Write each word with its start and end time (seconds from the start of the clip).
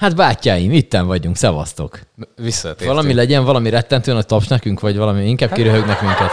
Hát 0.00 0.16
bátyáim, 0.16 0.72
itten 0.72 1.06
vagyunk, 1.06 1.36
szevasztok. 1.36 2.00
Visszatértünk. 2.36 2.90
Valami 2.90 3.14
legyen, 3.14 3.44
valami 3.44 3.70
rettentő 3.70 4.12
nagy 4.12 4.26
taps 4.26 4.48
nekünk, 4.48 4.80
vagy 4.80 4.96
valami 4.96 5.28
inkább 5.28 5.52
kiröhögnek 5.52 6.00
minket. 6.00 6.30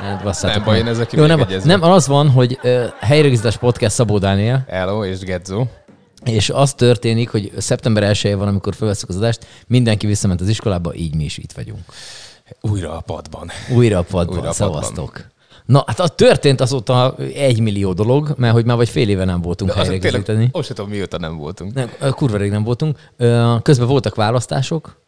Hát 0.00 0.22
basszátok 0.22 0.56
Nem 0.56 0.64
baj, 0.64 0.78
én 0.78 0.86
ezzel 0.86 1.06
ki 1.06 1.16
Jó, 1.16 1.24
nem, 1.24 1.46
nem, 1.64 1.82
az 1.82 2.06
van, 2.06 2.30
hogy 2.30 2.58
uh, 2.62 2.84
helyrögzítés 3.00 3.56
podcast 3.56 3.94
Szabó 3.94 4.18
Dániel, 4.18 4.64
Hello 4.68 5.04
és 5.04 5.18
Gedzo. 5.18 5.66
és 6.24 6.50
az 6.50 6.74
történik, 6.74 7.30
hogy 7.30 7.52
szeptember 7.56 8.02
1 8.02 8.36
van, 8.36 8.48
amikor 8.48 8.74
felveszünk 8.74 9.10
az 9.10 9.16
adást, 9.16 9.46
mindenki 9.66 10.06
visszament 10.06 10.40
az 10.40 10.48
iskolába, 10.48 10.94
így 10.94 11.14
mi 11.14 11.24
is 11.24 11.38
itt 11.38 11.52
vagyunk. 11.52 11.80
Újra 12.60 12.96
a 12.96 13.00
padban. 13.00 13.50
Újra 13.74 13.98
a 13.98 14.02
padban, 14.02 14.36
Újra 14.36 14.48
a 14.48 14.50
a 14.50 14.54
padban. 14.58 14.82
szevasztok. 14.82 15.26
Na, 15.66 15.84
hát 15.86 16.00
a 16.00 16.08
történt 16.08 16.60
azóta 16.60 17.14
egy 17.34 17.60
millió 17.60 17.92
dolog, 17.92 18.34
mert 18.36 18.54
hogy 18.54 18.64
már 18.64 18.76
vagy 18.76 18.88
fél 18.88 19.08
éve 19.08 19.24
nem 19.24 19.40
voltunk 19.40 19.74
De 19.74 19.80
az 19.80 19.86
tényleg, 19.86 20.48
azt 20.52 20.66
sem 20.66 20.76
tudom, 20.76 20.90
mióta 20.90 21.18
nem 21.18 21.36
voltunk. 21.36 21.74
Nem, 21.74 21.90
kurva 22.10 22.36
rég 22.36 22.50
nem 22.50 22.64
voltunk. 22.64 22.98
Közben 23.62 23.86
voltak 23.86 24.14
választások. 24.14 25.02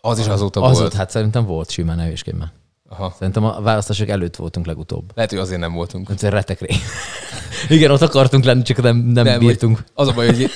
Az 0.00 0.18
is 0.18 0.26
azóta 0.26 0.62
az 0.62 0.78
volt. 0.78 0.92
hát 0.92 1.10
szerintem 1.10 1.44
volt 1.44 1.70
simán, 1.70 1.96
ne 1.96 2.04
hülyeskedj 2.04 2.36
már. 2.38 2.52
Aha. 2.88 3.14
Szerintem 3.18 3.44
a 3.44 3.60
választások 3.60 4.08
előtt 4.08 4.36
voltunk 4.36 4.66
legutóbb. 4.66 5.10
Lehet, 5.14 5.30
hogy 5.30 5.40
azért 5.40 5.60
nem 5.60 5.72
voltunk. 5.72 6.08
Ez 6.10 6.20
retek 6.20 6.60
rég. 6.60 6.76
Igen, 7.76 7.90
ott 7.90 8.00
akartunk 8.00 8.44
lenni, 8.44 8.62
csak 8.62 8.82
nem, 8.82 8.96
nem, 8.96 9.24
nem 9.24 9.38
bírtunk. 9.38 9.84
Az 9.94 10.08
a 10.08 10.12
baj, 10.12 10.26
hogy 10.26 10.50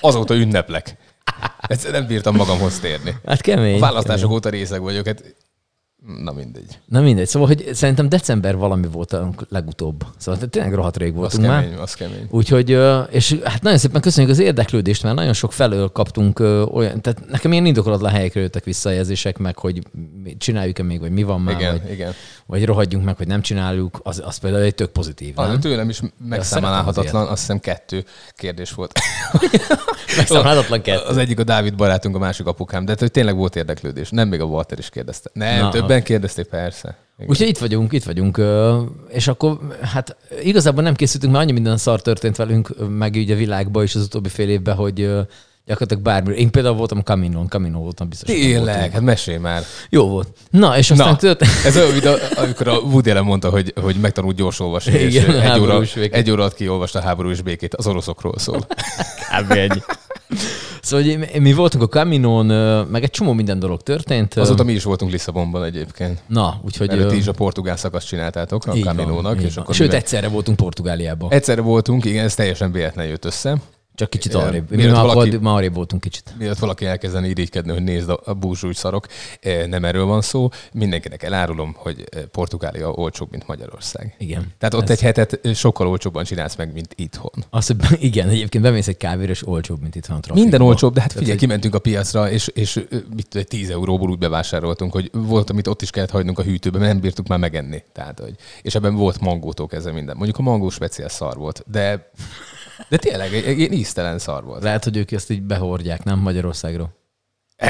azóta 0.00 0.34
ünneplek. 0.34 0.96
Egyszerűen 1.60 2.00
nem 2.00 2.08
bírtam 2.08 2.36
magamhoz 2.36 2.78
térni. 2.78 3.16
Hát 3.26 3.40
kemény. 3.40 3.76
A 3.76 3.80
választások 3.80 4.20
kemény. 4.20 4.36
óta 4.36 4.48
részeg 4.48 4.80
vagyok, 4.80 5.06
hát 5.06 5.34
na 6.06 6.32
mindegy. 6.32 6.78
Na 6.86 7.00
mindegy, 7.00 7.26
szóval, 7.26 7.48
hogy 7.48 7.68
szerintem 7.74 8.08
december 8.08 8.56
valami 8.56 8.86
volt 8.86 9.12
a 9.12 9.30
legutóbb. 9.48 10.04
Szóval 10.16 10.48
tényleg 10.48 10.74
rohadt 10.74 10.96
rég 10.96 11.10
Az 11.12 11.16
voltunk 11.16 11.46
már. 11.46 11.62
kemény, 11.62 11.78
az 11.78 11.94
kemény. 11.94 12.26
Úgyhogy, 12.30 12.70
és 13.10 13.38
hát 13.44 13.62
nagyon 13.62 13.78
szépen 13.78 14.00
köszönjük 14.00 14.32
az 14.32 14.38
érdeklődést, 14.38 15.02
mert 15.02 15.14
nagyon 15.14 15.32
sok 15.32 15.52
felől 15.52 15.88
kaptunk 15.88 16.38
olyan, 16.72 17.00
tehát 17.00 17.22
nekem 17.28 17.52
ilyen 17.52 17.66
indokolatlan 17.66 18.10
helyekről 18.10 18.42
jöttek 18.42 18.64
visszajelzések, 18.64 19.38
meg 19.38 19.58
hogy 19.58 19.82
csináljuk-e 20.38 20.82
még, 20.82 21.00
vagy 21.00 21.10
mi 21.10 21.22
van 21.22 21.40
már, 21.40 21.54
Igen, 21.60 21.80
vagy, 21.82 21.92
igen. 21.92 22.12
vagy 22.46 22.64
rohadjunk 22.64 23.04
meg, 23.04 23.16
hogy 23.16 23.26
nem 23.26 23.40
csináljuk, 23.40 24.00
az, 24.02 24.22
az 24.24 24.36
például 24.36 24.62
egy 24.62 24.74
tök 24.74 24.90
pozitív, 24.90 25.38
Az, 25.38 25.48
nem? 25.48 25.60
tőlem 25.60 25.88
is 25.88 26.00
megszámálhatatlan, 26.28 27.26
azt 27.26 27.40
hiszem 27.40 27.58
kettő 27.58 28.04
kérdés 28.36 28.72
volt. 28.72 28.92
Megszámálhatatlan 30.16 30.80
kettő. 30.80 31.04
Az 31.08 31.16
egyik 31.16 31.38
a 31.38 31.44
Dávid 31.44 31.74
barátunk, 31.74 32.16
a 32.16 32.18
másik 32.18 32.46
apukám, 32.46 32.84
de 32.84 32.94
tényleg 32.94 33.36
volt 33.36 33.56
érdeklődés. 33.56 34.10
Nem 34.10 34.28
még 34.28 34.40
a 34.40 34.44
Walter 34.44 34.78
is 34.78 34.88
kérdezte. 34.88 35.30
Nem, 35.32 35.60
Na. 35.60 35.70
Na, 35.74 35.86
többen 35.90 36.04
kérdezték, 36.04 36.46
persze. 36.46 36.96
Igen. 37.16 37.30
Úgyhogy 37.30 37.48
itt 37.48 37.58
vagyunk, 37.58 37.92
itt 37.92 38.04
vagyunk, 38.04 38.40
és 39.08 39.28
akkor 39.28 39.58
hát 39.82 40.16
igazából 40.42 40.82
nem 40.82 40.94
készültünk, 40.94 41.32
mert 41.32 41.44
annyi 41.44 41.52
minden 41.52 41.76
szar 41.76 42.02
történt 42.02 42.36
velünk, 42.36 42.74
meg 42.88 43.16
így 43.16 43.30
a 43.30 43.34
világban 43.34 43.82
is 43.82 43.94
az 43.94 44.02
utóbbi 44.02 44.28
fél 44.28 44.48
évben, 44.48 44.74
hogy 44.74 44.94
gyakorlatilag 45.66 46.02
bármi. 46.02 46.34
Én 46.34 46.50
például 46.50 46.76
voltam 46.76 46.98
a 46.98 47.02
Caminon, 47.02 47.48
Camino 47.48 47.78
voltam 47.78 48.08
biztos. 48.08 48.28
Tényleg, 48.28 48.90
hát 48.90 49.00
mesélj 49.00 49.38
már. 49.38 49.62
Jó 49.88 50.08
volt. 50.08 50.28
Na, 50.50 50.78
és 50.78 50.90
aztán 50.90 51.08
Na, 51.08 51.16
történt... 51.16 51.50
ez 51.64 51.76
olyan, 51.76 51.92
mint 51.92 52.06
amikor 52.36 52.68
a 52.68 52.78
Woody 52.78 53.10
Allen 53.10 53.24
mondta, 53.24 53.50
hogy, 53.50 53.72
hogy 53.80 53.96
megtanult 53.96 54.36
gyors 54.36 54.60
olvasni, 54.60 54.92
és 54.92 55.14
Igen, 55.14 55.40
egy 55.40 55.60
óra, 55.60 55.82
egy 56.10 56.30
óra 56.30 56.40
alatt 56.40 56.54
kiolvasta 56.54 56.98
a 56.98 57.02
háború 57.02 57.30
és 57.30 57.42
békét, 57.42 57.74
az 57.74 57.86
oroszokról 57.86 58.38
szól. 58.38 58.66
Kb. 59.38 59.50
ennyi. 59.50 59.82
Szóval 60.90 61.06
hogy 61.06 61.40
mi- 61.40 61.52
voltunk 61.52 61.82
a 61.84 61.88
Caminon, 61.88 62.48
ö, 62.50 62.82
meg 62.82 63.02
egy 63.02 63.10
csomó 63.10 63.32
minden 63.32 63.58
dolog 63.58 63.82
történt. 63.82 64.34
Azóta 64.34 64.62
mi 64.64 64.72
is 64.72 64.82
voltunk 64.82 65.12
Lisszabonban 65.12 65.64
egyébként. 65.64 66.22
Na, 66.26 66.60
úgyhogy... 66.64 66.88
Mert 66.88 67.00
ö, 67.00 67.06
ti 67.08 67.16
is 67.16 67.26
a 67.26 67.32
portugál 67.32 67.76
szakaszt 67.76 68.06
csináltátok 68.06 68.66
a 68.66 68.72
Caminónak. 68.72 69.40
És 69.42 69.54
van. 69.54 69.62
akkor 69.62 69.74
Sőt, 69.74 69.92
egyszerre 69.92 70.28
voltunk 70.28 70.56
Portugáliában. 70.56 71.32
egyszerre 71.32 71.60
voltunk, 71.60 72.04
igen, 72.04 72.24
ez 72.24 72.34
teljesen 72.34 72.72
véletlen 72.72 73.06
jött 73.06 73.24
össze. 73.24 73.56
Csak 73.94 74.10
kicsit 74.10 74.34
arrébb. 74.34 74.70
Mi 74.70 74.84
már, 74.86 75.04
valaki- 75.04 75.36
már 75.36 75.54
arrébb 75.54 75.74
voltunk 75.74 76.02
kicsit. 76.02 76.34
Mielőtt 76.38 76.58
valaki 76.58 76.86
elkezdeni 76.86 77.28
irigykedni, 77.28 77.72
hogy 77.72 77.82
nézd 77.82 78.08
a, 78.24 78.34
búzsúgy 78.34 78.76
szarok, 78.76 79.06
eh, 79.40 79.66
nem 79.66 79.84
erről 79.84 80.04
van 80.04 80.20
szó. 80.20 80.48
Mindenkinek 80.72 81.22
elárulom, 81.22 81.74
hogy 81.76 82.04
eh, 82.10 82.22
Portugália 82.22 82.90
olcsóbb, 82.90 83.30
mint 83.30 83.46
Magyarország. 83.46 84.14
Igen. 84.18 84.52
Tehát 84.58 84.74
ott 84.74 84.82
Ez- 84.82 84.90
egy 84.90 85.00
hetet 85.00 85.40
eh, 85.42 85.54
sokkal 85.54 85.86
olcsóbban 85.88 86.24
csinálsz 86.24 86.56
meg, 86.56 86.72
mint 86.72 86.92
itthon. 86.96 87.30
Az, 87.50 87.66
hogy 87.66 87.76
igen, 88.02 88.28
egyébként 88.28 88.64
bemész 88.64 88.88
egy 88.88 88.96
kávéra, 88.96 89.30
és 89.30 89.46
olcsóbb, 89.46 89.80
mint 89.80 89.94
itt 89.94 90.06
van 90.06 90.20
a. 90.28 90.32
Minden 90.34 90.60
olcsóbb, 90.60 90.94
de 90.94 91.00
hát 91.00 91.12
figyelj, 91.12 91.30
hogy- 91.30 91.38
kimentünk 91.38 91.74
a 91.74 91.78
piacra, 91.78 92.30
és, 92.30 92.48
és 92.48 92.74
mit 93.14 93.28
tudom, 93.28 93.46
10 93.46 93.70
euróból 93.70 94.10
úgy 94.10 94.18
bevásároltunk, 94.18 94.92
hogy 94.92 95.10
volt, 95.12 95.50
amit 95.50 95.66
ott 95.66 95.82
is 95.82 95.90
kellett 95.90 96.10
hagynunk 96.10 96.38
a 96.38 96.42
hűtőbe, 96.42 96.78
mert 96.78 96.92
nem 96.92 97.00
bírtuk 97.00 97.26
már 97.26 97.38
megenni. 97.38 97.82
Tehát, 97.92 98.18
hogy, 98.20 98.34
és 98.62 98.74
ebben 98.74 98.94
volt 98.94 99.20
mangótól 99.20 99.66
kezdve 99.66 99.92
minden. 99.92 100.16
Mondjuk 100.16 100.38
a 100.38 100.42
mangó 100.42 100.68
speciál 100.70 101.08
szar 101.08 101.36
volt, 101.36 101.64
de, 101.70 102.10
de 102.88 102.96
tényleg 102.96 103.34
egy, 103.34 103.62
egy 103.62 103.72
íztelen 103.72 104.18
szar 104.18 104.44
volt. 104.44 104.62
Lehet, 104.62 104.84
hogy 104.84 104.96
ők 104.96 105.12
ezt 105.12 105.30
így 105.30 105.42
behordják, 105.42 106.04
nem 106.04 106.18
Magyarországról. 106.18 106.98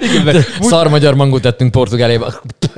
Igen, 0.00 0.24
De 0.24 0.44
Szar 0.60 0.88
magyar 0.88 1.14
mangót 1.14 1.42
tettünk 1.42 1.70
Portugáliába. 1.70 2.32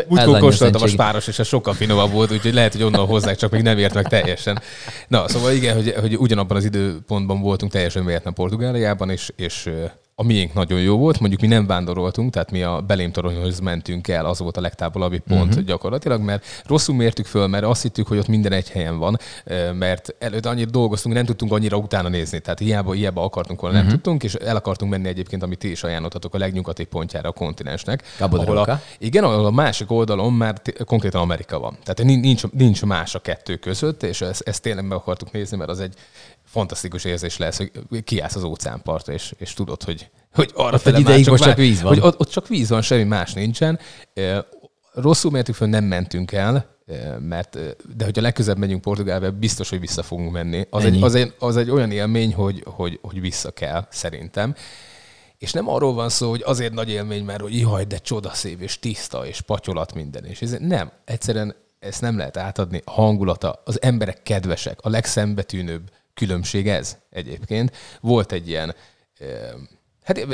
Múltkor 0.09 0.39
kóstoltam 0.39 0.83
a 0.83 0.87
spáros, 0.87 1.27
és 1.27 1.39
ez 1.39 1.47
sokkal 1.47 1.75
finomabb 1.75 2.11
volt, 2.13 2.33
úgyhogy 2.33 2.55
lehet, 2.55 2.73
hogy 2.73 2.83
onnan 2.83 3.07
hozzák, 3.07 3.37
csak 3.37 3.51
még 3.51 3.63
nem 3.63 3.79
ért 3.79 3.95
meg 3.95 4.09
teljesen. 4.09 4.63
Na, 5.09 5.29
szóval 5.29 5.53
igen, 5.53 5.75
hogy, 5.75 5.95
hogy 6.01 6.17
ugyanabban 6.17 6.57
az 6.57 6.65
időpontban 6.65 7.41
voltunk 7.41 7.73
teljesen 7.73 8.05
véletlen 8.05 8.35
Portugáliában, 8.35 9.11
és, 9.11 9.31
és 9.37 9.71
a 10.17 10.23
miénk 10.23 10.55
nagyon 10.55 10.81
jó 10.81 10.97
volt. 10.99 11.21
Mondjuk 11.21 11.41
mi 11.41 11.47
nem 11.47 11.67
vándoroltunk, 11.67 12.33
tehát 12.33 12.51
mi 12.51 12.63
a 12.63 12.81
Belémtoronyhoz 12.81 13.59
mentünk 13.59 14.09
el, 14.09 14.27
az 14.27 14.39
volt 14.39 14.57
a 14.57 14.61
legtávolabbi 14.61 15.19
pont 15.19 15.41
Mhm. 15.41 15.49
uh-huh. 15.51 15.65
gyakorlatilag, 15.65 16.21
mert 16.21 16.45
rosszul 16.67 16.95
mértük 16.95 17.27
föl, 17.27 17.47
mert 17.47 17.65
azt 17.65 17.83
hittük, 17.83 18.07
hogy 18.07 18.19
ott 18.19 18.27
minden 18.29 18.53
egy 18.53 18.71
helyen 18.71 18.99
van, 18.99 19.19
mert 19.73 20.15
előtte 20.19 20.49
annyira 20.49 20.71
dolgoztunk, 20.71 21.15
nem 21.15 21.25
tudtunk 21.25 21.53
annyira 21.53 21.77
utána 21.77 22.09
nézni. 22.09 22.41
Tehát 22.41 22.59
hiába, 22.59 22.93
hiába 22.93 23.23
akartunk 23.25 23.61
volna, 23.61 23.77
Mhm. 23.77 23.87
nem 23.87 23.95
tudtunk, 23.95 24.23
és 24.23 24.35
el 24.35 24.57
akartunk 24.57 24.91
menni 24.91 25.09
egyébként, 25.09 25.43
amit 25.43 25.59
ti 25.59 25.71
is 25.71 25.83
ajánlottatok 25.83 26.35
a 26.35 26.39
legnyugati 26.39 26.85
pontjára 26.85 27.29
a 27.29 27.33
kontinensnek. 27.33 28.03
Cabo 28.17 28.37
ahol 28.41 28.57
a, 28.59 28.81
igen, 28.99 29.25
ahol 29.25 29.47
a 29.47 29.51
másik 29.51 29.91
oldalon 29.91 30.33
már 30.33 30.59
t- 30.61 30.85
konkrétan 30.85 31.21
Amerika 31.21 31.59
van. 31.59 31.77
Tehát 31.83 32.03
nincs- 32.03 32.23
nincs, 32.25 32.43
nincs 32.53 32.85
más 32.85 33.15
a 33.15 33.19
kettő 33.19 33.57
között, 33.57 34.03
és 34.03 34.21
ezt, 34.21 34.41
ezt 34.49 34.63
tényleg 34.63 34.85
meg 34.87 34.97
akartuk 34.97 35.33
nézni, 35.33 35.57
mert 35.57 35.71
az 35.71 35.81
egy 35.81 35.95
fantasztikus 36.55 37.05
érzés 37.05 37.37
lesz, 37.37 37.57
hogy 37.57 38.05
kiállsz 38.05 38.35
az 38.35 38.43
óceánpartra, 38.43 39.13
és, 39.13 39.35
és 39.39 39.53
tudod, 39.53 39.83
hogy, 39.83 40.11
hogy 40.35 40.51
arra 40.55 40.79
fele 40.79 40.99
már 40.99 41.11
ideig 41.11 41.29
most 41.29 41.43
csak 41.43 41.57
víz 41.57 41.83
van. 41.83 41.93
Hogy 41.93 42.03
ott, 42.03 42.21
ott 42.21 42.29
csak 42.29 42.49
víz 42.49 42.69
van, 42.69 42.83
semmi 42.83 43.03
más 43.03 43.33
nincsen. 43.33 43.79
Rosszul 44.93 45.31
mértük 45.31 45.55
föl, 45.55 45.69
nem 45.69 45.85
mentünk 45.85 46.33
el, 46.33 46.67
mert, 47.19 47.59
de 47.97 48.05
hogyha 48.05 48.23
legközebb 48.23 48.59
megyünk 48.59 48.81
Portugálba, 48.81 49.31
biztos, 49.31 49.69
hogy 49.69 49.81
vissza 49.81 50.03
fogunk 50.03 50.33
menni. 50.33 50.67
Az, 50.71 50.85
egy, 50.85 51.03
az, 51.03 51.15
egy, 51.15 51.35
az 51.39 51.57
egy 51.57 51.71
olyan 51.71 51.91
élmény, 51.91 52.35
hogy, 52.35 52.63
hogy, 52.67 52.99
hogy 53.03 53.21
vissza 53.21 53.51
kell, 53.51 53.87
szerintem. 53.91 54.55
És 55.39 55.53
nem 55.53 55.69
arról 55.69 55.95
van 55.95 56.09
szó, 56.09 56.31
hogy 56.31 56.43
azért 56.45 56.73
nagy 56.73 56.91
élmény, 56.91 57.25
mert 57.25 57.41
hogy 57.41 57.59
jaj, 57.59 57.85
de 57.85 57.99
csodaszép, 57.99 58.61
és 58.61 58.79
tiszta, 58.79 59.27
és 59.27 59.41
patyolat 59.41 59.95
minden. 59.95 60.25
És 60.25 60.43
ez, 60.43 60.57
nem, 60.61 60.91
egyszerűen 61.05 61.55
ezt 61.79 62.01
nem 62.01 62.17
lehet 62.17 62.37
átadni. 62.37 62.83
A 62.85 62.91
hangulata, 62.91 63.63
az 63.65 63.83
emberek 63.83 64.23
kedvesek, 64.23 64.79
a 64.83 64.89
legszembetűnőbb 64.89 65.91
különbség 66.15 66.69
ez 66.69 66.99
egyébként. 67.11 67.77
Volt 68.01 68.33
egy 68.33 68.49
ilyen, 68.49 68.75
hát 70.05 70.27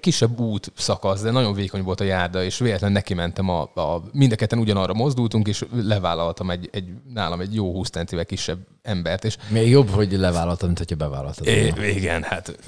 kisebb 0.00 0.40
út 0.40 0.72
szakasz, 0.76 1.22
de 1.22 1.30
nagyon 1.30 1.54
vékony 1.54 1.82
volt 1.82 2.00
a 2.00 2.04
járda, 2.04 2.44
és 2.44 2.58
véletlen 2.58 2.92
neki 2.92 3.14
mentem, 3.14 3.48
a, 3.48 3.62
a, 3.62 4.02
mind 4.12 4.32
a 4.32 4.36
ketten 4.36 4.58
ugyanarra 4.58 4.94
mozdultunk, 4.94 5.48
és 5.48 5.64
levállaltam 5.72 6.50
egy, 6.50 6.68
egy, 6.72 6.88
nálam 7.12 7.40
egy 7.40 7.54
jó 7.54 7.72
20 7.72 7.90
centivel 7.90 8.24
kisebb 8.24 8.58
embert, 8.82 9.24
és 9.24 9.36
Még 9.48 9.70
jobb, 9.70 9.90
hogy 9.90 10.12
levállaltad, 10.12 10.66
mint 10.66 10.78
hogyha 10.78 10.96
bevállaltad. 10.96 11.46
É, 11.46 11.72
igen, 11.96 12.22
hát 12.22 12.58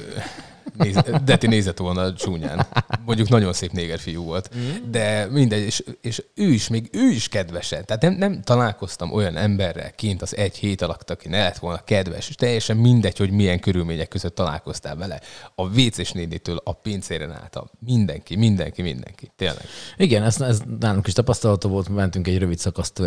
néz, 0.76 0.96
Deti 1.24 1.46
nézett 1.46 1.78
volna 1.78 2.14
csúnyán. 2.14 2.66
Mondjuk 3.04 3.28
nagyon 3.28 3.52
szép 3.52 3.72
néger 3.72 3.98
fiú 3.98 4.24
volt. 4.24 4.50
De 4.90 5.26
mindegy, 5.30 5.62
és, 5.62 5.84
és 6.00 6.22
ő 6.34 6.48
is, 6.48 6.68
még 6.68 6.88
ő 6.92 7.10
is 7.10 7.28
kedvesen. 7.28 7.84
Tehát 7.84 8.02
nem, 8.02 8.12
nem 8.12 8.42
találkoztam 8.42 9.12
olyan 9.12 9.36
emberrel 9.36 9.90
kint 9.94 10.22
az 10.22 10.36
egy 10.36 10.56
hét 10.56 10.82
alatt, 10.82 11.10
aki 11.10 11.28
ne 11.28 11.42
lett 11.42 11.58
volna 11.58 11.84
kedves, 11.84 12.28
és 12.28 12.34
teljesen 12.34 12.76
mindegy, 12.76 13.18
hogy 13.18 13.30
milyen 13.30 13.60
körülmények 13.60 14.08
között 14.08 14.34
találkoztál 14.34 14.96
vele. 14.96 15.20
A 15.54 15.68
vécés 15.68 16.12
nénitől 16.12 16.60
a 16.64 16.72
pincéren 16.72 17.32
át, 17.32 17.56
a 17.56 17.70
mindenki, 17.78 18.36
mindenki, 18.36 18.82
mindenki. 18.82 19.30
Tényleg. 19.36 19.64
Igen, 19.96 20.22
ez, 20.22 20.40
ez 20.40 20.62
nálunk 20.80 21.06
is 21.06 21.12
tapasztalata 21.12 21.68
volt, 21.68 21.88
mentünk 21.88 22.26
egy 22.26 22.38
rövid 22.38 22.58
szakaszt 22.58 23.02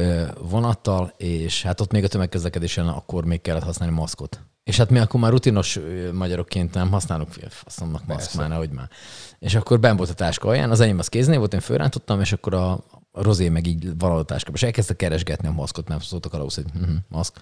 vonattal, 0.50 1.14
és 1.18 1.64
hát 1.64 1.82
ott 1.82 1.92
még 1.92 2.04
a 2.04 2.08
tömegközlekedésen 2.08 2.88
akkor 2.88 3.26
még 3.26 3.42
kellett 3.42 3.64
használni 3.64 3.96
maszkot. 3.96 4.40
És 4.64 4.78
hát 4.78 4.90
mi 4.90 5.00
akkor 5.00 5.20
már 5.20 5.32
rutinos 5.32 5.80
magyarokként 6.12 6.74
nem 6.74 6.92
használunk, 6.92 7.34
faszomnak 7.50 8.06
maszk 8.06 8.34
már, 8.34 8.50
nehogy 8.50 8.70
már. 8.70 8.90
És 9.40 9.56
akkor 9.56 9.80
ben 9.80 9.98
volt 9.98 10.10
a 10.10 10.14
táska 10.14 10.48
alján, 10.48 10.72
az 10.72 10.80
enyém 10.80 11.00
az 11.00 11.08
kéznél 11.08 11.38
volt, 11.38 11.54
én 11.54 11.60
fölrántottam, 11.60 12.20
és 12.20 12.32
akkor 12.32 12.54
a, 12.54 12.72
a 13.12 13.22
rozé 13.22 13.50
meg 13.50 13.68
így 13.68 13.98
valahol 13.98 14.22
a 14.22 14.26
táskába, 14.26 14.58
és 14.58 14.64
elkezdte 14.64 14.96
keresgetni 14.96 15.48
a 15.48 15.52
maszkot, 15.52 15.88
mert 15.88 16.04
szóltak 16.04 16.34
ahhoz, 16.34 16.56
hogy 16.56 16.66
uh-huh, 16.76 16.96
maszk. 17.08 17.40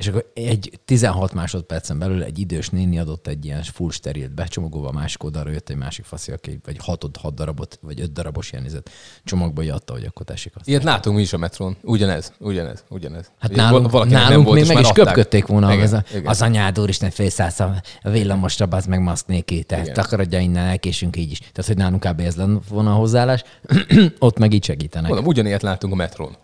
És 0.00 0.06
akkor 0.06 0.30
egy 0.34 0.80
16 0.84 1.32
másodpercen 1.32 1.98
belül 1.98 2.22
egy 2.22 2.38
idős 2.38 2.68
néni 2.68 2.98
adott 2.98 3.26
egy 3.26 3.44
ilyen 3.44 3.62
full 3.62 3.90
sterilt 3.90 4.34
becsomagolva, 4.34 4.92
másik 4.92 5.24
oldalra 5.24 5.50
jött 5.50 5.68
egy 5.68 5.76
másik 5.76 6.04
faszi, 6.04 6.32
aki 6.32 6.60
vagy 6.64 6.76
6 6.78 7.16
hat 7.20 7.34
darabot, 7.34 7.78
vagy 7.82 8.00
5 8.00 8.12
darabos 8.12 8.52
ilyen 8.52 8.64
izet 8.64 8.90
csomagba 9.24 9.62
adta, 9.72 9.92
hogy 9.92 10.04
akkor 10.04 10.26
tessék 10.26 10.56
azt. 10.56 10.68
Ilyet 10.68 10.82
látunk 10.82 11.16
mi 11.16 11.22
is 11.22 11.32
a 11.32 11.38
metrón. 11.38 11.76
Ugyanez, 11.82 12.32
ugyanez, 12.38 12.84
ugyanez. 12.88 13.30
Hát 13.38 13.50
Ugye 13.50 13.62
nálunk, 13.62 14.08
nálunk 14.08 14.46
volt, 14.46 14.58
még 14.58 14.68
meg 14.68 14.78
is 14.82 14.88
adták. 14.88 15.04
köpködték 15.04 15.46
volna, 15.46 15.72
Igen, 15.72 15.84
az, 15.84 15.92
a, 15.92 16.04
igen. 16.10 16.26
az 16.26 16.42
anyád 16.42 16.78
úristen 16.80 17.10
félszállsz 17.10 17.60
a 17.60 17.80
villamosra, 18.02 18.66
az 18.70 18.86
meg 18.86 19.00
maszk 19.00 19.26
néki, 19.26 19.62
tehát 19.62 19.84
Igen. 19.84 19.96
takarodja 19.96 20.38
innen, 20.38 20.66
elkésünk 20.66 21.16
így 21.16 21.30
is. 21.30 21.38
Tehát, 21.38 21.66
hogy 21.66 21.76
nálunk 21.76 22.06
kb. 22.06 22.20
ez 22.20 22.36
lenne 22.36 22.58
volna 22.68 22.92
a 22.92 22.96
hozzáállás, 22.96 23.42
ott 24.18 24.38
meg 24.38 24.52
így 24.52 24.64
segítenek. 24.64 25.08
Mondom, 25.08 25.26
ugyanilyet 25.26 25.62
látunk 25.62 25.92
a 25.92 25.96
metrón. 25.96 26.36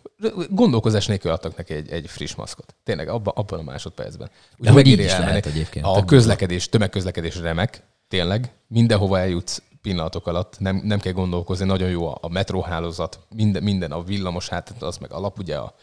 Gondolkozás 0.51 1.07
nélkül 1.07 1.31
adtak 1.31 1.57
neki 1.57 1.75
egy, 1.75 1.91
egy 1.91 2.09
friss 2.09 2.35
maszkot. 2.35 2.75
Tényleg, 2.85 3.09
abban, 3.09 3.35
abban 3.37 3.59
a 3.59 3.63
másodpercben. 3.63 4.31
Úgyhogy 4.59 4.75
hogy 4.75 4.87
így 4.87 4.99
is 4.99 5.11
elmenni. 5.11 5.29
lehet 5.29 5.47
egyébként. 5.47 5.85
A 5.85 6.05
közlekedés, 6.05 6.69
tömegközlekedés 6.69 7.37
remek, 7.37 7.83
tényleg. 8.09 8.53
Mindenhova 8.67 9.19
eljutsz 9.19 9.63
pillanatok 9.83 10.27
alatt, 10.27 10.59
nem, 10.59 10.81
nem 10.85 11.01
kell 11.01 11.13
gondolkozni, 11.13 11.67
nagyon 11.67 11.89
jó 11.89 12.09
a, 12.09 12.19
a 12.21 12.29
metróhálózat, 12.29 13.19
minden, 13.35 13.63
minden 13.63 13.93
a 13.93 14.03
villamos, 14.03 14.49
hát 14.49 14.75
az 14.81 14.97
meg 14.97 15.13
alap, 15.13 15.39
ugye 15.39 15.57
a, 15.57 15.75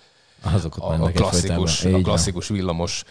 Azok 0.42 0.78
a, 0.78 1.04
a 1.04 1.12
klasszikus, 1.12 1.86
a 1.86 2.02
klasszikus 2.02 2.48
villamos. 2.48 3.04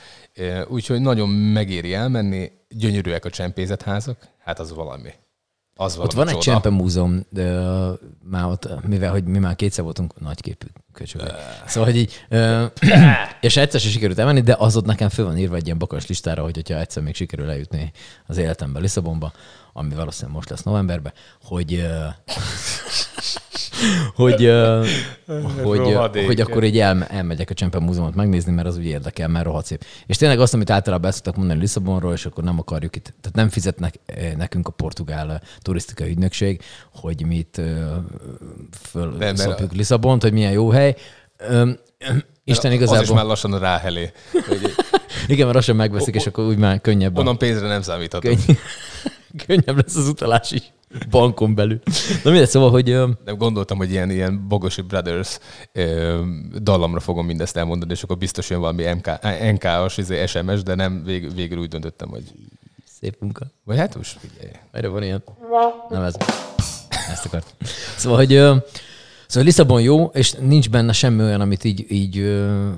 Úgyhogy 0.69 1.01
nagyon 1.01 1.29
megéri 1.29 1.95
elmenni, 1.95 2.53
gyönyörűek 2.69 3.25
a 3.25 3.31
csempézett 3.31 3.83
házak, 3.83 4.29
hát 4.39 4.59
az 4.59 4.73
valami. 4.73 5.11
Az 5.77 5.99
Ott 5.99 6.13
van 6.13 6.29
egy 6.29 6.39
csoda. 6.39 6.45
Csempe 6.45 6.71
múzeum, 6.71 7.27
de 7.31 7.61
már 8.23 8.45
ott, 8.45 8.87
mivel 8.87 9.11
hogy 9.11 9.25
mi 9.25 9.39
már 9.39 9.57
kétszer 9.57 9.85
voltunk, 9.85 10.21
nagyképű 10.21 10.67
köcsögök. 10.93 11.33
Szóval, 11.67 11.91
hogy 11.91 11.99
így, 11.99 12.13
ö, 12.29 12.65
és 13.41 13.57
egyszer 13.57 13.81
sem 13.81 13.91
sikerült 13.91 14.19
elmenni, 14.19 14.41
de 14.41 14.57
az 14.59 14.77
ott 14.77 14.85
nekem 14.85 15.09
föl 15.09 15.25
van 15.25 15.39
írva 15.39 15.57
egy 15.57 15.65
ilyen 15.67 15.79
bakas 15.79 16.07
listára, 16.07 16.43
hogy 16.43 16.55
hogyha 16.55 16.79
egyszer 16.79 17.03
még 17.03 17.15
sikerül 17.15 17.51
eljutni 17.51 17.93
az 18.27 18.37
életembe 18.37 18.81
Lisszabonba, 18.81 19.33
ami 19.73 19.95
valószínűleg 19.95 20.35
most 20.37 20.49
lesz 20.49 20.63
novemberben, 20.63 21.13
hogy 21.43 21.75
ö, 21.75 22.07
hogy, 24.15 24.45
ö, 24.45 24.85
hogy, 25.63 25.79
Rohadék. 25.79 26.27
hogy 26.27 26.41
akkor 26.41 26.65
így 26.65 26.79
el, 26.79 27.05
elmegyek 27.05 27.51
a 27.51 27.55
Csempe 27.55 27.79
Múzeumot 27.79 28.15
megnézni, 28.15 28.53
mert 28.53 28.67
az 28.67 28.77
úgy 28.77 28.85
érdekel, 28.85 29.29
mert 29.29 29.45
rohadt 29.45 29.67
szép. 29.67 29.85
És 30.07 30.17
tényleg 30.17 30.41
azt, 30.41 30.55
amit 30.55 30.71
általában 30.71 31.07
el 31.07 31.13
szoktak 31.13 31.37
mondani 31.37 31.61
Lisszabonról, 31.61 32.13
és 32.13 32.27
akkor 32.27 32.45
nem 32.45 32.59
akarjuk 32.59 32.97
itt, 32.97 33.15
tehát 33.21 33.37
nem 33.37 33.49
fizetnek 33.49 33.95
nekünk 34.37 34.69
a 34.69 34.71
portugál 34.71 35.43
turisztikai 35.59 36.11
ügynökség, 36.11 36.61
hogy 36.95 37.27
mi 37.27 37.37
itt 37.37 37.61
fölszopjuk 38.91 39.73
Lisszabont, 39.73 40.23
hogy 40.23 40.33
milyen 40.33 40.53
jó 40.53 40.71
hely. 40.71 40.97
Öm, 41.37 41.79
Isten 42.45 42.71
Az 42.71 42.77
is 42.77 42.83
igazából, 42.83 43.15
már 43.15 43.25
lassan 43.25 43.59
ráhelé. 43.59 44.13
Hogy 44.47 44.61
igen, 45.27 45.45
mert 45.45 45.55
lassan 45.55 45.77
megveszik, 45.77 46.15
és 46.15 46.27
akkor 46.27 46.45
úgy 46.45 46.57
már 46.57 46.81
könnyebb, 46.81 47.19
onnan 47.19 47.39
pénzre 47.39 47.67
nem 47.67 47.83
számíthatunk. 47.83 48.39
könny, 48.45 48.57
könnyebb 49.47 49.77
lesz 49.77 49.97
az 49.97 50.09
utalás 50.09 50.51
is 50.51 50.73
bankon 51.11 51.55
belül. 51.55 51.81
Na 52.25 52.31
mindegy, 52.31 52.49
szóval, 52.49 52.71
hogy 52.71 52.87
Nem 53.25 53.37
gondoltam, 53.37 53.77
hogy 53.77 53.91
ilyen, 53.91 54.11
ilyen 54.11 54.49
Bogosi 54.49 54.81
Brothers 54.81 55.39
ö, 55.73 56.21
dallamra 56.63 57.01
fogom 57.01 57.27
mindezt 57.27 57.57
elmondani, 57.57 57.93
és 57.93 58.03
akkor 58.03 58.19
biztos 58.19 58.51
jön 58.51 58.61
valami 58.61 58.85
MK, 58.95 59.11
NK-os 59.53 59.97
izé, 59.97 60.27
SMS, 60.27 60.63
de 60.63 60.75
nem, 60.75 61.03
vég, 61.05 61.35
végül 61.35 61.59
úgy 61.59 61.69
döntöttem, 61.69 62.09
hogy 62.09 62.25
szép 63.01 63.17
munka. 63.21 63.47
vagy 63.65 63.79
hát 63.79 63.97
most 63.97 64.19
figyelj. 64.19 64.53
Erre 64.73 64.89
van 64.89 65.03
ilyen. 65.03 65.23
Nem 65.89 66.03
ez. 66.03 66.15
Ezt 67.11 67.25
akart. 67.25 67.55
Szóval, 67.97 68.19
hogy, 68.19 68.33
ö, 68.33 68.57
szóval 69.27 69.45
Lisszabon 69.45 69.81
jó, 69.81 70.05
és 70.05 70.33
nincs 70.33 70.71
benne 70.71 70.93
semmi 70.93 71.23
olyan, 71.23 71.41
amit 71.41 71.65
így, 71.65 71.85
így 71.89 72.19
ö, 72.19 72.69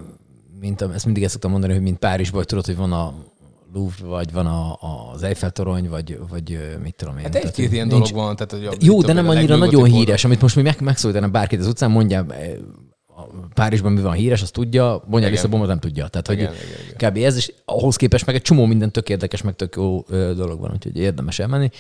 mint 0.61 0.83
ezt 0.83 1.05
mindig 1.05 1.23
ezt 1.23 1.33
szoktam 1.33 1.51
mondani, 1.51 1.73
hogy 1.73 1.83
mint 1.83 1.99
Párizsban, 1.99 2.39
hogy 2.39 2.47
tudod, 2.47 2.67
hogy 2.67 2.77
van 2.77 2.93
a 2.93 3.15
Louvre, 3.75 4.07
vagy 4.07 4.33
van 4.33 4.47
a, 4.47 4.79
az 5.13 5.23
Eiffel 5.23 5.51
torony, 5.51 5.89
vagy, 5.89 6.19
vagy 6.29 6.77
mit 6.83 6.95
tudom 6.95 7.17
én. 7.19 7.25
Hát 7.25 7.35
egy-két 7.35 7.73
ilyen 7.73 7.87
nincs- 7.87 8.11
dolog 8.13 8.27
van. 8.27 8.37
Tehát, 8.37 8.53
hogy 8.53 8.77
a, 8.77 8.85
Jó, 8.87 9.03
de 9.03 9.13
nem 9.13 9.29
annyira 9.29 9.57
nagyon 9.57 9.85
híres, 9.85 10.25
amit 10.25 10.41
most 10.41 10.57
mi 10.57 10.63
meg, 10.63 10.81
megszólítanak 10.81 11.31
bárkit 11.31 11.61
az 11.61 11.67
utcán, 11.67 11.91
mondja, 11.91 12.27
a 13.17 13.23
Párizsban 13.55 13.93
mi 13.93 14.01
van 14.01 14.13
híres, 14.13 14.43
azt 14.43 14.53
tudja, 14.53 14.91
mondja 14.91 15.19
Igen. 15.19 15.31
Lisszabonban 15.31 15.69
nem 15.69 15.79
tudja. 15.79 16.09
Tehát, 16.09 16.27
hogy 16.27 16.39
Igen, 16.39 16.53
igen, 16.95 17.11
kb. 17.11 17.17
ez 17.17 17.37
is 17.37 17.53
ahhoz 17.65 17.97
képest 17.97 18.27
meg 18.27 18.35
egy 18.35 18.43
csomó 18.43 18.65
minden 18.67 18.93
tök 18.93 19.09
érdekes, 19.09 19.43
meg 19.43 19.57
tök 19.57 19.75
jó 19.77 20.01
dolog 20.11 20.61
van, 20.61 20.71
úgyhogy 20.73 20.97
érdemes 20.97 21.39
elmenni. 21.39 21.71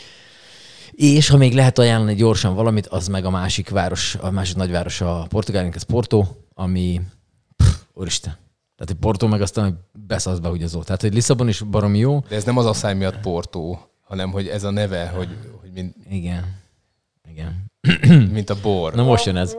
És 0.90 1.28
ha 1.28 1.36
még 1.36 1.54
lehet 1.54 1.78
ajánlani 1.78 2.14
gyorsan 2.14 2.54
valamit, 2.54 2.86
az 2.86 3.08
meg 3.08 3.24
a 3.24 3.30
másik 3.30 3.68
város, 3.68 4.14
a 4.20 4.30
másik 4.30 4.56
nagyváros 4.56 5.00
a 5.00 5.26
Portugáliánk, 5.28 5.74
ez 5.74 5.82
Porto, 5.82 6.24
ami, 6.54 7.00
pff, 7.56 7.74
úristen, 7.92 8.36
tehát 8.76 8.90
egy 8.90 8.96
Porto 9.00 9.28
meg 9.28 9.42
aztán 9.42 9.64
hogy 9.64 9.74
beszalsz 10.06 10.38
be, 10.38 10.48
hogy 10.48 10.62
az 10.62 10.74
ott. 10.74 10.84
Tehát, 10.84 11.00
hogy 11.00 11.14
Lisszabon 11.14 11.48
is 11.48 11.60
baromi 11.60 11.98
jó. 11.98 12.24
De 12.28 12.36
ez 12.36 12.44
nem 12.44 12.56
az 12.56 12.66
asszály 12.66 12.94
miatt 12.94 13.20
Porto, 13.20 13.76
hanem 14.00 14.30
hogy 14.30 14.48
ez 14.48 14.64
a 14.64 14.70
neve, 14.70 15.06
hogy, 15.06 15.28
hogy 15.60 15.70
mint, 15.72 15.96
Igen. 16.10 16.62
Igen. 17.28 17.72
mint 18.32 18.50
a 18.50 18.56
bor. 18.62 18.94
Na 18.94 19.02
most 19.02 19.24
jön 19.24 19.36
ez. 19.36 19.56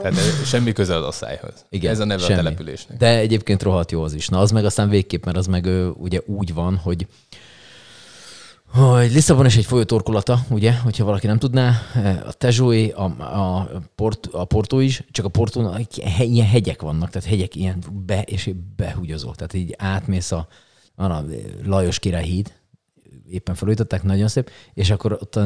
Tehát 0.00 0.18
ez 0.18 0.46
semmi 0.46 0.72
köze 0.72 0.96
az 0.96 1.04
asszályhoz. 1.04 1.66
Igen, 1.68 1.92
ez 1.92 1.98
a 1.98 2.04
neve 2.04 2.20
semmi. 2.22 2.32
a 2.32 2.42
településnek. 2.42 2.96
De 2.96 3.18
egyébként 3.18 3.62
rohadt 3.62 3.90
jó 3.90 4.02
az 4.02 4.14
is. 4.14 4.28
Na, 4.28 4.38
az 4.38 4.50
meg 4.50 4.64
aztán 4.64 4.88
végképp, 4.88 5.24
mert 5.24 5.36
az 5.36 5.46
meg 5.46 5.66
ö, 5.66 5.88
ugye 5.88 6.20
úgy 6.26 6.54
van, 6.54 6.76
hogy 6.76 7.06
hogy 8.72 9.12
Lisszabon 9.12 9.46
is 9.46 9.56
egy 9.56 9.64
folyó 9.64 9.84
torkolata, 9.84 10.38
ugye, 10.50 10.74
hogyha 10.74 11.04
valaki 11.04 11.26
nem 11.26 11.38
tudná, 11.38 11.80
a 12.26 12.32
Tezsói, 12.32 12.90
a, 12.90 13.02
a, 13.04 13.68
port, 13.94 14.26
a 14.26 14.44
Portó 14.44 14.80
is, 14.80 15.04
csak 15.10 15.24
a 15.24 15.28
Portón 15.28 15.86
ilyen 16.18 16.46
hegyek 16.46 16.82
vannak, 16.82 17.10
tehát 17.10 17.28
hegyek 17.28 17.54
ilyen 17.54 17.82
be, 18.06 18.22
és 18.22 18.50
behúgyozó. 18.76 19.32
Tehát 19.32 19.54
így 19.54 19.74
átmész 19.78 20.32
a, 20.32 20.48
a 20.94 21.24
Lajos 21.64 21.98
király 21.98 22.24
híd, 22.24 22.52
éppen 23.28 23.54
felújították, 23.54 24.02
nagyon 24.02 24.28
szép, 24.28 24.50
és 24.74 24.90
akkor 24.90 25.12
ott 25.12 25.38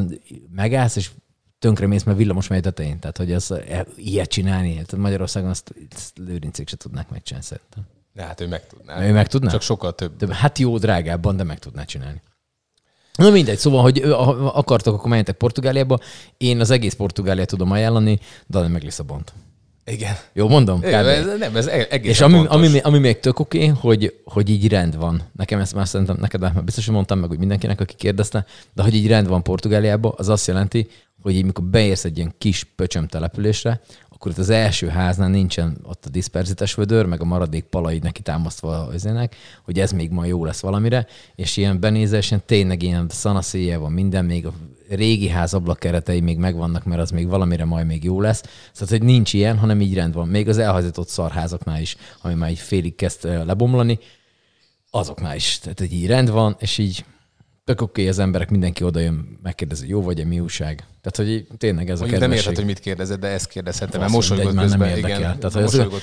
megállsz, 0.51 0.97
és 0.97 1.11
tönkre 1.59 1.87
mész, 1.87 2.03
mert 2.03 2.19
villamos 2.19 2.49
megy 2.49 2.63
tetején. 2.63 2.99
Tehát, 2.99 3.17
hogy 3.17 3.33
ez, 3.33 3.55
ilyet 3.97 4.29
csinálni, 4.29 4.73
tehát 4.73 4.97
Magyarországon 4.97 5.51
azt, 5.51 5.75
azt 5.95 6.19
lőrincék 6.19 6.69
se 6.69 6.77
tudnák 6.77 7.11
megcsinálni 7.11 7.47
szerintem. 7.47 7.87
De 8.13 8.23
hát 8.23 8.41
ő 8.41 8.47
meg 8.47 8.67
tudná. 8.67 9.07
Ő 9.07 9.13
meg 9.13 9.29
tudná? 9.29 9.51
Csak 9.51 9.63
sokkal 9.63 9.95
több. 9.95 10.17
De 10.17 10.35
hát 10.35 10.59
jó, 10.59 10.79
drágábban, 10.79 11.37
de 11.37 11.43
meg 11.43 11.59
tudná 11.59 11.85
csinálni. 11.85 12.23
Na 13.17 13.31
mindegy, 13.31 13.59
szóval, 13.59 13.83
hogy 13.83 14.03
ha 14.03 14.31
akartok, 14.55 14.95
akkor 14.95 15.09
menjetek 15.09 15.37
Portugáliába. 15.37 15.99
Én 16.37 16.61
az 16.61 16.71
egész 16.71 16.95
Portugáliát 16.95 17.49
tudom 17.49 17.71
ajánlani, 17.71 18.19
de 18.47 18.69
meg 18.69 18.83
Lisszabont. 18.83 19.33
Igen. 19.87 20.17
Jó 20.33 20.49
mondom? 20.49 20.79
Igen, 20.83 21.09
ez, 21.09 21.25
nem, 21.39 21.57
ez 21.57 21.67
egészen 21.67 22.11
És 22.11 22.21
ami, 22.21 22.47
ami, 22.49 22.79
ami 22.79 22.99
még 22.99 23.21
tök 23.21 23.39
oké, 23.39 23.67
hogy, 23.67 24.15
hogy 24.25 24.51
így 24.51 24.69
rend 24.69 24.97
van. 24.97 25.23
Nekem 25.37 25.61
ezt 25.61 25.75
már 25.75 25.89
szerintem, 25.89 26.17
neked 26.21 26.41
már 26.41 26.65
biztos, 26.65 26.85
hogy 26.85 26.95
mondtam 26.95 27.19
meg, 27.19 27.29
hogy 27.29 27.39
mindenkinek, 27.39 27.81
aki 27.81 27.95
kérdezte, 27.95 28.45
de 28.75 28.83
hogy 28.83 28.95
így 28.95 29.07
rend 29.07 29.29
van 29.29 29.43
Portugáliában, 29.43 30.13
az 30.17 30.29
azt 30.29 30.47
jelenti, 30.47 30.89
hogy 31.23 31.35
így 31.35 31.45
mikor 31.45 31.65
beérsz 31.65 32.05
egy 32.05 32.17
ilyen 32.17 32.35
kis 32.39 32.65
pöcsöm 32.77 33.07
településre, 33.07 33.81
akkor 34.17 34.31
ott 34.31 34.39
az 34.39 34.51
első 34.51 34.89
háznál 34.89 35.29
nincsen 35.29 35.79
ott 35.83 36.07
a 36.07 36.09
diszperzites 36.09 36.75
vödör, 36.75 37.07
meg 37.07 37.21
a 37.21 37.25
maradék 37.25 37.65
pala 37.65 37.93
így 37.93 38.03
neki 38.03 38.23
támasztva 38.23 38.87
az 38.87 39.05
ének, 39.05 39.37
hogy 39.65 39.81
ez 39.81 39.93
még 39.93 40.11
ma 40.11 40.25
jó 40.25 40.45
lesz 40.45 40.61
valamire, 40.61 41.07
és 41.35 41.57
ilyen 41.57 41.81
benézés, 41.81 42.31
ilyen 42.31 42.43
tényleg 42.47 42.83
ilyen 42.83 43.07
szanaszéje 43.09 43.77
van 43.77 43.93
minden, 43.93 44.25
még 44.25 44.47
a 44.47 44.53
régi 44.89 45.29
ház 45.29 45.55
ablakkeretei 45.55 46.21
még 46.21 46.39
megvannak, 46.39 46.85
mert 46.85 47.01
az 47.01 47.11
még 47.11 47.29
valamire 47.29 47.65
majd 47.65 47.87
még 47.87 48.05
jó 48.05 48.21
lesz. 48.21 48.43
Szóval, 48.73 48.99
hogy 48.99 49.07
nincs 49.07 49.33
ilyen, 49.33 49.59
hanem 49.59 49.81
így 49.81 49.95
rend 49.95 50.15
van. 50.15 50.29
Még 50.29 50.49
az 50.49 50.59
elhajzatott 50.59 51.09
szarházaknál 51.09 51.81
is, 51.81 51.97
ami 52.23 52.35
már 52.35 52.51
így 52.51 52.59
félig 52.59 52.95
kezd 52.95 53.25
lebomlani, 53.25 53.99
azoknál 54.91 55.37
is. 55.37 55.59
Tehát 55.59 55.79
hogy 55.79 55.93
így 55.93 56.07
rend 56.07 56.31
van, 56.31 56.57
és 56.59 56.79
így 56.79 57.05
tök 57.65 57.81
oké, 57.81 58.09
az 58.09 58.19
emberek, 58.19 58.51
mindenki 58.51 58.85
oda 58.85 59.01
jön, 59.01 59.39
megkérdezi, 59.43 59.89
jó 59.89 60.03
vagy-e, 60.03 60.25
mi 60.25 60.41
újság. 60.41 60.85
Tehát, 61.11 61.31
hogy 61.33 61.47
tényleg 61.59 61.91
ez 61.91 61.97
a 61.97 61.99
Mondjuk 62.01 62.11
nem 62.21 62.31
kedvesség. 62.31 62.39
érted, 62.51 62.57
hogy 62.57 62.65
mit 62.65 62.79
kérdezed, 62.79 63.21
de 63.21 63.27
ezt 63.27 63.49
kérdezhetem, 63.49 64.01
mert 64.01 64.05
Azt 64.13 64.15
mosolygott 64.15 64.55
már 64.55 64.65
közben. 64.65 64.79
nem 64.89 64.89
érdekel. 64.97 65.19
Igen, 65.19 65.39
Tehát, 65.39 65.45
az, 65.45 65.53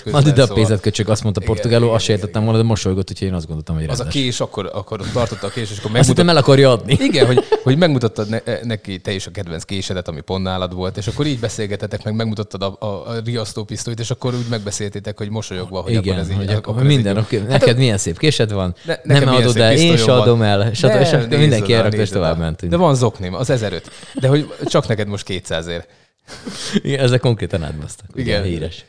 közben. 0.04 0.22
Ide 0.22 0.30
a 0.32 0.34
szóval- 0.34 0.54
pénzet, 0.54 0.80
köcsög, 0.80 1.10
azt 1.10 1.24
mondta 1.24 1.42
portugálul, 1.46 1.94
azt 1.94 2.10
értettem 2.10 2.44
volna, 2.44 2.58
de 2.58 2.64
mosolygott, 2.64 3.10
úgyhogy 3.10 3.28
én 3.28 3.34
azt 3.34 3.46
gondoltam, 3.46 3.76
hogy 3.76 3.86
Az 3.90 4.00
a 4.00 4.04
kés, 4.04 4.40
akkor, 4.40 4.70
akkor 4.74 5.02
tartotta 5.14 5.48
a 5.48 5.50
kés, 5.50 5.72
és 5.72 5.78
akkor 5.78 5.98
Azt 5.98 6.08
hittem 6.08 6.26
megmutatta. 6.26 6.32
el 6.32 6.38
akarja 6.38 6.72
adni. 6.72 6.98
Igen, 7.08 7.26
hogy, 7.26 7.44
hogy 7.64 7.78
megmutattad 7.78 8.30
ne, 8.30 8.40
neki 8.64 9.00
te 9.00 9.12
is 9.12 9.28
a 9.28 9.32
kedvenc 9.32 9.64
késedet, 9.64 10.08
ami 10.08 10.22
pont 10.22 10.44
nálad 10.44 10.74
volt, 10.74 10.98
és 10.98 11.08
akkor 11.08 11.26
így 11.26 11.40
beszélgetetek, 11.40 12.04
meg 12.04 12.16
megmutattad 12.16 12.62
a, 12.62 12.76
a, 12.80 12.86
a 12.86 13.20
riasztópisztolyt, 13.26 14.00
és 14.00 14.10
akkor 14.12 14.34
úgy 14.34 14.46
megbeszéltétek, 14.50 15.18
hogy 15.18 15.30
mosolyogva, 15.30 15.82
hogy 15.82 15.96
akkor 15.96 16.06
Igen, 16.08 16.20
ez 16.20 16.30
így, 16.30 16.36
hogy 16.36 16.48
akkor 16.50 16.58
akkor 16.58 16.76
ez 16.86 16.90
így 16.90 16.96
minden 16.96 17.16
jó. 17.16 17.22
oké. 17.22 17.42
Neked 17.48 17.78
milyen 17.78 17.98
szép 17.98 18.18
késed 18.18 18.52
van, 18.52 18.76
Ne- 18.86 19.00
nem 19.04 19.28
adod 19.28 19.58
el, 19.58 19.74
én 19.74 19.98
se 19.98 20.14
adom 20.14 20.42
el, 20.42 20.74
stb. 20.74 21.00
És 21.02 21.10
Nem, 21.10 21.22
akkor 21.22 21.38
mindenki 21.38 21.76
oda. 21.78 22.06
tovább 22.06 22.38
mentünk. 22.38 22.72
De 22.72 22.78
van 22.78 22.96
zoknim, 22.96 23.34
az 23.34 23.50
1005. 23.50 23.92
De 24.14 24.28
hogy 24.28 24.54
csak 24.66 24.86
neked 24.96 25.08
most 25.08 25.26
200 25.26 25.68
ér. 25.68 25.86
Igen, 26.82 27.00
ezek 27.00 27.20
konkrétan 27.20 27.64
átbasztak. 27.64 28.10
Igen. 28.14 28.28
Igen. 28.28 28.44
Híres. 28.44 28.86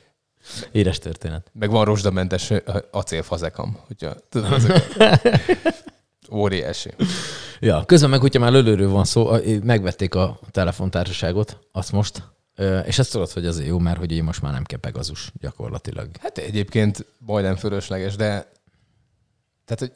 Híres 0.72 0.98
történet. 0.98 1.50
Meg 1.52 1.70
van 1.70 1.84
rozsdamentes 1.84 2.52
acélfazekam. 2.90 3.78
Hogyha, 3.86 4.14
tudod, 4.28 4.52
azokat. 4.58 4.84
Óriási. 6.30 6.90
Ja, 7.60 7.84
közben 7.84 8.10
meg, 8.10 8.20
hogyha 8.20 8.40
már 8.40 8.52
lölőről 8.52 8.90
van 8.90 9.04
szó, 9.04 9.30
megvették 9.62 10.14
a 10.14 10.40
telefontársaságot, 10.50 11.58
azt 11.72 11.92
most, 11.92 12.22
és 12.84 12.98
ezt 12.98 13.12
tudod, 13.12 13.30
hogy 13.30 13.46
azért 13.46 13.68
jó, 13.68 13.78
mert 13.78 13.98
hogy 13.98 14.12
én 14.12 14.24
most 14.24 14.42
már 14.42 14.52
nem 14.52 14.64
kell 14.64 14.78
Pegazus 14.78 15.32
gyakorlatilag. 15.40 16.08
Hát 16.20 16.38
egyébként 16.38 17.06
majdnem 17.18 17.56
fölösleges, 17.56 18.16
de 18.16 18.52
tehát, 19.64 19.78
hogy 19.78 19.92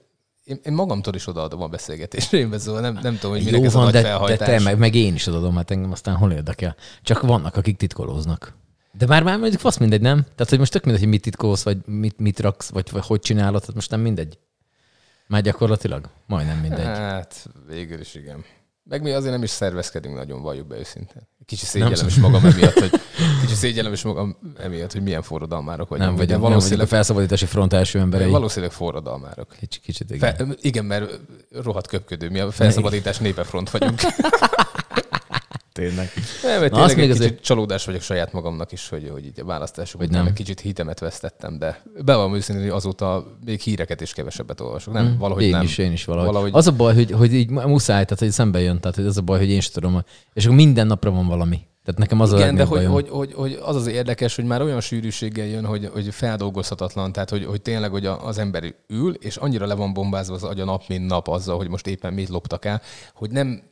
én, 0.48 0.60
én 0.64 0.72
magamtól 0.72 1.14
is 1.14 1.26
odaadom 1.26 1.62
a 1.62 1.66
beszélgetésre, 1.66 2.58
szóval 2.58 2.80
nem, 2.80 2.98
nem 3.02 3.14
tudom, 3.14 3.36
hogy 3.36 3.44
minek 3.44 3.60
Jó 3.60 3.66
ez 3.66 3.74
a 3.74 3.76
van, 3.76 3.84
nagy 3.84 3.92
de, 3.92 4.02
de 4.02 4.08
felhajtás. 4.08 4.48
te 4.48 4.60
meg, 4.60 4.78
meg 4.78 4.94
én 4.94 5.14
is 5.14 5.26
adom, 5.26 5.56
hát 5.56 5.70
engem 5.70 5.92
aztán 5.92 6.16
hol 6.16 6.32
érdekel. 6.32 6.76
Csak 7.02 7.20
vannak, 7.20 7.56
akik 7.56 7.76
titkolóznak. 7.76 8.54
De 8.92 9.06
már 9.06 9.22
már 9.22 9.38
mondjuk 9.38 9.60
fasz 9.60 9.76
mindegy, 9.76 10.00
nem? 10.00 10.22
Tehát, 10.22 10.48
hogy 10.48 10.58
most 10.58 10.72
tök 10.72 10.84
mindegy, 10.84 11.02
hogy 11.02 11.12
mit 11.12 11.22
titkolsz, 11.22 11.62
vagy 11.62 11.78
mit, 11.86 12.18
mit 12.18 12.40
raksz, 12.40 12.68
vagy, 12.70 12.90
vagy 12.90 13.06
hogy 13.06 13.20
csinálod, 13.20 13.64
hát 13.64 13.74
most 13.74 13.90
nem 13.90 14.00
mindegy. 14.00 14.38
Már 15.26 15.42
gyakorlatilag 15.42 16.08
majdnem 16.26 16.58
mindegy. 16.58 16.84
Hát, 16.84 17.48
végül 17.68 18.00
is 18.00 18.14
igen. 18.14 18.44
Meg 18.88 19.02
mi 19.02 19.10
azért 19.10 19.32
nem 19.32 19.42
is 19.42 19.50
szervezkedünk 19.50 20.14
nagyon, 20.14 20.42
valljuk 20.42 20.66
be 20.66 20.78
őszintén. 20.78 21.22
Kicsi 21.46 21.64
szégyellem 21.64 22.06
is 22.06 22.14
magam 22.14 22.44
emiatt, 22.44 22.78
hogy 22.78 22.90
kicsi 23.40 23.54
szégyellem 23.54 23.92
is 23.92 24.02
magam 24.02 24.36
emiatt, 24.58 24.92
hogy 24.92 25.02
milyen 25.02 25.22
forradalmárok 25.22 25.88
vagyunk. 25.88 26.08
Nem 26.08 26.16
De 26.18 26.24
vagyok, 26.24 26.40
nem 26.40 26.50
valószínűleg, 26.50 26.86
felszabadítási 26.86 27.46
front 27.46 27.72
első 27.72 27.98
emberei. 27.98 28.30
valószínűleg 28.30 28.72
forradalmárok. 28.72 29.54
Kicsit, 29.58 29.82
kicsit 29.82 30.10
igen. 30.10 30.36
Fe, 30.36 30.46
igen, 30.60 30.84
mert 30.84 31.20
rohadt 31.50 31.86
köpködő. 31.86 32.30
Mi 32.30 32.38
a 32.38 32.50
felszabadítás 32.50 33.18
népefront 33.18 33.70
vagyunk. 33.70 34.00
Tényleg. 35.78 36.10
Nem, 36.42 36.60
mert 36.60 36.72
Na, 36.72 36.82
azt 36.82 36.94
még 36.96 37.04
egy 37.04 37.10
azért- 37.10 37.30
kicsit 37.30 37.44
csalódás 37.44 37.84
vagyok 37.84 38.00
saját 38.00 38.32
magamnak 38.32 38.72
is, 38.72 38.88
hogy, 38.88 39.08
hogy 39.12 39.24
így 39.26 39.40
a 39.40 39.44
választások 39.44 40.00
Hogy 40.00 40.10
nem. 40.10 40.26
egy 40.26 40.32
kicsit 40.32 40.60
hitemet 40.60 40.98
vesztettem, 40.98 41.58
de 41.58 41.82
bevallom 42.04 42.34
őszintén, 42.34 42.64
hogy 42.64 42.74
azóta 42.74 43.26
még 43.44 43.60
híreket 43.60 44.00
is 44.00 44.12
kevesebbet 44.12 44.60
olvasok. 44.60 44.92
Nem, 44.94 45.06
Mm, 45.06 45.18
valahogy 45.18 45.42
én 45.42 45.50
nem. 45.50 45.62
is, 45.62 45.78
én 45.78 45.92
is 45.92 46.04
valahogy. 46.04 46.26
Valahogy- 46.28 46.54
Az 46.54 46.66
a 46.66 46.72
baj, 46.72 46.94
hogy, 46.94 47.10
hogy 47.10 47.34
így 47.34 47.50
muszáj, 47.50 48.04
tehát 48.04 48.18
hogy 48.18 48.30
szembe 48.30 48.60
jön, 48.60 48.80
tehát 48.80 48.96
hogy 48.96 49.06
az 49.06 49.16
a 49.16 49.20
baj, 49.22 49.38
hogy 49.38 49.50
én 49.50 49.60
sem 49.60 49.72
tudom, 49.72 50.02
és 50.32 50.44
akkor 50.44 50.56
minden 50.56 50.86
napra 50.86 51.10
van 51.10 51.26
valami. 51.26 51.60
Tehát 51.84 52.02
nekem 52.02 52.20
az 52.20 52.32
a 52.32 52.36
Igen, 52.36 52.54
de 52.54 52.62
legnagyobb 52.62 52.92
hogy, 52.92 53.02
bajom. 53.04 53.16
hogy, 53.18 53.32
hogy, 53.32 53.52
hogy, 53.52 53.58
az 53.62 53.76
az 53.76 53.86
érdekes, 53.86 54.36
hogy 54.36 54.44
már 54.44 54.62
olyan 54.62 54.80
sűrűséggel 54.80 55.46
jön, 55.46 55.64
hogy, 55.64 55.88
hogy 55.92 56.08
feldolgozhatatlan, 56.14 57.12
tehát 57.12 57.30
hogy, 57.30 57.44
hogy 57.44 57.62
tényleg 57.62 57.90
hogy 57.90 58.06
a- 58.06 58.26
az 58.26 58.38
ember 58.38 58.74
ül, 58.88 59.14
és 59.14 59.36
annyira 59.36 59.66
le 59.66 59.74
van 59.74 59.92
bombázva 59.92 60.34
az 60.34 60.42
agya 60.44 60.64
nap, 60.64 60.82
mint 60.88 61.06
nap 61.06 61.28
azzal, 61.28 61.56
hogy 61.56 61.68
most 61.68 61.86
éppen 61.86 62.12
mit 62.12 62.28
loptak 62.28 62.64
el, 62.64 62.82
hogy 63.14 63.30
nem, 63.30 63.62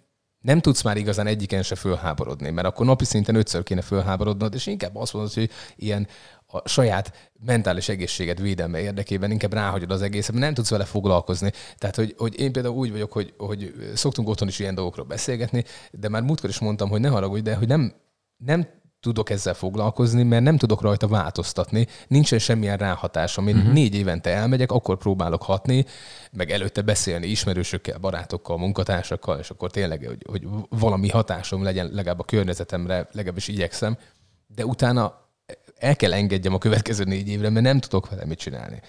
nem 0.46 0.60
tudsz 0.60 0.82
már 0.82 0.96
igazán 0.96 1.26
egyiken 1.26 1.62
se 1.62 1.74
fölháborodni, 1.74 2.50
mert 2.50 2.66
akkor 2.66 2.86
napi 2.86 3.04
szinten 3.04 3.34
ötször 3.34 3.62
kéne 3.62 3.80
fölháborodnod, 3.80 4.54
és 4.54 4.66
inkább 4.66 4.96
azt 4.96 5.12
mondod, 5.12 5.32
hogy 5.32 5.50
ilyen 5.76 6.08
a 6.46 6.68
saját 6.68 7.30
mentális 7.44 7.88
egészséged 7.88 8.40
védelme 8.40 8.80
érdekében 8.80 9.30
inkább 9.30 9.52
ráhagyod 9.52 9.90
az 9.90 10.02
egészet, 10.02 10.30
mert 10.30 10.44
nem 10.44 10.54
tudsz 10.54 10.70
vele 10.70 10.84
foglalkozni. 10.84 11.52
Tehát, 11.78 11.96
hogy, 11.96 12.14
hogy 12.18 12.40
én 12.40 12.52
például 12.52 12.76
úgy 12.76 12.90
vagyok, 12.90 13.12
hogy, 13.12 13.34
hogy 13.36 13.74
szoktunk 13.94 14.28
otthon 14.28 14.48
is 14.48 14.58
ilyen 14.58 14.74
dolgokról 14.74 15.06
beszélgetni, 15.06 15.64
de 15.90 16.08
már 16.08 16.22
múltkor 16.22 16.50
is 16.50 16.58
mondtam, 16.58 16.88
hogy 16.88 17.00
ne 17.00 17.08
haragudj, 17.08 17.42
de 17.42 17.54
hogy 17.54 17.68
nem, 17.68 17.94
nem 18.36 18.68
tudok 19.06 19.30
ezzel 19.30 19.54
foglalkozni, 19.54 20.22
mert 20.22 20.42
nem 20.42 20.56
tudok 20.56 20.80
rajta 20.80 21.08
változtatni, 21.08 21.86
nincsen 22.08 22.38
semmilyen 22.38 22.76
ráhatásom. 22.76 23.48
Én 23.48 23.56
uh-huh. 23.56 23.72
négy 23.72 23.94
évente 23.94 24.30
elmegyek, 24.30 24.72
akkor 24.72 24.96
próbálok 24.96 25.42
hatni, 25.42 25.84
meg 26.32 26.50
előtte 26.50 26.82
beszélni 26.82 27.26
ismerősökkel, 27.26 27.98
barátokkal, 27.98 28.58
munkatársakkal, 28.58 29.38
és 29.38 29.50
akkor 29.50 29.70
tényleg, 29.70 30.04
hogy, 30.06 30.24
hogy 30.28 30.46
valami 30.68 31.08
hatásom 31.08 31.62
legyen 31.62 31.90
legalább 31.92 32.18
a 32.18 32.24
környezetemre, 32.24 33.08
legalábbis 33.12 33.48
igyekszem, 33.48 33.96
de 34.54 34.64
utána 34.64 35.24
el 35.78 35.96
kell 35.96 36.12
engedjem 36.12 36.54
a 36.54 36.58
következő 36.58 37.04
négy 37.04 37.28
évre, 37.28 37.50
mert 37.50 37.64
nem 37.64 37.78
tudok 37.78 38.08
vele 38.08 38.24
mit 38.24 38.38
csinálni. 38.38 38.80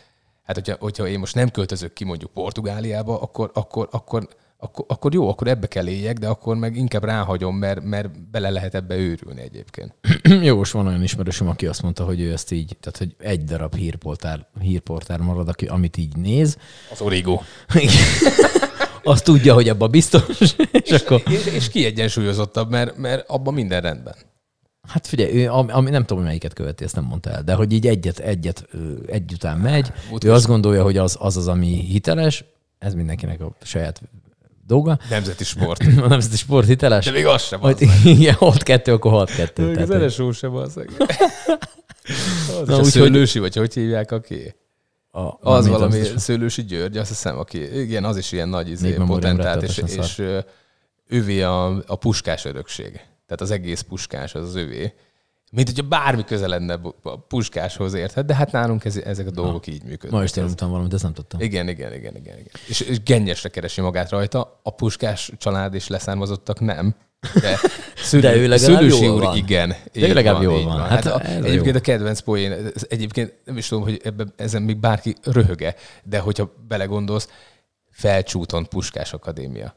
Hát, 0.43 0.55
hogyha, 0.55 0.75
hogyha 0.79 1.07
én 1.07 1.19
most 1.19 1.35
nem 1.35 1.49
költözök 1.49 1.93
ki 1.93 2.03
mondjuk 2.03 2.31
Portugáliába, 2.31 3.21
akkor, 3.21 3.51
akkor, 3.53 3.87
akkor, 3.91 4.27
akkor, 4.59 4.85
akkor 4.87 5.13
jó, 5.13 5.29
akkor 5.29 5.47
ebbe 5.47 5.67
kell 5.67 5.87
éljek, 5.87 6.17
de 6.17 6.27
akkor 6.27 6.55
meg 6.55 6.75
inkább 6.75 7.03
ráhagyom, 7.03 7.55
mert, 7.55 7.83
mert 7.83 8.29
bele 8.29 8.49
lehet 8.49 8.75
ebbe 8.75 8.95
őrülni 8.95 9.41
egyébként. 9.41 9.93
Jó, 10.47 10.61
és 10.61 10.71
van 10.71 10.87
olyan 10.87 11.03
ismerősöm, 11.03 11.47
aki 11.47 11.67
azt 11.67 11.81
mondta, 11.81 12.03
hogy 12.03 12.21
ő 12.21 12.31
ezt 12.31 12.51
így, 12.51 12.77
tehát 12.79 12.97
hogy 12.97 13.15
egy 13.19 13.43
darab 13.43 13.75
hírportál, 13.75 14.49
hírportál 14.59 15.17
marad, 15.17 15.47
aki, 15.47 15.65
amit 15.65 15.97
így 15.97 16.15
néz. 16.15 16.57
Az 16.91 17.01
origó. 17.01 17.41
azt 19.03 19.23
tudja, 19.23 19.53
hogy 19.53 19.69
abban 19.69 19.91
biztos, 19.91 20.39
és 20.71 20.91
akkor... 20.91 21.21
És, 21.29 21.45
és 21.45 21.69
kiegyensúlyozottabb, 21.69 22.69
mert, 22.69 22.97
mert 22.97 23.29
abban 23.29 23.53
minden 23.53 23.81
rendben. 23.81 24.15
Hát 24.87 25.07
figyelj, 25.07 25.43
ő, 25.43 25.51
ami, 25.51 25.71
ami, 25.71 25.89
nem 25.89 26.01
tudom, 26.01 26.17
hogy 26.17 26.27
melyiket 26.27 26.53
követi, 26.53 26.83
ezt 26.83 26.95
nem 26.95 27.03
mondta 27.03 27.29
el, 27.29 27.43
de 27.43 27.53
hogy 27.53 27.71
így 27.71 27.87
egyet, 27.87 28.19
egyet, 28.19 28.67
egy 29.05 29.33
után 29.33 29.57
megy, 29.57 29.91
ő 30.25 30.31
azt 30.31 30.47
gondolja, 30.47 30.83
hogy 30.83 30.97
az 30.97 31.17
az, 31.19 31.37
az 31.37 31.47
ami 31.47 31.67
hiteles, 31.67 32.43
ez 32.79 32.93
mindenkinek 32.93 33.41
a 33.41 33.55
saját 33.61 34.01
dolga. 34.67 34.99
Nemzeti 35.09 35.43
sport. 35.43 35.81
A 36.01 36.07
nemzeti 36.13 36.35
sport 36.37 36.67
hiteles. 36.67 37.05
De 37.05 37.11
még 37.11 37.25
az 37.25 37.41
sem 37.43 37.63
az. 37.63 37.77
Hogy, 37.77 37.89
igen, 38.05 38.35
6-2, 38.39 38.93
akkor 38.93 39.27
6-2. 39.29 39.57
Még 39.67 39.77
az 39.77 39.87
hogy- 39.89 40.01
LSO 40.01 40.31
sem 40.31 40.55
az. 40.55 40.77
Az 42.61 42.67
Na, 42.67 42.73
úgyhogy- 42.75 42.85
szőlősi, 42.91 43.39
vagy 43.39 43.55
hogy 43.55 43.73
hívják, 43.73 44.11
aki? 44.11 44.55
a, 45.11 45.51
Az 45.51 45.67
valami 45.67 45.99
az- 45.99 46.13
Szőlősi 46.21 46.63
György, 46.63 46.97
azt 46.97 47.09
hiszem, 47.09 47.37
aki, 47.37 47.79
igen, 47.79 48.03
az 48.03 48.17
is 48.17 48.31
ilyen 48.31 48.49
nagy 48.49 48.69
izé, 48.69 48.93
potentát, 48.93 49.63
és, 49.63 49.77
és 49.77 50.17
ö, 50.19 50.39
ővé 51.07 51.41
a, 51.41 51.83
a 51.87 51.95
puskás 51.95 52.45
örökség. 52.45 52.91
Tehát 52.91 53.41
az 53.41 53.51
egész 53.51 53.81
puskás 53.81 54.35
az 54.35 54.43
az 54.47 54.55
ővé. 54.55 54.93
Mint 55.51 55.67
hogyha 55.67 55.87
bármi 55.87 56.23
köze 56.23 56.47
lenne 56.47 56.79
a 57.03 57.19
puskáshoz, 57.19 57.93
érted? 57.93 58.25
De 58.25 58.35
hát 58.35 58.51
nálunk 58.51 58.85
ez, 58.85 58.97
ezek 58.97 59.27
a 59.27 59.31
dolgok 59.31 59.67
így 59.67 59.83
működnek. 59.83 60.11
Ma 60.11 60.23
is 60.23 60.31
tanultam 60.31 60.69
valamit, 60.69 60.93
ezt 60.93 61.03
nem 61.03 61.13
tudtam. 61.13 61.41
Igen, 61.41 61.67
igen, 61.67 61.93
igen, 61.93 62.15
igen. 62.15 62.37
igen. 62.37 62.51
És, 62.67 62.79
és 62.79 63.03
gennyesre 63.03 63.49
keresi 63.49 63.81
magát 63.81 64.09
rajta. 64.09 64.59
A 64.63 64.69
puskás 64.75 65.31
család 65.37 65.73
és 65.73 65.87
leszármazottak 65.87 66.59
nem. 66.59 66.95
De, 67.41 67.59
szülő, 67.95 68.21
De 68.21 68.35
ő 68.35 68.47
legalább 68.47 68.79
szülősi 68.79 69.03
jól 69.03 69.15
úr 69.15 69.21
van. 69.21 69.35
igen. 69.35 69.75
De 69.93 70.07
ő 70.07 70.13
legalább 70.13 70.41
jól 70.41 70.59
így 70.59 70.65
van. 70.65 70.79
Hát, 70.79 70.89
Hát 70.89 71.05
a, 71.05 71.25
egyébként 71.25 71.65
jó. 71.65 71.75
a 71.75 71.79
kedvenc 71.79 72.19
poén, 72.19 72.71
egyébként 72.89 73.33
nem 73.45 73.57
is 73.57 73.67
tudom, 73.67 73.83
hogy 73.83 74.01
ebben, 74.03 74.33
ezen 74.35 74.61
még 74.61 74.77
bárki 74.77 75.15
röhöge, 75.23 75.75
de 76.03 76.19
hogyha 76.19 76.53
belegondolsz, 76.67 77.29
felcsúton 77.89 78.65
Puskás 78.65 79.13
Akadémia. 79.13 79.75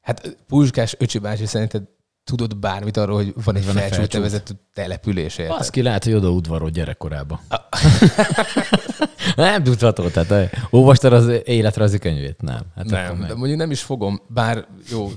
Hát 0.00 0.36
Puskás 0.46 0.94
öcsi 0.98 1.18
bácsi 1.18 1.46
szerinted 1.46 1.82
tudod 2.24 2.56
bármit 2.56 2.96
arról, 2.96 3.16
hogy 3.16 3.32
van 3.44 3.56
egy 3.56 3.64
Felcsút. 3.64 4.12
nevezetű 4.12 4.52
település, 4.74 5.38
érted? 5.38 5.56
Az 5.58 5.70
ki 5.70 5.82
lehet, 5.82 6.04
hogy 6.04 6.12
oda 6.14 6.30
udvarod 6.30 6.72
gyerekkorában. 6.72 7.40
nem 9.36 9.62
tudható, 9.62 10.08
tehát 10.08 10.30
eh, 10.30 10.50
olvastad 10.70 11.12
az 11.12 11.28
életrajzi 11.44 11.98
könyvét? 11.98 12.40
Nem. 12.42 12.60
Hát 12.76 12.84
Nem, 12.84 13.20
de 13.28 13.34
mondjuk 13.34 13.58
nem 13.58 13.70
is 13.70 13.82
fogom, 13.82 14.20
bár 14.28 14.66
jó, 14.90 15.10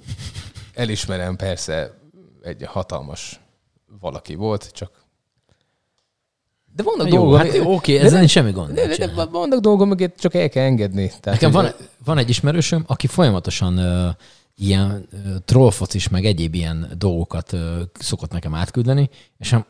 elismerem 0.73 1.35
persze, 1.35 1.93
egy 2.41 2.63
hatalmas 2.65 3.39
valaki 3.99 4.35
volt, 4.35 4.69
csak 4.73 5.03
de 6.75 6.83
vannak 6.83 7.07
Jó, 7.07 7.15
dolgok, 7.15 7.37
hát 7.37 7.59
oké, 7.63 7.97
ezzel 7.97 8.17
nem- 8.19 8.27
semmi 8.27 8.51
gond. 8.51 8.71
de, 8.73 8.87
de, 8.87 9.07
de 9.07 9.25
vannak 9.25 9.59
dolgok, 9.59 9.81
amiket 9.81 10.19
csak 10.19 10.33
el 10.33 10.49
kell 10.49 10.63
engedni. 10.63 11.07
Tehát, 11.07 11.25
Nekem 11.41 11.51
hogy- 11.51 11.63
van, 11.63 11.73
van 12.05 12.17
egy 12.17 12.29
ismerősöm, 12.29 12.83
aki 12.87 13.07
folyamatosan 13.07 13.77
uh, 13.77 14.13
ilyen 14.55 15.07
uh, 15.11 15.35
trollfocis, 15.45 16.09
meg 16.09 16.25
egyéb 16.25 16.53
ilyen 16.53 16.91
dolgokat 16.97 17.55
szokott 17.93 18.31
nekem 18.31 18.53
átküldeni, 18.53 19.09
és 19.37 19.49
nem, 19.49 19.65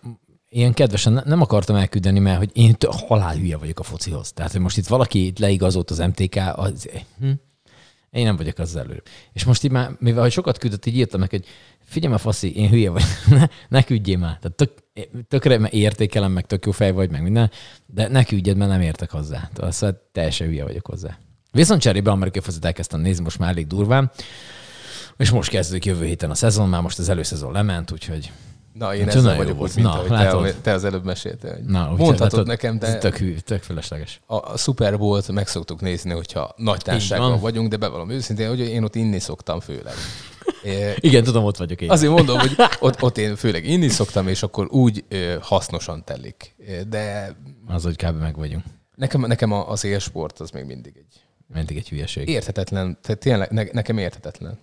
ilyen 0.50 0.74
kedvesen 0.74 1.14
ne- 1.14 1.24
nem 1.26 1.42
akartam 1.42 1.76
elküldeni, 1.76 2.20
mert 2.20 2.38
hogy 2.38 2.50
én 2.54 2.76
halál 3.08 3.36
hülye 3.36 3.58
vagyok 3.58 3.80
a 3.80 3.84
focihoz. 3.84 4.32
Tehát, 4.32 4.52
hogy 4.52 4.62
most 4.62 4.78
itt 4.78 4.88
valaki 4.88 5.26
itt 5.26 5.40
leigazolt 5.40 5.92
az 5.92 5.98
MTK, 5.98 6.36
az, 6.56 6.90
hm, 7.20 7.32
én 8.10 8.24
nem 8.24 8.36
vagyok 8.36 8.58
az 8.58 8.76
előbb. 8.76 9.04
És 9.34 9.44
most 9.44 9.64
így 9.64 9.72
már, 9.72 9.92
mivel 10.00 10.22
hogy 10.22 10.32
sokat 10.32 10.58
küldött, 10.58 10.86
így 10.86 10.96
írtam 10.96 11.20
neki, 11.20 11.36
hogy 11.36 11.46
figyelj 11.86 12.12
már, 12.12 12.22
faszi, 12.22 12.56
én 12.56 12.70
hülye 12.70 12.90
vagyok, 12.90 13.10
ne, 13.40 13.48
ne 13.70 13.84
küldjél 13.84 14.18
már. 14.18 14.40
Tehát 14.40 14.58
tök, 14.58 14.72
tökre 15.28 15.70
értékelem, 15.70 16.32
meg 16.32 16.46
tök 16.46 16.66
jó 16.66 16.72
fej 16.72 16.92
vagy, 16.92 17.12
meg 17.12 17.22
minden, 17.22 17.52
de 17.86 18.08
ne 18.08 18.24
küldjed, 18.24 18.58
mert 18.58 18.72
nem 18.72 18.82
értek 18.82 19.12
hozzá. 19.12 19.50
Tehát 19.54 19.74
szóval 19.74 20.02
teljesen 20.12 20.48
hülye 20.48 20.64
vagyok 20.64 20.86
hozzá. 20.86 21.18
Viszont 21.52 21.82
cserébe 21.82 22.12
amerikai 22.12 22.42
focit 22.42 22.66
elkezdtem 22.66 23.00
nézni, 23.00 23.24
most 23.24 23.40
már 23.40 23.50
elég 23.50 23.68
durván, 23.68 24.12
és 25.18 25.30
most 25.30 25.50
kezdődik 25.50 25.86
jövő 25.86 26.06
héten 26.06 26.30
a 26.30 26.36
szezon, 26.36 26.70
már 26.70 26.82
most 26.82 27.00
az 27.00 27.10
előszezon 27.10 27.52
lement, 27.52 27.92
úgyhogy 27.92 28.32
Na, 28.74 28.96
én 28.96 29.08
ezzel 29.10 29.36
vagyok 29.36 29.58
volt. 29.58 29.70
úgy, 29.70 29.76
mint 29.76 29.88
Na, 29.88 29.94
ahogy 29.94 30.08
te, 30.08 30.14
látod? 30.16 30.56
te, 30.62 30.72
az 30.74 30.84
előbb 30.84 31.04
meséltél. 31.06 31.54
Hogy 31.54 31.64
Na, 31.64 31.82
úgyhogy 31.82 31.98
Mondhatod 31.98 32.32
látod, 32.32 32.48
nekem, 32.48 32.80
de 32.80 32.98
tök, 32.98 33.18
hű, 33.18 33.36
tök 33.38 33.64
felesleges. 33.64 34.22
a, 34.26 34.36
a 34.36 34.58
Super 34.58 34.98
Bowl-t 34.98 35.32
meg 35.32 35.48
szoktuk 35.48 35.82
nézni, 35.82 36.12
hogyha 36.12 36.54
nagy 36.58 36.82
társaságban 36.82 37.40
vagyunk, 37.40 37.70
de 37.70 37.78
bevallom 37.78 38.10
őszintén, 38.10 38.48
hogy 38.48 38.60
én 38.60 38.84
ott 38.84 38.96
inni 38.96 39.20
szoktam 39.20 39.60
főleg. 39.60 39.94
É, 40.64 40.94
Igen, 41.00 41.24
tudom, 41.24 41.44
ott 41.44 41.58
vagyok 41.58 41.82
én. 41.82 41.90
Azért 41.92 42.12
mondom, 42.12 42.40
hogy 42.40 42.56
ott, 42.80 43.02
ott 43.02 43.18
én 43.18 43.36
főleg 43.36 43.66
inni 43.66 43.88
szoktam, 43.90 44.28
és 44.28 44.44
akkor 44.44 44.68
úgy 44.72 45.04
ö, 45.10 45.36
hasznosan 45.42 46.04
telik. 46.04 46.56
De 46.88 47.36
Az, 47.68 47.84
hogy 47.84 47.96
kb. 47.96 48.20
meg 48.20 48.36
vagyunk. 48.36 48.64
nekem, 48.96 49.22
nekem 49.22 49.52
az 49.52 49.84
élsport 49.84 50.40
az 50.40 50.50
még 50.50 50.66
mindig 50.66 50.94
egy 50.98 51.22
Mindig 51.54 51.78
egy 51.78 51.90
hülyeség. 51.90 52.28
érthetetlen, 52.28 52.98
tehát 53.02 53.20
tényleg 53.20 53.52
ne, 53.52 53.64
nekem 53.72 53.98
érthetetlen. 53.98 54.60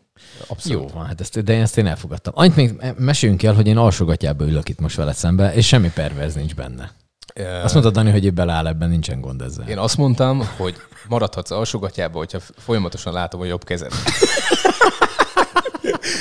Abszolút. 0.46 0.90
Jó 0.90 0.94
van, 0.94 1.06
hát 1.06 1.20
ezt, 1.20 1.42
de 1.42 1.52
én 1.52 1.60
ezt 1.60 1.78
én 1.78 1.86
elfogadtam. 1.86 2.32
Annyit 2.36 2.56
még 2.56 2.74
meséljünk 2.98 3.42
el, 3.42 3.54
hogy 3.54 3.66
én 3.66 3.76
alsogatjába 3.76 4.44
ülök 4.44 4.68
itt 4.68 4.80
most 4.80 4.96
veled 4.96 5.14
szembe, 5.14 5.54
és 5.54 5.66
semmi 5.66 5.90
perverz 5.94 6.34
nincs 6.34 6.54
benne. 6.54 6.92
Azt 7.62 7.74
mondta 7.74 7.90
Dani, 7.90 8.10
hogy 8.10 8.34
beleáll 8.34 8.66
ebben, 8.66 8.88
nincsen 8.88 9.20
gond 9.20 9.40
ezzel. 9.40 9.68
Én 9.68 9.78
azt 9.78 9.96
mondtam, 9.96 10.48
hogy 10.56 10.74
maradhatsz 11.08 11.50
alsógatjába, 11.50 12.18
hogyha 12.18 12.38
folyamatosan 12.56 13.12
látom 13.12 13.40
a 13.40 13.44
jobb 13.44 13.64
kezed. 13.64 13.92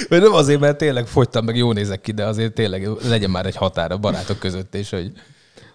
Mert 0.09 0.23
nem 0.23 0.33
azért, 0.33 0.59
mert 0.59 0.77
tényleg 0.77 1.07
fogytam, 1.07 1.45
meg 1.45 1.55
jó 1.55 1.71
nézek 1.71 2.01
ki, 2.01 2.11
de 2.11 2.25
azért 2.25 2.53
tényleg 2.53 2.87
legyen 3.09 3.29
már 3.29 3.45
egy 3.45 3.55
határ 3.55 3.91
a 3.91 3.97
barátok 3.97 4.39
között, 4.39 4.75
és 4.75 4.89
hogy... 4.89 5.11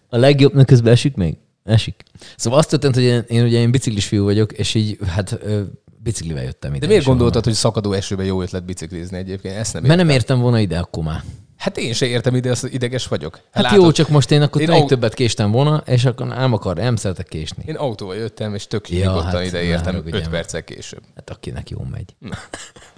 A 0.08 0.16
legjobb, 0.16 0.64
közben 0.64 0.92
esik 0.92 1.14
még? 1.14 1.36
Esik. 1.66 2.02
Szóval 2.36 2.58
azt 2.58 2.68
történt, 2.68 2.94
hogy 2.94 3.04
én, 3.04 3.24
én 3.28 3.44
ugye 3.44 3.58
én 3.58 3.70
biciklis 3.70 4.06
fiú 4.06 4.24
vagyok, 4.24 4.52
és 4.52 4.74
így 4.74 4.98
hát 5.06 5.38
biciklivel 6.02 6.42
jöttem 6.42 6.70
ide. 6.70 6.80
De 6.80 6.86
miért 6.86 7.04
gondoltad, 7.04 7.44
hogy 7.44 7.52
szakadó 7.52 7.92
esőben 7.92 8.26
jó 8.26 8.42
ötlet 8.42 8.64
biciklizni 8.64 9.16
egyébként? 9.16 9.54
Ezt 9.56 9.72
nem 9.72 9.82
Mert 9.82 9.92
értem. 9.94 10.06
nem 10.06 10.16
értem 10.16 10.38
volna 10.40 10.58
ide 10.58 10.78
akkor 10.78 11.04
már. 11.04 11.22
Hát 11.56 11.76
én 11.78 11.92
se 11.92 12.06
értem 12.06 12.34
ide, 12.34 12.50
az 12.50 12.68
ideges 12.72 13.06
vagyok. 13.06 13.40
Hát 13.50 13.62
Látod, 13.64 13.82
jó, 13.82 13.92
csak 13.92 14.08
most 14.08 14.30
én 14.30 14.42
akkor 14.42 14.60
Én 14.60 14.68
még 14.68 14.78
au- 14.80 14.86
többet 14.88 15.14
késtem 15.14 15.50
volna, 15.50 15.82
és 15.86 16.04
akkor 16.04 16.26
nem 16.26 16.52
akar, 16.52 16.76
nem 16.76 16.96
szeretek 16.96 17.26
késni. 17.26 17.62
Én 17.66 17.74
autóval 17.74 18.16
jöttem, 18.16 18.54
és 18.54 18.66
tök 18.66 18.90
Ja, 18.90 18.98
nyugodtan 19.06 19.30
hát 19.30 19.44
ide 19.44 19.62
értem 19.62 19.84
haragudjál 19.84 20.16
5 20.20 20.22
már. 20.22 20.30
perccel 20.34 20.64
később. 20.64 21.02
Hát 21.16 21.30
akinek 21.30 21.70
jó 21.70 21.86
megy. 21.90 22.14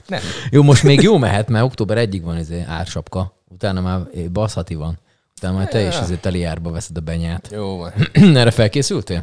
Nem. 0.07 0.21
Jó, 0.51 0.63
most 0.63 0.83
még 0.83 1.01
jó 1.01 1.17
mehet, 1.19 1.49
mert 1.49 1.65
október 1.65 1.99
egyig 1.99 2.23
van 2.23 2.37
ez 2.37 2.49
ársapka, 2.67 3.43
utána 3.49 3.81
már 3.81 4.01
eh, 4.15 4.23
baszhati 4.25 4.75
van. 4.75 4.99
Utána 5.39 5.57
már 5.57 5.69
te 5.69 5.87
is 5.87 5.97
azért 5.97 6.21
teli 6.21 6.45
árba 6.45 6.71
veszed 6.71 6.97
a 6.97 7.01
benyát. 7.01 7.49
Jó 7.53 7.77
van. 7.77 7.93
Erre 8.37 8.51
felkészültél? 8.51 9.23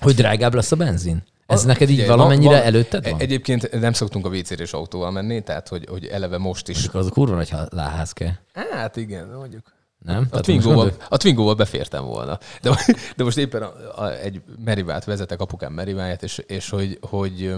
Hogy 0.00 0.14
drágább 0.14 0.54
lesz 0.54 0.72
a 0.72 0.76
benzin? 0.76 1.22
Ez 1.46 1.62
A- 1.64 1.66
neked 1.66 1.88
így 1.88 1.96
figyelj, 1.98 2.08
valamennyire 2.08 2.50
van- 2.50 2.58
van- 2.58 2.66
előtted 2.66 3.10
van? 3.10 3.20
Egyébként 3.20 3.80
nem 3.80 3.92
szoktunk 3.92 4.26
a 4.26 4.34
is 4.34 4.72
autóval 4.72 5.10
menni, 5.10 5.42
tehát 5.42 5.68
hogy, 5.68 5.86
hogy 5.88 6.06
eleve 6.06 6.38
most 6.38 6.68
is. 6.68 6.82
Csak 6.82 6.94
az 6.94 7.06
a 7.06 7.10
kurva 7.10 7.34
nagy 7.34 7.52
láház 7.70 8.12
kell. 8.12 8.32
Hát 8.52 8.96
igen, 8.96 9.28
mondjuk. 9.28 9.74
Nem? 9.98 10.26
A 10.30 10.40
Twingóval, 10.40 10.92
a 11.08 11.16
Twingóval 11.16 11.54
befértem 11.54 12.04
volna. 12.04 12.38
De, 12.62 12.70
de 13.16 13.24
most 13.24 13.36
éppen 13.38 13.62
a, 13.62 14.02
a, 14.02 14.12
egy 14.18 14.42
merivát 14.64 15.04
vezetek, 15.04 15.40
apukám 15.40 15.72
meriváját, 15.72 16.22
és, 16.22 16.38
és 16.46 16.68
hogy, 16.68 16.98
hogy 17.00 17.54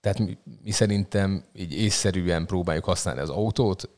tehát 0.00 0.18
mi, 0.18 0.38
mi 0.64 0.70
szerintem 0.70 1.44
így 1.52 1.72
észszerűen 1.72 2.46
próbáljuk 2.46 2.84
használni 2.84 3.20
az 3.20 3.30
autót. 3.30 3.88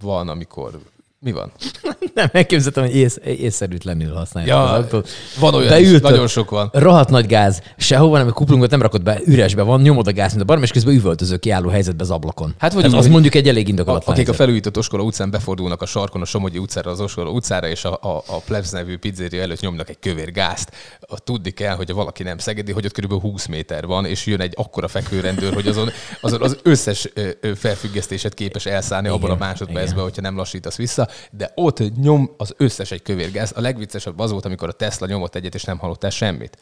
Van, 0.00 0.28
amikor... 0.28 0.80
Mi 1.26 1.32
van? 1.32 1.52
Nem, 2.14 2.28
megképzeltem, 2.32 2.84
hogy 2.84 2.96
ész, 2.96 3.18
észszerűtlenül 3.24 4.14
használják 4.14 4.56
Ja, 4.56 4.62
az 4.70 4.78
autót. 4.78 5.08
van 5.40 5.54
olyan 5.54 5.66
is, 5.66 5.70
Beültök. 5.86 6.10
nagyon 6.10 6.26
sok 6.26 6.50
van. 6.50 6.70
Rohadt 6.72 7.10
nagy 7.10 7.26
gáz, 7.26 7.62
sehova 7.76 8.18
nem, 8.18 8.26
a 8.26 8.32
kuplungot 8.32 8.70
nem 8.70 8.82
rakod 8.82 9.02
be, 9.02 9.20
üresbe 9.24 9.62
van, 9.62 9.80
nyomod 9.80 10.06
a 10.06 10.12
gáz, 10.12 10.30
mint 10.30 10.42
a 10.42 10.44
barom, 10.44 10.62
és 10.62 10.70
közben 10.70 10.94
üvöltöző 10.94 11.36
kiálló 11.36 11.68
helyzetbe 11.68 12.02
az 12.02 12.10
ablakon. 12.10 12.54
Hát 12.58 12.72
vagy 12.72 12.94
az 12.94 13.06
mondjuk 13.06 13.34
egy 13.34 13.48
elég 13.48 13.66
A, 13.66 13.68
indokolatlan 13.68 14.14
akik 14.14 14.28
a 14.28 14.30
helyzet. 14.30 14.36
felújított 14.36 14.76
Oskola 14.78 15.02
utcán 15.02 15.30
befordulnak 15.30 15.82
a 15.82 15.86
sarkon, 15.86 16.22
a 16.22 16.24
Somogyi 16.24 16.58
utcára, 16.58 16.90
az 16.90 17.00
Oskola 17.00 17.30
utcára, 17.30 17.68
és 17.68 17.84
a, 17.84 17.92
a, 18.02 18.22
a 18.26 18.36
Plebs 18.44 18.70
nevű 18.70 18.96
pizzeria 18.96 19.42
előtt 19.42 19.60
nyomnak 19.60 19.88
egy 19.88 19.98
kövér 19.98 20.32
gázt. 20.32 20.70
A, 21.00 21.18
tudni 21.18 21.50
kell, 21.50 21.74
hogy 21.76 21.92
valaki 21.92 22.22
nem 22.22 22.38
szegedi, 22.38 22.72
hogy 22.72 22.84
ott 22.86 23.00
kb. 23.00 23.20
20 23.20 23.46
méter 23.46 23.86
van, 23.86 24.04
és 24.04 24.26
jön 24.26 24.40
egy 24.40 24.52
akkora 24.56 24.88
fekvőrendőr, 24.88 25.54
hogy 25.54 25.66
azon, 25.66 25.90
azon 26.20 26.42
az 26.42 26.56
összes 26.62 27.08
felfüggesztéset 27.54 28.34
képes 28.34 28.66
elszállni 28.66 29.08
abban 29.08 29.30
a 29.30 29.36
másodpercben, 29.38 29.92
igen. 29.92 30.02
hogyha 30.02 30.20
nem 30.22 30.36
lassítasz 30.36 30.76
vissza. 30.76 31.08
De 31.30 31.52
ott 31.54 31.96
nyom 31.96 32.30
az 32.36 32.54
összes 32.56 32.90
egy 32.90 33.02
kövér 33.02 33.30
gáz. 33.30 33.52
A 33.54 33.60
legviccesebb 33.60 34.18
az 34.18 34.30
volt, 34.30 34.44
amikor 34.44 34.68
a 34.68 34.72
Tesla 34.72 35.06
nyomott 35.06 35.34
egyet, 35.34 35.54
és 35.54 35.64
nem 35.64 35.78
hallottál 35.78 36.10
semmit. 36.10 36.58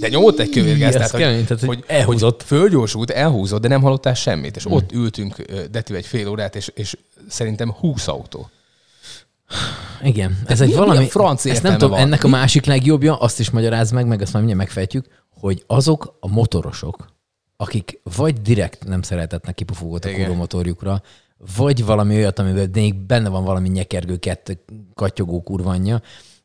De 0.00 0.08
nyomott 0.08 0.38
egy 0.38 0.50
kövérgáz, 0.50 0.92
tehát, 0.92 1.10
kemény, 1.10 1.36
hogy, 1.36 1.46
tehát, 1.46 1.64
hogy 1.64 1.84
elhúzott. 1.86 2.36
hogy 2.36 2.46
fölgyorsult, 2.46 3.10
elhúzott, 3.10 3.60
de 3.60 3.68
nem 3.68 3.82
hallottál 3.82 4.14
semmit. 4.14 4.56
És 4.56 4.66
ott 4.66 4.92
ültünk 4.92 5.36
Detivel 5.70 6.00
egy 6.00 6.06
fél 6.06 6.28
órát, 6.28 6.56
és, 6.56 6.70
és 6.74 6.96
szerintem 7.28 7.72
20 7.72 8.08
autó. 8.08 8.50
Igen, 10.02 10.38
ez 10.46 10.60
egy 10.60 10.74
valami... 10.74 11.08
franc 11.08 11.44
ezt 11.44 11.62
nem 11.62 11.72
tudom, 11.72 11.90
van? 11.90 11.98
ennek 11.98 12.24
a 12.24 12.28
másik 12.28 12.64
legjobbja, 12.64 13.16
azt 13.16 13.40
is 13.40 13.50
magyaráz 13.50 13.90
meg, 13.90 14.06
meg 14.06 14.22
azt 14.22 14.32
már 14.32 14.42
mindjárt 14.42 14.66
megfejtjük, 14.66 15.06
hogy 15.40 15.64
azok 15.66 16.16
a 16.20 16.28
motorosok, 16.28 17.12
akik 17.56 18.00
vagy 18.16 18.42
direkt 18.42 18.84
nem 18.84 19.02
szeretetnek 19.02 19.54
kipufogót 19.54 20.04
a 20.04 20.34
motorjukra, 20.34 21.02
vagy 21.56 21.84
valami 21.84 22.16
olyat, 22.16 22.38
amiben 22.38 22.70
még 22.72 22.94
benne 22.94 23.28
van 23.28 23.44
valami 23.44 23.68
nyekergő, 23.68 24.16
kett, 24.16 24.58
katyogó 24.94 25.42
kurvanya, 25.42 26.02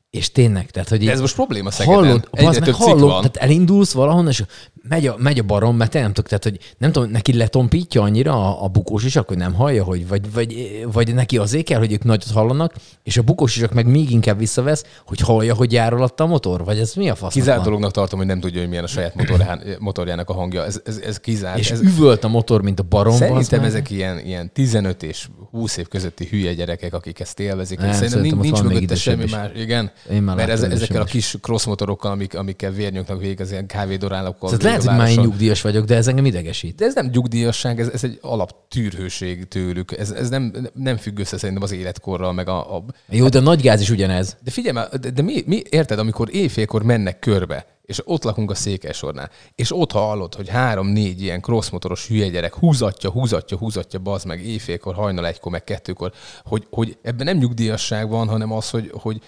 és 0.10 0.32
tényleg, 0.32 0.72
tehát, 0.72 0.90
hogy 0.90 1.06
De 1.06 1.12
ez 1.12 1.20
most 1.20 1.36
probléma 1.36 1.72
Szegeden. 1.72 2.04
Hallod, 2.04 2.28
Egyre 2.32 2.60
meg, 2.60 2.74
hallod, 2.74 3.00
van. 3.00 3.22
tehát 3.22 3.38
elindulsz 3.38 3.92
valahonnan, 3.92 4.32
és 4.32 4.44
megy 4.90 5.08
a, 5.08 5.16
megy 5.18 5.40
a 5.40 5.44
barom, 5.44 5.76
mert 5.78 5.92
te 5.92 6.00
nem 6.00 6.14
tudod, 6.14 6.30
tehát, 6.30 6.44
hogy 6.44 6.76
nem 6.78 6.92
tudom, 6.92 7.10
neki 7.10 7.34
letompítja 7.34 8.02
annyira 8.02 8.34
a, 8.34 8.64
a 8.64 8.68
bukós 8.68 9.04
is, 9.04 9.16
hogy 9.16 9.38
nem 9.38 9.54
hallja, 9.54 9.84
hogy 9.84 10.08
vagy, 10.08 10.34
vagy, 10.34 10.86
vagy 10.92 11.14
neki 11.14 11.38
azért 11.38 11.66
kell, 11.66 11.80
hogy 11.80 11.92
ők 11.92 12.04
nagyot 12.04 12.32
hallanak, 12.32 12.74
és 13.04 13.18
a 13.18 13.22
bukós 13.22 13.56
is 13.56 13.64
meg 13.74 13.86
még 13.86 14.12
inkább 14.12 14.38
visszavesz, 14.38 14.84
hogy 15.06 15.20
hallja, 15.20 15.56
hogy 15.56 15.72
jár 15.72 15.94
alatt 15.94 16.20
a 16.20 16.26
motor, 16.26 16.64
vagy 16.66 16.80
ez 16.80 16.94
mi 16.94 17.10
a 17.10 17.16
fasz? 17.16 17.34
Kizárt 17.34 17.64
dolognak 17.64 17.92
tartom, 17.92 18.20
hogy 18.20 18.28
nem 18.28 18.40
tudja, 18.40 18.60
hogy 18.60 18.70
milyen 18.70 18.84
a 18.84 18.88
saját 18.88 19.16
motorján, 19.16 19.62
motorjának 19.80 20.30
a 20.30 20.34
hangja. 20.34 20.66
Ez, 20.66 20.82
ez, 20.86 20.98
ez 20.98 21.20
kizárt. 21.20 21.60
És 21.60 21.72
ez, 21.72 21.82
üvölt 21.82 22.24
a 22.24 22.28
motor, 22.28 22.62
mint 22.62 22.80
a 22.80 22.84
barom. 22.84 23.16
Szerintem 23.16 23.64
ezek 23.64 23.90
ilyen, 23.90 24.20
ilyen 24.20 24.52
15 24.54 25.04
és 25.04 25.28
20 25.52 25.78
év 25.78 25.88
közötti 25.88 26.28
hülye 26.30 26.54
gyerekek, 26.54 26.94
akik 26.94 27.20
ezt 27.20 27.40
élvezik. 27.40 27.80
Nem, 27.80 27.92
Szerintem 27.92 28.20
szerintem 28.20 28.40
nincs, 28.40 28.62
nincs 28.62 28.74
mögötte 28.74 28.96
semmi 28.96 29.26
más. 29.30 29.50
Igen, 29.56 29.92
Én 30.12 30.22
már 30.22 30.36
mert 30.36 30.50
ez, 30.50 30.64
ezekkel 30.64 31.02
a 31.02 31.06
kis 31.06 31.36
crossmotorokkal, 31.42 32.12
amik, 32.12 32.36
amikkel 32.36 32.72
vérnyöknek 32.72 33.18
végez, 33.18 33.52
ilyen 33.52 33.66
kávédorálokkal. 33.66 34.50
Tehát 34.50 34.64
lehet, 34.64 34.82
végig 34.82 34.98
hogy 34.98 35.00
már 35.00 35.18
én 35.18 35.20
nyugdíjas 35.20 35.62
vagyok, 35.62 35.86
de 35.86 35.96
ez 35.96 36.08
engem 36.08 36.26
idegesít. 36.26 36.76
De 36.76 36.86
ez 36.86 36.96
nem 36.96 37.10
nyugdíjasság, 37.14 37.80
ez, 37.80 37.88
ez 37.88 38.04
egy 38.04 38.18
alap 38.22 38.54
tűrhőség 38.70 39.48
tőlük. 39.48 39.98
Ez, 39.98 40.12
ez 40.12 40.30
nem, 40.30 40.70
nem 40.74 40.98
függ 40.98 41.20
össze 41.20 41.38
szerintem 41.38 41.64
az 41.64 41.72
életkorral, 41.72 42.34
meg 42.34 42.48
a, 42.48 42.76
a 42.76 42.84
Jó, 43.10 43.28
de 43.28 43.38
a 43.38 43.42
nagy 43.42 43.62
gáz 43.62 43.82
is 43.82 43.90
ugyanez. 43.90 44.38
de 44.44 44.52
figyelj 44.52 44.74
már, 44.74 44.90
de, 44.90 45.10
de 45.10 45.22
mi, 45.22 45.44
mi, 45.46 45.62
érted, 45.70 46.00
amikor 46.00 46.36
éjfélkor 46.36 46.84
mennek 46.84 47.20
körbe, 47.20 47.66
és 47.88 48.02
ott 48.06 48.24
lakunk 48.24 48.52
a 48.52 48.56
székelysornál, 48.56 49.30
és 49.56 49.76
ott 49.76 49.92
hallod, 49.92 50.36
hogy 50.36 50.50
három-négy 50.50 51.22
ilyen 51.22 51.42
crossmotoros 51.42 52.08
hülye 52.08 52.30
gyerek 52.30 52.56
húzatja, 52.56 53.10
húzatja, 53.10 53.58
húzatja, 53.58 54.00
bazd 54.00 54.26
meg 54.26 54.46
éjfélkor, 54.46 54.94
hajnal 54.94 55.26
egykor, 55.26 55.52
meg 55.52 55.64
kettőkor, 55.64 56.12
hogy, 56.44 56.68
hogy 56.70 56.98
ebben 57.02 57.26
nem 57.26 57.38
nyugdíjasság 57.38 58.10
van, 58.10 58.28
hanem 58.28 58.52
az, 58.52 58.70
hogy, 58.70 58.92
hogy 58.94 59.22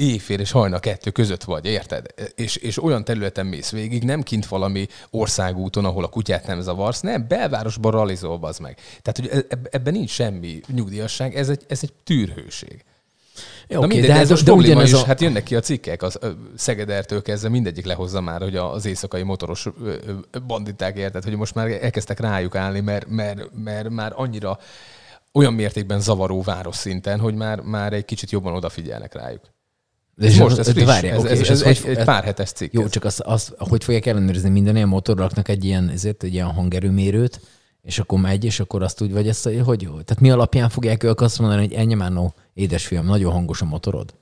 éjfél 0.00 0.40
és 0.40 0.50
hajnal 0.50 0.80
kettő 0.80 1.10
között 1.10 1.44
vagy, 1.44 1.66
érted? 1.66 2.06
És, 2.34 2.56
és 2.56 2.82
olyan 2.82 3.04
területen 3.04 3.46
mész 3.46 3.70
végig, 3.70 4.04
nem 4.04 4.22
kint 4.22 4.46
valami 4.46 4.86
országúton, 5.10 5.84
ahol 5.84 6.04
a 6.04 6.08
kutyát 6.08 6.46
nem 6.46 6.60
zavarsz, 6.60 7.00
nem, 7.00 7.26
belvárosban 7.28 7.92
ralizol, 7.92 8.38
bazd 8.38 8.60
meg. 8.60 8.78
Tehát, 9.02 9.32
hogy 9.32 9.46
eb- 9.48 9.74
ebben 9.74 9.92
nincs 9.92 10.10
semmi 10.10 10.60
nyugdíjasság, 10.74 11.36
ez 11.36 11.48
egy, 11.48 11.64
ez 11.68 11.78
egy 11.82 11.92
tűrhőség. 12.04 12.84
Jó, 13.68 13.80
Na 13.80 13.86
oké, 13.86 13.94
mindegy, 13.94 14.14
de, 14.14 14.20
ez 14.20 14.28
most 14.28 14.44
de 14.44 14.50
probléma 14.50 14.82
is, 14.82 14.92
a- 14.92 15.04
hát 15.04 15.20
jönnek 15.20 15.42
ki 15.42 15.56
a 15.56 15.60
cikkek, 15.60 16.02
az 16.02 16.18
Szegedertől 16.56 17.22
kezdve 17.22 17.48
mindegyik 17.48 17.84
lehozza 17.84 18.20
már, 18.20 18.42
hogy 18.42 18.56
az 18.56 18.86
éjszakai 18.86 19.22
motoros 19.22 19.66
banditák 20.46 20.96
érted, 20.96 21.24
hogy 21.24 21.36
most 21.36 21.54
már 21.54 21.66
elkezdtek 21.70 22.20
rájuk 22.20 22.54
állni, 22.54 22.80
mert, 22.80 23.06
mert, 23.08 23.48
mert 23.64 23.88
már 23.88 24.12
annyira 24.16 24.58
olyan 25.32 25.52
mértékben 25.52 26.00
zavaró 26.00 26.42
város 26.42 26.76
szinten, 26.76 27.20
hogy 27.20 27.34
már, 27.34 27.60
már 27.60 27.92
egy 27.92 28.04
kicsit 28.04 28.30
jobban 28.30 28.54
odafigyelnek 28.54 29.14
rájuk. 29.14 29.40
És 30.20 30.38
most 30.38 30.58
ez 30.58 30.70
friss, 30.70 30.84
várjál, 30.84 31.16
ez, 31.16 31.20
oké, 31.20 31.30
ez, 31.30 31.40
ez, 31.40 31.48
ez 31.48 31.62
egy, 31.62 31.96
egy 31.96 32.04
pár 32.04 32.24
hetes 32.24 32.50
cikk. 32.50 32.72
Jó, 32.72 32.82
ez. 32.82 32.90
csak 32.90 33.04
azt, 33.04 33.20
azt, 33.20 33.54
hogy 33.58 33.84
fogják 33.84 34.06
ellenőrizni 34.06 34.48
minden 34.48 34.76
ilyen 34.76 34.88
motorraknak 34.88 35.48
egy 35.48 35.64
ilyen, 35.64 35.88
ezért 35.88 36.22
egy 36.22 36.34
ilyen 36.34 36.46
hangerőmérőt, 36.46 37.40
és 37.82 37.98
akkor 37.98 38.20
megy, 38.20 38.44
és 38.44 38.60
akkor 38.60 38.82
azt 38.82 39.00
úgy, 39.00 39.12
vagy 39.12 39.28
ezt, 39.28 39.44
hogy 39.44 39.84
hogy? 39.84 40.04
Tehát 40.04 40.20
mi 40.20 40.30
alapján 40.30 40.68
fogják 40.68 41.02
ők 41.02 41.20
azt 41.20 41.38
mondani, 41.38 41.60
hogy 41.60 41.72
ennyi 41.72 41.94
már 41.94 42.12
no, 42.12 42.28
édesfiam, 42.54 43.06
nagyon 43.06 43.32
hangos 43.32 43.60
a 43.60 43.64
motorod? 43.64 44.14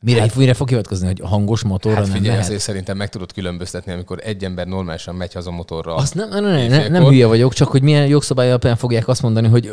Mire, 0.00 0.20
hát, 0.20 0.36
mire 0.36 0.54
fog 0.54 0.68
hivatkozni, 0.68 1.06
hogy 1.06 1.20
hangos 1.20 1.62
motorra 1.62 1.96
Hát 1.96 2.06
nem 2.06 2.16
figyelj, 2.16 2.38
azért 2.38 2.60
szerintem 2.60 2.96
meg 2.96 3.08
tudod 3.08 3.32
különböztetni, 3.32 3.92
amikor 3.92 4.20
egy 4.22 4.44
ember 4.44 4.66
normálisan 4.66 5.14
megy 5.14 5.32
haza 5.32 5.50
motorral. 5.50 5.96
Azt 5.96 6.14
nem, 6.14 6.28
nem, 6.28 6.44
nem, 6.44 6.68
nem, 6.68 6.92
nem 6.92 7.04
hülye 7.04 7.26
vagyok, 7.26 7.52
csak 7.52 7.68
hogy 7.68 7.82
milyen 7.82 8.06
jogszabály 8.06 8.48
alapján 8.48 8.76
fogják 8.76 9.08
azt 9.08 9.22
mondani, 9.22 9.48
hogy 9.48 9.72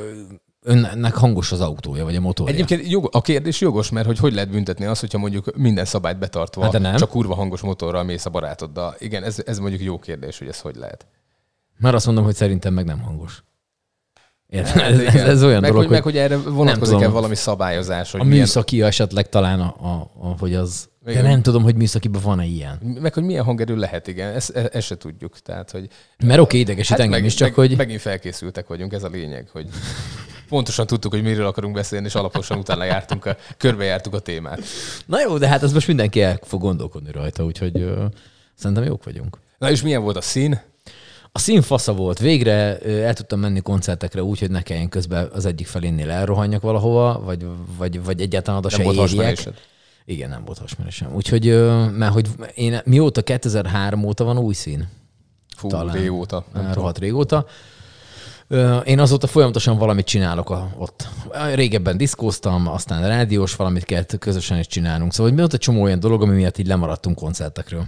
önnek 0.64 1.16
hangos 1.16 1.52
az 1.52 1.62
autója, 1.62 2.04
vagy 2.04 2.16
a 2.16 2.20
motorja. 2.20 2.54
Egyébként 2.54 2.90
jog, 2.90 3.10
a 3.12 3.22
kérdés 3.22 3.62
jogos, 3.62 3.90
mert 3.90 4.06
hogy 4.06 4.18
hogy 4.18 4.34
lehet 4.34 4.50
büntetni 4.50 4.86
azt, 4.86 5.00
hogyha 5.00 5.18
mondjuk 5.18 5.58
minden 5.58 5.86
szabályt 5.86 6.20
betartva, 6.20 6.62
Hát 6.62 6.72
de 6.72 6.80
nem. 6.80 6.96
csak 6.96 7.10
kurva 7.10 7.36
hangos 7.36 7.62
motorral 7.62 8.04
mész 8.04 8.26
a 8.26 8.30
barátoddal. 8.30 8.96
Igen, 9.00 9.24
ez, 9.24 9.42
ez 9.46 9.60
mondjuk 9.60 9.82
jó 9.82 10.00
kérdés, 10.00 10.38
hogy 10.38 10.48
ez 10.48 10.60
hogy 10.60 10.76
lehet. 10.76 11.06
Már 11.80 11.96
azt 11.96 12.06
mondom, 12.06 12.24
hogy 12.24 12.36
szerintem 12.36 12.74
meg 12.74 12.86
nem 12.86 13.00
hangos. 13.00 13.44
Érted? 14.50 14.82
Hát 14.82 14.92
ez, 14.92 15.00
ez, 15.00 15.16
ez 15.16 15.44
olyan 15.44 15.62
meg, 15.62 15.70
dolog, 15.72 15.86
hogy, 15.86 15.94
meg, 15.94 16.04
hogy 16.04 16.18
erre 16.18 16.38
vonatkozik-e 16.38 17.08
valami 17.08 17.36
szabályozás, 17.36 18.12
hogy 18.12 18.22
a 18.22 18.24
milyen, 18.24 18.40
műszaki 18.40 18.82
esetleg 18.82 19.30
talán, 19.30 19.60
a, 19.60 19.76
a, 19.82 20.12
a, 20.20 20.36
hogy 20.40 20.56
az... 20.56 20.90
De 21.00 21.12
Igen. 21.12 21.24
nem 21.24 21.42
tudom, 21.42 21.64
hogy 21.64 21.76
műszakiban 21.76 22.22
van-e 22.22 22.46
ilyen. 22.46 22.98
meg 23.02 23.14
hogy 23.14 23.24
milyen 23.24 23.44
hangerő 23.44 23.76
lehet, 23.76 24.08
igen, 24.08 24.34
ezt, 24.34 24.50
e- 24.50 24.70
ezt 24.72 24.88
se 24.88 24.98
tudjuk. 24.98 25.40
Tehát, 25.40 25.72
hogy, 25.72 25.88
Mert 26.26 26.40
oké, 26.40 26.60
idegesít 26.60 26.90
hát 26.90 27.00
engem 27.00 27.20
meg, 27.20 27.26
is, 27.26 27.34
csak 27.34 27.48
meg, 27.48 27.58
hogy... 27.58 27.78
Megint 27.78 28.02
felkészültek 28.02 28.68
vagyunk, 28.68 28.94
ez 28.94 29.04
a 29.04 29.10
lényeg, 29.10 29.50
hogy 29.52 29.68
pontosan 30.54 30.88
tudtuk, 30.88 31.12
hogy 31.12 31.24
miről 31.24 31.46
akarunk 31.46 31.74
beszélni, 31.74 32.06
és 32.06 32.16
alaposan 32.16 32.58
utána 32.58 32.84
jártunk, 32.84 33.26
a, 33.26 33.38
körbejártuk 33.58 34.14
a 34.14 34.20
témát. 34.20 34.62
Na 35.06 35.22
jó, 35.22 35.38
de 35.38 35.48
hát 35.48 35.64
ez 35.64 35.74
most 35.74 35.88
mindenki 35.88 36.22
el 36.22 36.40
fog 36.42 36.62
gondolkodni 36.62 37.12
rajta, 37.12 37.44
úgyhogy 37.44 37.82
ö, 37.82 38.06
szerintem 38.56 38.86
jók 38.86 39.04
vagyunk. 39.04 39.38
Na 39.58 39.72
és 39.72 39.82
milyen 39.82 40.02
volt 40.02 40.18
a 40.18 40.22
szín? 40.22 40.62
A 41.32 41.40
szín 41.40 41.62
fasza 41.62 41.94
volt. 41.94 42.20
Végre 42.20 42.80
el 42.80 43.14
tudtam 43.14 43.40
menni 43.40 43.62
koncertekre 43.62 44.24
úgy, 44.24 44.40
hogy 44.40 44.52
ne 44.52 44.62
kelljen 44.62 44.90
közben 44.90 45.30
az 45.34 45.46
egyik 45.46 45.68
felénél 45.68 46.12
elrohanjak 46.12 46.62
valahova, 46.62 47.22
vagy, 47.26 47.46
vagy, 47.78 48.04
vagy 48.04 48.22
egyáltalán 48.22 48.60
oda 48.60 48.70
Nem 48.72 48.80
se 48.80 48.94
volt 48.94 49.12
érjek. 49.12 49.40
Igen, 50.06 50.30
nem 50.30 50.46
volt 50.46 50.58
hasmerésem. 50.58 51.16
Úgyhogy, 51.16 51.46
mert 51.92 52.14
hogy 52.14 52.30
én 52.56 52.82
mióta 52.86 53.22
2003 53.22 54.04
óta 54.04 54.24
van 54.24 54.38
új 54.38 54.54
szín? 54.54 54.88
Fú, 55.56 55.68
Talán. 55.68 55.96
régóta. 55.96 56.46
Nem 56.54 56.74
rohadt 56.74 56.98
régóta. 56.98 57.46
Én 58.84 59.00
azóta 59.00 59.28
folyamatosan 59.28 59.78
valamit 59.78 60.06
csinálok 60.06 60.50
a, 60.50 60.74
ott. 60.78 61.08
Régebben 61.54 61.98
diszkóztam, 61.98 62.68
aztán 62.68 63.08
rádiós 63.08 63.56
valamit 63.56 63.84
kellett 63.84 64.18
közösen 64.20 64.60
is 64.60 64.68
csinálnunk. 64.68 65.12
Szóval 65.12 65.28
hogy 65.28 65.38
mi 65.38 65.44
ott 65.44 65.54
egy 65.54 65.60
csomó 65.60 65.82
olyan 65.82 66.00
dolog, 66.00 66.22
ami 66.22 66.36
miatt 66.36 66.58
így 66.58 66.68
lemaradtunk 66.68 67.16
koncertekről. 67.16 67.86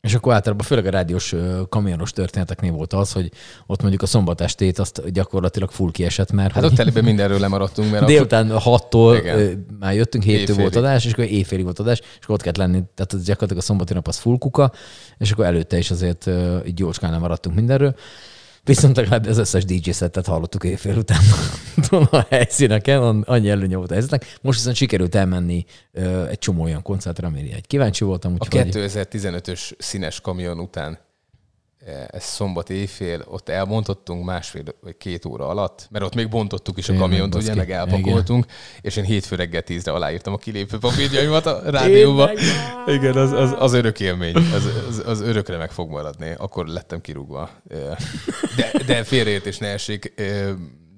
És 0.00 0.14
akkor 0.14 0.32
általában 0.32 0.66
főleg 0.66 0.86
a 0.86 0.90
rádiós 0.90 1.34
kamionos 1.68 2.12
történeteknél 2.12 2.72
volt 2.72 2.92
az, 2.92 3.12
hogy 3.12 3.30
ott 3.66 3.80
mondjuk 3.80 4.02
a 4.02 4.06
szombatestét 4.06 4.78
azt 4.78 5.12
gyakorlatilag 5.12 5.70
full 5.70 5.90
kiesett, 5.90 6.32
mert... 6.32 6.54
Hát 6.54 6.64
ott 6.64 6.78
előbb 6.78 7.02
mindenről 7.02 7.38
lemaradtunk, 7.38 7.90
mert... 7.90 8.04
Délután 8.04 8.58
hattól 8.58 9.16
Igen. 9.16 9.66
már 9.78 9.94
jöttünk, 9.94 10.24
héttől 10.24 10.56
volt 10.56 10.76
adás, 10.76 11.04
és 11.04 11.12
akkor 11.12 11.24
éjfélig 11.24 11.64
volt 11.64 11.78
adás, 11.78 12.00
és 12.00 12.22
akkor 12.22 12.34
ott 12.34 12.40
kellett 12.42 12.56
lenni, 12.56 12.82
tehát 12.94 13.12
az 13.12 13.24
gyakorlatilag 13.24 13.62
a 13.62 13.66
szombati 13.66 13.94
nap 13.94 14.08
az 14.08 14.16
full 14.16 14.38
kuka, 14.38 14.72
és 15.18 15.30
akkor 15.30 15.44
előtte 15.44 15.78
is 15.78 15.90
azért 15.90 16.30
így 16.66 16.78
jócskán 16.78 17.10
nem 17.10 17.20
maradtunk 17.20 17.56
mindenről. 17.56 17.94
Viszont 18.66 18.96
legalább 18.96 19.26
az 19.26 19.38
összes 19.38 19.64
DJ 19.64 19.90
szettet 19.90 20.26
hallottuk 20.26 20.64
éjfél 20.64 20.96
után 20.96 21.20
a 22.10 22.26
helyszíneken, 22.28 23.22
annyi 23.22 23.48
előnye 23.48 23.76
volt 23.76 23.90
helyzetnek. 23.90 24.38
Most 24.40 24.58
viszont 24.58 24.76
sikerült 24.76 25.14
elmenni 25.14 25.64
egy 26.28 26.38
csomó 26.38 26.62
olyan 26.62 26.82
koncertre, 26.82 27.26
amire 27.26 27.54
egy 27.54 27.66
kíváncsi 27.66 28.04
voltam. 28.04 28.34
a 28.38 28.44
2015-ös 28.44 29.72
színes 29.78 30.20
kamion 30.20 30.60
után 30.60 30.98
ez 32.10 32.24
szombat 32.24 32.70
éjfél, 32.70 33.24
ott 33.28 33.48
elbontottunk 33.48 34.24
másfél 34.24 34.62
vagy 34.80 34.96
két 34.96 35.24
óra 35.24 35.48
alatt, 35.48 35.86
mert 35.90 36.04
ott 36.04 36.14
még 36.14 36.28
bontottuk 36.28 36.78
is 36.78 36.88
a 36.88 36.94
kamiont, 36.94 37.34
ugye, 37.34 37.54
meg 37.54 37.70
elpakoltunk, 37.70 38.44
Igen. 38.44 38.56
és 38.80 38.96
én 38.96 39.04
hétfő 39.04 39.36
reggel 39.36 39.62
tízre 39.62 39.92
aláírtam 39.92 40.32
a 40.32 40.36
kilépő 40.36 40.78
papírjaimat 40.78 41.46
a 41.46 41.60
rádióba. 41.64 42.30
Igen, 42.86 43.16
az, 43.16 43.32
az, 43.32 43.54
az 43.58 43.72
örök 43.72 44.00
élmény, 44.00 44.36
az, 44.36 44.68
az, 44.88 45.02
az 45.06 45.20
örökre 45.20 45.56
meg 45.56 45.70
fog 45.70 45.90
maradni. 45.90 46.34
Akkor 46.36 46.66
lettem 46.66 47.00
kirúgva. 47.00 47.50
De, 48.56 48.70
de 48.86 49.04
félreértés 49.04 49.58
ne 49.58 49.68
esik. 49.68 50.12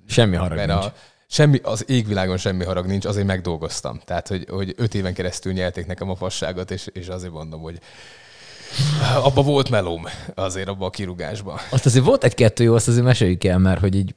Semmi 0.06 0.36
harag 0.36 0.58
nincs. 0.58 0.84
A, 0.84 0.92
semmi, 1.26 1.58
az 1.62 1.84
égvilágon 1.88 2.36
semmi 2.36 2.64
harag 2.64 2.86
nincs, 2.86 3.04
azért 3.04 3.26
megdolgoztam. 3.26 4.00
Tehát, 4.04 4.28
hogy, 4.28 4.46
hogy 4.50 4.74
öt 4.76 4.94
éven 4.94 5.14
keresztül 5.14 5.52
nyelték 5.52 5.86
nekem 5.86 6.10
a 6.10 6.14
fasságot, 6.14 6.70
és, 6.70 6.86
és 6.92 7.08
azért 7.08 7.32
mondom, 7.32 7.60
hogy 7.60 7.78
Abba 9.22 9.42
volt 9.42 9.70
melóm 9.70 10.04
azért 10.34 10.68
abba 10.68 10.86
a 10.86 10.90
kirugásba. 10.90 11.60
Azt 11.70 11.86
azért 11.86 12.04
volt 12.04 12.24
egy-kettő 12.24 12.64
jó, 12.64 12.74
azt 12.74 12.88
azért 12.88 13.04
meséljük 13.04 13.44
el, 13.44 13.58
mert 13.58 13.80
hogy 13.80 13.94
így 13.94 14.12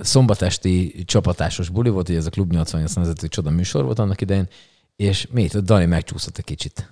szombatesti 0.00 1.02
csapatásos 1.04 1.68
buli 1.68 1.90
volt, 1.90 2.06
hogy 2.06 2.16
ez 2.16 2.26
a 2.26 2.30
Klub 2.30 2.52
88 2.52 2.94
nevezetű 2.94 3.26
csoda 3.26 3.50
műsor 3.50 3.84
volt 3.84 3.98
annak 3.98 4.20
idején, 4.20 4.48
és 4.96 5.26
mit, 5.30 5.64
Dani 5.64 5.84
megcsúszott 5.84 6.38
egy 6.38 6.44
kicsit. 6.44 6.90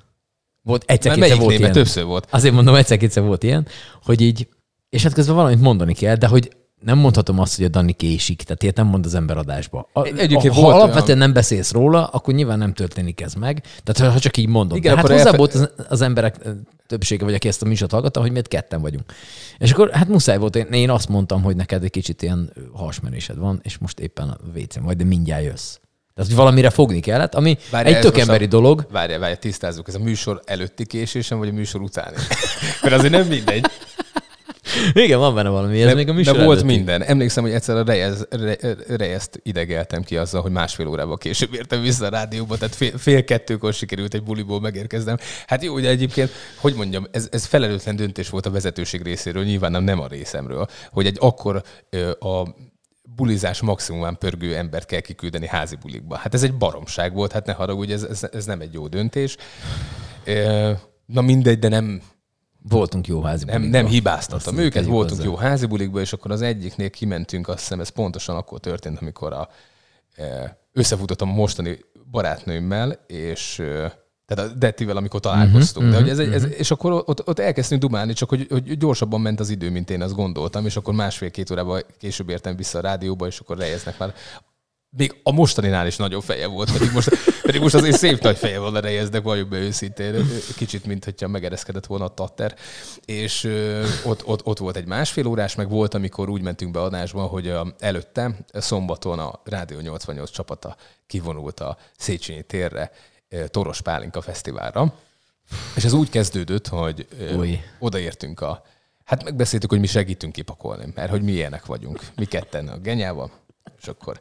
Volt 0.62 0.84
egyszer-kétszer 0.86 1.38
volt 1.38 1.58
ilyen. 1.58 1.72
Többször 1.72 2.04
volt. 2.04 2.26
Azért 2.30 2.54
mondom, 2.54 2.74
egyszer-kétszer 2.74 3.22
volt 3.22 3.42
ilyen, 3.42 3.66
hogy 4.02 4.20
így, 4.20 4.48
és 4.88 5.02
hát 5.02 5.12
közben 5.12 5.34
valamit 5.34 5.60
mondani 5.60 5.94
kell, 5.94 6.14
de 6.14 6.26
hogy 6.26 6.56
nem 6.84 6.98
mondhatom 6.98 7.38
azt, 7.38 7.56
hogy 7.56 7.64
a 7.64 7.68
Dani 7.68 7.92
késik, 7.92 8.42
tehát 8.42 8.62
ilyet 8.62 8.76
nem 8.76 8.86
mond 8.86 9.04
az 9.04 9.14
ember 9.14 9.36
adásba. 9.36 9.88
A, 9.92 10.04
Egyébként 10.04 10.54
ha 10.54 10.60
volt 10.60 10.74
alapvetően 10.74 11.04
olyan... 11.06 11.18
nem 11.18 11.32
beszélsz 11.32 11.72
róla, 11.72 12.06
akkor 12.06 12.34
nyilván 12.34 12.58
nem 12.58 12.72
történik 12.72 13.20
ez 13.20 13.34
meg. 13.34 13.62
Tehát 13.84 14.12
ha 14.12 14.18
csak 14.20 14.36
így 14.36 14.48
mondom. 14.48 14.76
Igen, 14.76 14.96
hát 14.96 15.08
hozzá 15.08 15.32
volt 15.32 15.54
az, 15.54 15.70
az, 15.88 16.00
emberek 16.00 16.36
többsége, 16.86 17.24
vagy 17.24 17.34
aki 17.34 17.48
ezt 17.48 17.62
a 17.62 17.66
műsort 17.66 17.90
hallgatta, 17.90 18.20
hogy 18.20 18.30
miért 18.30 18.48
ketten 18.48 18.80
vagyunk. 18.80 19.12
És 19.58 19.72
akkor 19.72 19.90
hát 19.90 20.08
muszáj 20.08 20.38
volt, 20.38 20.56
én, 20.56 20.66
én 20.66 20.90
azt 20.90 21.08
mondtam, 21.08 21.42
hogy 21.42 21.56
neked 21.56 21.84
egy 21.84 21.90
kicsit 21.90 22.22
ilyen 22.22 22.52
hasmenésed 22.72 23.38
van, 23.38 23.60
és 23.62 23.78
most 23.78 24.00
éppen 24.00 24.28
a 24.28 24.36
wc 24.54 24.76
vagy, 24.80 24.96
de 24.96 25.04
mindjárt 25.04 25.44
jössz. 25.44 25.76
Tehát, 26.14 26.30
hogy 26.30 26.40
valamire 26.40 26.70
fogni 26.70 27.00
kellett, 27.00 27.34
ami 27.34 27.58
várja, 27.70 27.96
egy 27.96 28.00
tök 28.00 28.18
emberi 28.18 28.44
a... 28.44 28.48
dolog. 28.48 28.86
Várja, 28.90 29.18
várja, 29.18 29.36
tisztázzuk, 29.36 29.88
ez 29.88 29.94
a 29.94 29.98
műsor 29.98 30.40
előtti 30.44 30.86
késésem, 30.86 31.38
vagy 31.38 31.48
a 31.48 31.52
műsor 31.52 31.80
utáni? 31.80 32.16
Mert 32.82 32.94
azért 32.94 33.12
nem 33.12 33.26
mindegy. 33.26 33.66
Igen, 34.92 35.18
van 35.18 35.34
benne 35.34 35.48
valami. 35.48 35.80
Ez 35.82 35.88
de, 35.88 35.94
még 35.94 36.08
a 36.08 36.12
műsor 36.12 36.36
de 36.36 36.44
volt 36.44 36.58
előtti. 36.58 36.76
minden. 36.76 37.02
Emlékszem, 37.02 37.42
hogy 37.42 37.52
egyszer 37.52 37.76
a 37.76 37.82
Reyes, 37.82 38.18
Re, 38.30 38.56
Reyezt 38.88 39.40
idegeltem 39.42 40.02
ki 40.02 40.16
azzal, 40.16 40.42
hogy 40.42 40.50
másfél 40.50 40.86
órával 40.86 41.18
később 41.18 41.54
értem 41.54 41.82
vissza 41.82 42.06
a 42.06 42.08
rádióba, 42.08 42.56
tehát 42.56 42.74
fél, 42.74 42.98
fél 42.98 43.24
kettőkor 43.24 43.74
sikerült 43.74 44.14
egy 44.14 44.22
buliból 44.22 44.60
megérkeznem. 44.60 45.16
Hát 45.46 45.62
jó, 45.62 45.74
ugye 45.74 45.88
egyébként, 45.88 46.30
hogy 46.56 46.74
mondjam, 46.74 47.06
ez, 47.10 47.28
ez 47.30 47.44
felelőtlen 47.44 47.96
döntés 47.96 48.28
volt 48.28 48.46
a 48.46 48.50
vezetőség 48.50 49.02
részéről, 49.02 49.44
nyilván 49.44 49.70
nem, 49.70 49.84
nem 49.84 50.00
a 50.00 50.06
részemről, 50.06 50.66
hogy 50.90 51.06
egy 51.06 51.16
akkor 51.20 51.62
a 52.20 52.48
bulizás 53.16 53.60
maximumán 53.60 54.18
pörgő 54.18 54.56
embert 54.56 54.86
kell 54.86 55.00
kiküldeni 55.00 55.46
házi 55.46 55.76
bulikba. 55.82 56.16
Hát 56.16 56.34
ez 56.34 56.42
egy 56.42 56.54
baromság 56.54 57.14
volt, 57.14 57.32
hát 57.32 57.46
ne 57.46 57.52
haragudj, 57.52 57.92
ez, 57.92 58.02
ez, 58.02 58.28
ez 58.32 58.44
nem 58.44 58.60
egy 58.60 58.72
jó 58.72 58.88
döntés. 58.88 59.36
Na 61.06 61.20
mindegy, 61.20 61.58
de 61.58 61.68
nem, 61.68 62.02
Voltunk 62.68 63.06
jó 63.06 63.22
házi 63.22 63.44
Nem, 63.44 63.62
nem 63.62 63.86
hibáztattam 63.86 64.54
azt 64.54 64.64
őket, 64.64 64.84
voltunk 64.84 65.10
hozzá. 65.10 65.24
jó 65.24 65.34
házi 65.34 65.66
bulikba, 65.66 66.00
és 66.00 66.12
akkor 66.12 66.30
az 66.30 66.42
egyiknél 66.42 66.90
kimentünk, 66.90 67.48
azt 67.48 67.58
hiszem 67.58 67.80
ez 67.80 67.88
pontosan 67.88 68.36
akkor 68.36 68.60
történt, 68.60 68.98
amikor 69.00 69.32
a, 69.32 69.48
e, 70.14 70.58
összefutottam 70.72 71.30
a 71.30 71.32
mostani 71.32 71.78
barátnőmmel, 72.10 73.04
és 73.06 73.58
e, 73.58 74.00
tehát 74.26 74.50
a 74.50 74.54
Dettivel, 74.54 74.96
amikor 74.96 75.20
találkoztunk. 75.20 75.86
Uh-huh, 75.86 76.04
de, 76.04 76.12
hogy 76.12 76.20
ez, 76.20 76.26
egy, 76.26 76.34
ez, 76.34 76.42
mhm. 76.42 76.52
és 76.56 76.70
akkor 76.70 76.92
ott, 77.06 77.28
ott 77.28 77.38
elkezdtünk 77.38 77.80
dumálni, 77.80 78.12
csak 78.12 78.28
hogy, 78.28 78.46
hogy 78.50 78.78
gyorsabban 78.78 79.20
ment 79.20 79.40
az 79.40 79.50
idő, 79.50 79.70
mint 79.70 79.90
én 79.90 80.02
azt 80.02 80.14
gondoltam, 80.14 80.66
és 80.66 80.76
akkor 80.76 80.94
másfél-két 80.94 81.50
órával 81.50 81.82
később 81.98 82.28
értem 82.28 82.56
vissza 82.56 82.78
a 82.78 82.82
rádióba, 82.82 83.26
és 83.26 83.38
akkor 83.38 83.58
rejeznek 83.58 83.98
már 83.98 84.14
még 84.96 85.20
a 85.22 85.32
mostaninál 85.32 85.86
is 85.86 85.96
nagyobb 85.96 86.22
feje 86.22 86.46
volt, 86.46 86.72
pedig 86.72 86.92
most, 86.92 87.08
pedig 87.42 87.60
most 87.60 87.74
azért 87.74 87.96
szép 87.96 88.20
nagy 88.20 88.36
feje 88.36 88.58
van 88.58 88.74
a 88.74 88.80
rejeznek, 88.80 89.22
valljuk 89.22 89.48
be 89.48 89.56
őszintén, 89.56 90.14
kicsit, 90.56 90.84
mint 90.84 91.04
hogyha 91.04 91.28
megereszkedett 91.28 91.86
volna 91.86 92.04
a 92.04 92.14
tatter. 92.14 92.56
És 93.04 93.44
ö, 93.44 93.86
ott, 94.04 94.26
ott, 94.26 94.44
ott, 94.44 94.58
volt 94.58 94.76
egy 94.76 94.86
másfél 94.86 95.26
órás, 95.26 95.54
meg 95.54 95.68
volt, 95.68 95.94
amikor 95.94 96.28
úgy 96.28 96.42
mentünk 96.42 96.72
be 96.72 96.80
adásba, 96.80 97.22
hogy 97.22 97.48
a, 97.48 97.74
előtte, 97.78 98.36
szombaton 98.52 99.18
a 99.18 99.40
Rádió 99.44 99.80
88 99.80 100.30
csapata 100.30 100.76
kivonult 101.06 101.60
a 101.60 101.76
Széchenyi 101.96 102.42
térre 102.42 102.90
Toros 103.46 103.80
Pálinka 103.80 104.20
Fesztiválra. 104.20 104.94
És 105.76 105.84
ez 105.84 105.92
úgy 105.92 106.10
kezdődött, 106.10 106.68
hogy 106.68 107.06
Új. 107.36 107.60
odaértünk 107.78 108.40
a... 108.40 108.62
Hát 109.04 109.24
megbeszéltük, 109.24 109.70
hogy 109.70 109.80
mi 109.80 109.86
segítünk 109.86 110.32
kipakolni, 110.32 110.92
mert 110.94 111.10
hogy 111.10 111.22
mi 111.22 111.32
ilyenek 111.32 111.66
vagyunk. 111.66 112.00
Mi 112.16 112.24
ketten 112.24 112.68
a 112.68 112.78
genyával, 112.78 113.30
és 113.80 113.86
akkor 113.86 114.20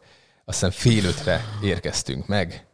aztán 0.52 0.72
fél 0.72 1.06
ötre 1.06 1.46
érkeztünk 1.64 2.28
meg 2.28 2.66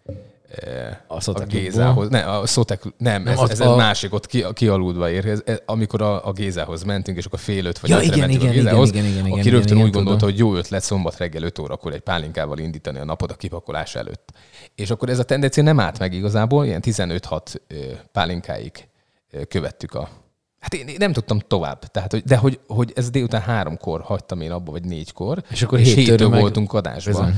eh, 0.49 0.97
a, 1.07 1.19
a 1.25 1.45
Gézához. 1.47 2.09
Ne, 2.09 2.19
a 2.19 2.45
Szotek, 2.45 2.83
nem, 2.97 3.23
nem 3.23 3.37
ez, 3.37 3.49
ez 3.49 3.59
a... 3.59 3.75
másik, 3.75 4.13
ott 4.13 4.25
ki, 4.25 4.45
kialudva 4.53 5.09
érkez. 5.09 5.43
Amikor 5.65 6.01
a, 6.01 6.27
a 6.27 6.31
Gézához 6.31 6.83
mentünk, 6.83 7.17
és 7.17 7.25
akkor 7.25 7.39
fél 7.39 7.65
öt 7.65 7.79
vagy 7.79 7.89
ja, 7.89 8.01
igen, 8.01 8.29
igen, 8.29 8.47
a 8.47 8.51
Gézához, 8.51 8.89
igen, 8.89 9.05
igen, 9.05 9.25
igen, 9.25 9.39
aki 9.39 9.49
rögtön 9.49 9.77
igen, 9.77 9.83
úgy 9.83 9.87
igen, 9.87 9.91
gondolta, 9.91 10.19
tudom. 10.19 10.29
hogy 10.29 10.39
jó 10.39 10.55
ötlet 10.55 10.83
szombat 10.83 11.17
reggel 11.17 11.43
5 11.43 11.59
órakor 11.59 11.93
egy 11.93 11.99
pálinkával 11.99 12.57
indítani 12.57 12.99
a 12.99 13.05
napot 13.05 13.31
a 13.31 13.35
kipakolás 13.35 13.95
előtt. 13.95 14.31
És 14.75 14.89
akkor 14.89 15.09
ez 15.09 15.19
a 15.19 15.23
tendencia 15.23 15.63
nem 15.63 15.79
állt 15.79 15.99
meg 15.99 16.13
igazából, 16.13 16.65
ilyen 16.65 16.81
15-6 16.85 17.39
pálinkáig 18.11 18.87
követtük 19.49 19.93
a 19.93 20.09
Hát 20.71 20.81
én, 20.81 20.87
én 20.87 20.95
nem 20.99 21.13
tudtam 21.13 21.39
tovább. 21.39 21.79
Tehát, 21.79 22.11
hogy, 22.11 22.23
de 22.23 22.37
hogy, 22.37 22.59
hogy 22.67 22.91
ez 22.95 23.09
délután 23.09 23.41
háromkor 23.41 24.01
hagytam 24.01 24.41
én 24.41 24.51
abba, 24.51 24.71
vagy 24.71 24.83
négykor. 24.83 25.43
És 25.49 25.61
akkor 25.61 25.79
és 25.79 25.93
héttől 25.93 26.29
meg... 26.29 26.39
voltunk 26.39 26.73
adásban. 26.73 27.33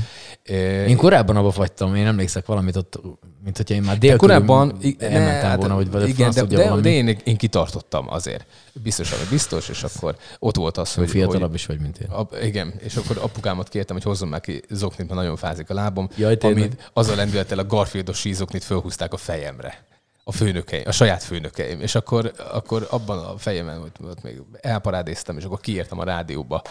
Én 0.86 0.96
korábban 0.96 1.36
abba 1.36 1.50
fagytam, 1.50 1.94
én 1.94 2.06
emlékszek 2.06 2.46
valamit 2.46 2.76
ott, 2.76 3.00
mint 3.44 3.56
hogyha 3.56 3.74
én 3.74 3.82
már 3.82 3.98
dél 3.98 4.16
korábban 4.16 4.76
elmentem 4.98 5.48
hát, 5.50 5.56
volna, 5.56 5.74
vagy, 5.74 5.90
vagy 5.90 6.08
igen, 6.08 6.30
de, 6.30 6.42
de, 6.42 6.76
de, 6.80 6.90
én, 6.90 7.18
én 7.24 7.36
kitartottam 7.36 8.06
azért. 8.08 8.46
Biztos, 8.72 9.10
hogy 9.10 9.28
biztos, 9.30 9.68
és 9.68 9.82
akkor 9.82 10.16
ott 10.38 10.56
volt 10.56 10.76
az, 10.76 10.94
hogy... 10.94 11.10
Fiatalabb 11.10 11.50
hogy, 11.50 11.54
is 11.54 11.66
vagy, 11.66 11.80
mint 11.80 11.98
én. 11.98 12.08
A, 12.08 12.28
igen, 12.42 12.74
és 12.78 12.96
akkor 12.96 13.18
apukámat 13.22 13.68
kértem, 13.68 13.96
hogy 13.96 14.04
hozzon 14.04 14.28
már 14.28 14.40
ki 14.40 14.62
zoknit, 14.70 15.08
mert 15.08 15.20
nagyon 15.20 15.36
fázik 15.36 15.70
a 15.70 15.74
lábom. 15.74 16.08
Jaj, 16.16 16.36
amit 16.40 16.90
az 16.92 17.08
a 17.08 17.14
lendülettel 17.14 17.58
a 17.58 17.66
Garfieldos 17.66 18.18
sízoknit 18.18 18.64
fölhúzták 18.64 19.12
a 19.12 19.16
fejemre 19.16 19.88
a 20.24 20.32
főnökeim, 20.32 20.82
a 20.86 20.92
saját 20.92 21.22
főnökeim. 21.22 21.80
És 21.80 21.94
akkor, 21.94 22.32
akkor 22.52 22.86
abban 22.90 23.18
a 23.18 23.38
fejemen 23.38 23.80
ott, 23.80 23.96
ott 24.04 24.22
még 24.22 24.42
elparádéztem, 24.60 25.38
és 25.38 25.44
akkor 25.44 25.60
kiértem 25.60 25.98
a 25.98 26.04
rádióba 26.04 26.62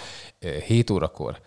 7 0.66 0.90
órakor. 0.90 1.42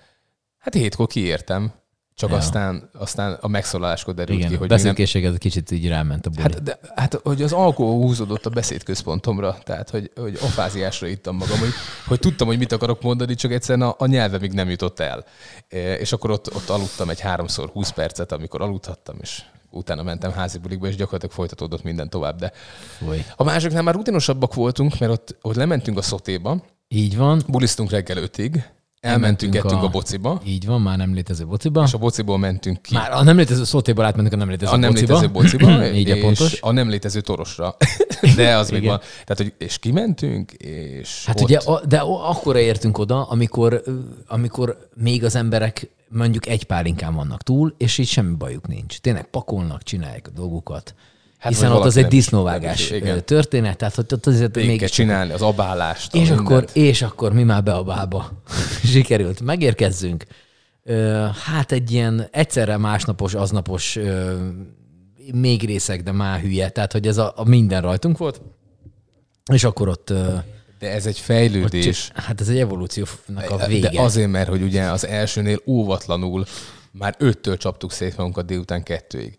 Hát 0.58 0.74
hétkor 0.74 1.06
kiértem, 1.06 1.72
csak 2.14 2.30
ja. 2.30 2.36
aztán, 2.36 2.90
aztán 2.98 3.38
a 3.40 3.48
megszólaláskor 3.48 4.14
derült 4.14 4.38
Igen, 4.38 4.50
ki, 4.50 4.56
hogy... 4.56 4.68
beszédkészséget 4.68 5.30
nem... 5.30 5.38
kicsit 5.38 5.70
így 5.70 5.88
ráment 5.88 6.26
a 6.26 6.30
buli. 6.30 6.42
Hát, 6.42 6.62
de, 6.62 6.78
hát, 6.94 7.20
hogy 7.22 7.42
az 7.42 7.52
alkohol 7.52 7.94
húzódott 7.94 8.46
a 8.46 8.50
beszédközpontomra, 8.50 9.58
tehát, 9.64 9.90
hogy, 9.90 10.10
hogy 10.14 10.38
afáziásra 10.42 11.06
ittam 11.06 11.36
magam, 11.36 11.58
hogy, 11.58 11.72
hogy 12.06 12.18
tudtam, 12.18 12.46
hogy 12.46 12.58
mit 12.58 12.72
akarok 12.72 13.02
mondani, 13.02 13.34
csak 13.34 13.52
egyszerűen 13.52 13.88
a, 13.88 13.94
a 13.98 14.06
nyelve 14.06 14.38
még 14.38 14.52
nem 14.52 14.70
jutott 14.70 15.00
el. 15.00 15.24
És 15.98 16.12
akkor 16.12 16.30
ott, 16.30 16.54
ott 16.54 16.68
aludtam 16.68 17.10
egy 17.10 17.20
háromszor 17.20 17.68
20 17.68 17.90
percet, 17.90 18.32
amikor 18.32 18.60
aludhattam, 18.60 19.16
és 19.20 19.42
utána 19.72 20.02
mentem 20.02 20.32
házi 20.32 20.58
bulikba, 20.58 20.86
és 20.86 20.96
gyakorlatilag 20.96 21.34
folytatódott 21.34 21.82
minden 21.82 22.10
tovább. 22.10 22.38
De 22.38 22.52
Foly. 22.98 23.24
a 23.36 23.44
másiknál 23.44 23.82
már 23.82 23.94
rutinosabbak 23.94 24.54
voltunk, 24.54 24.98
mert 24.98 25.12
ott, 25.12 25.36
ott 25.42 25.54
lementünk 25.54 25.98
a 25.98 26.02
szotéba. 26.02 26.62
Így 26.88 27.16
van. 27.16 27.42
Bulisztunk 27.48 27.90
reggel 27.90 28.16
ötig, 28.16 28.64
elmentünk 29.02 29.54
ettünk 29.54 29.82
a, 29.82 29.84
a 29.84 29.88
bociba. 29.88 30.40
Így 30.44 30.66
van, 30.66 30.80
már 30.80 30.96
nem 30.96 31.14
létező 31.14 31.46
bociba. 31.46 31.82
És 31.82 31.92
a 31.92 31.98
bociból 31.98 32.38
mentünk 32.38 32.82
ki. 32.82 32.94
Már 32.94 33.12
a 33.12 33.22
nem 33.22 33.36
létező 33.36 33.64
szótéból 33.64 34.04
átmentünk 34.04 34.34
a 34.34 34.36
nem 34.36 34.48
létező 34.48 34.72
a 34.72 34.76
nem 34.76 34.90
bociba. 34.90 35.12
létező 35.12 35.32
bociba, 35.32 35.86
így 36.00 36.10
a 36.10 36.18
pontos. 36.20 36.60
a 36.60 36.72
nem 36.72 36.88
létező 36.88 37.20
torosra. 37.20 37.76
De 38.36 38.56
az 38.56 38.70
még 38.70 38.84
van. 38.84 38.98
Tehát, 38.98 39.36
hogy, 39.36 39.52
és 39.58 39.78
kimentünk, 39.78 40.52
és 40.52 41.24
Hát 41.26 41.40
ott, 41.40 41.44
ugye, 41.44 41.58
de 41.88 41.98
akkor 42.00 42.56
értünk 42.56 42.98
oda, 42.98 43.22
amikor, 43.22 43.82
amikor 44.26 44.88
még 44.94 45.24
az 45.24 45.34
emberek 45.34 45.90
mondjuk 46.08 46.46
egy 46.46 46.64
pálinkán 46.64 47.14
vannak 47.14 47.42
túl, 47.42 47.74
és 47.78 47.98
így 47.98 48.08
semmi 48.08 48.34
bajuk 48.34 48.68
nincs. 48.68 48.98
Tényleg 48.98 49.24
pakolnak, 49.24 49.82
csinálják 49.82 50.26
a 50.26 50.30
dolgukat. 50.30 50.94
Hát, 51.42 51.52
Hiszen 51.52 51.72
ott 51.72 51.84
az 51.84 51.96
egy 51.96 52.06
disznóvágás 52.06 52.90
igen. 52.90 53.24
történet, 53.24 53.76
tehát 53.76 53.94
hogy 53.94 54.04
ott 54.12 54.26
azért 54.26 54.54
végig 54.54 54.70
kell 54.70 54.78
még 54.78 54.88
csinálni 54.88 55.32
az 55.32 55.42
abálást. 55.42 56.14
és 56.14 56.20
mindent. 56.20 56.40
akkor, 56.40 56.66
és 56.72 57.02
akkor 57.02 57.32
mi 57.32 57.42
már 57.42 57.62
be 57.62 57.72
a 57.74 57.82
bába 57.82 58.30
sikerült. 58.92 59.40
Megérkezzünk. 59.40 60.24
Hát 61.44 61.72
egy 61.72 61.90
ilyen 61.90 62.28
egyszerre 62.30 62.76
másnapos, 62.76 63.34
aznapos, 63.34 63.98
még 65.34 65.64
részek, 65.64 66.02
de 66.02 66.12
már 66.12 66.40
hülye. 66.40 66.68
Tehát, 66.68 66.92
hogy 66.92 67.06
ez 67.06 67.18
a, 67.18 67.32
a 67.36 67.44
minden 67.44 67.82
rajtunk 67.82 68.18
És 69.52 69.64
akkor 69.64 69.88
ott, 69.88 70.12
De 70.78 70.90
ez 70.92 71.06
egy 71.06 71.16
ott 71.18 71.24
fejlődés. 71.24 72.10
hát 72.14 72.40
ez 72.40 72.48
egy 72.48 72.58
evolúciónak 72.58 73.50
a 73.50 73.66
vége. 73.66 73.88
De 73.90 74.00
azért, 74.00 74.30
mert 74.30 74.48
hogy 74.48 74.62
ugye 74.62 74.82
az 74.82 75.06
elsőnél 75.06 75.60
óvatlanul 75.66 76.44
már 76.90 77.14
öttől 77.18 77.56
csaptuk 77.56 77.92
szét 77.92 78.16
magunkat 78.16 78.46
délután 78.46 78.82
kettőig. 78.82 79.38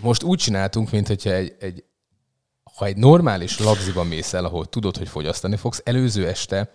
Most 0.00 0.22
úgy 0.22 0.38
csináltunk, 0.38 0.90
mint 0.90 1.06
hogyha 1.06 1.30
egy, 1.30 1.56
egy 1.60 1.84
ha 2.76 2.84
egy 2.84 2.96
normális 2.96 3.58
lagziba 3.58 4.02
mész 4.02 4.32
el, 4.32 4.44
ahol 4.44 4.66
tudod, 4.66 4.96
hogy 4.96 5.08
fogyasztani 5.08 5.56
fogsz, 5.56 5.80
előző 5.84 6.26
este 6.28 6.70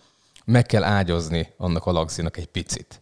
meg 0.45 0.65
kell 0.65 0.83
ágyazni 0.83 1.53
annak 1.57 1.85
a 1.85 1.91
lagzinak 1.91 2.37
egy 2.37 2.45
picit. 2.45 3.01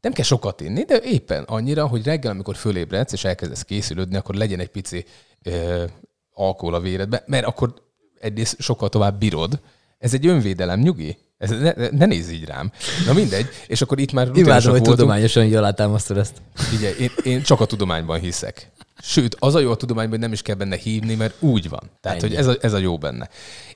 Nem 0.00 0.12
kell 0.12 0.24
sokat 0.24 0.60
inni, 0.60 0.84
de 0.84 1.00
éppen 1.02 1.44
annyira, 1.44 1.86
hogy 1.86 2.04
reggel, 2.04 2.30
amikor 2.30 2.56
fölébredsz 2.56 3.12
és 3.12 3.24
elkezdesz 3.24 3.62
készülődni, 3.62 4.16
akkor 4.16 4.34
legyen 4.34 4.60
egy 4.60 4.68
pici 4.68 5.04
ö, 5.42 5.84
alkohol 6.32 6.74
a 6.74 6.80
véredbe, 6.80 7.22
mert 7.26 7.46
akkor 7.46 7.74
egyrészt 8.20 8.60
sokkal 8.60 8.88
tovább 8.88 9.18
bírod. 9.18 9.60
Ez 9.98 10.14
egy 10.14 10.26
önvédelem, 10.26 10.80
nyugi. 10.80 11.18
Ez, 11.38 11.50
ne, 11.50 11.72
ne 11.90 12.06
nézz 12.06 12.30
így 12.30 12.44
rám. 12.44 12.72
Na 13.06 13.12
mindegy. 13.12 13.46
És 13.66 13.82
akkor 13.82 13.98
itt 13.98 14.12
már 14.12 14.26
Imádom, 14.26 14.52
hogy 14.54 14.64
voltunk. 14.64 14.96
tudományosan 14.96 15.44
így 15.44 15.54
alátámasztod 15.54 16.16
ezt. 16.16 16.42
Figyelj, 16.54 16.94
én, 16.98 17.10
én 17.24 17.42
csak 17.42 17.60
a 17.60 17.66
tudományban 17.66 18.20
hiszek. 18.20 18.70
Sőt, 19.02 19.36
az 19.38 19.54
a 19.54 19.58
jó 19.58 19.70
a 19.70 19.76
tudományban, 19.76 20.12
hogy 20.12 20.20
nem 20.20 20.32
is 20.32 20.42
kell 20.42 20.54
benne 20.54 20.76
hívni, 20.76 21.14
mert 21.14 21.42
úgy 21.42 21.68
van. 21.68 21.90
Tehát, 22.00 22.22
Ennyi. 22.22 22.28
hogy 22.28 22.38
ez 22.38 22.46
a, 22.46 22.56
ez 22.60 22.72
a 22.72 22.78
jó 22.78 22.98
benne. 22.98 23.28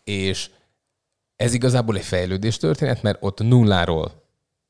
És 0.05 0.51
ez 1.37 1.55
igazából 1.55 1.97
egy 1.97 2.05
fejlődés 2.05 2.57
történet, 2.57 3.03
mert 3.03 3.19
ott 3.21 3.39
nulláról 3.39 4.23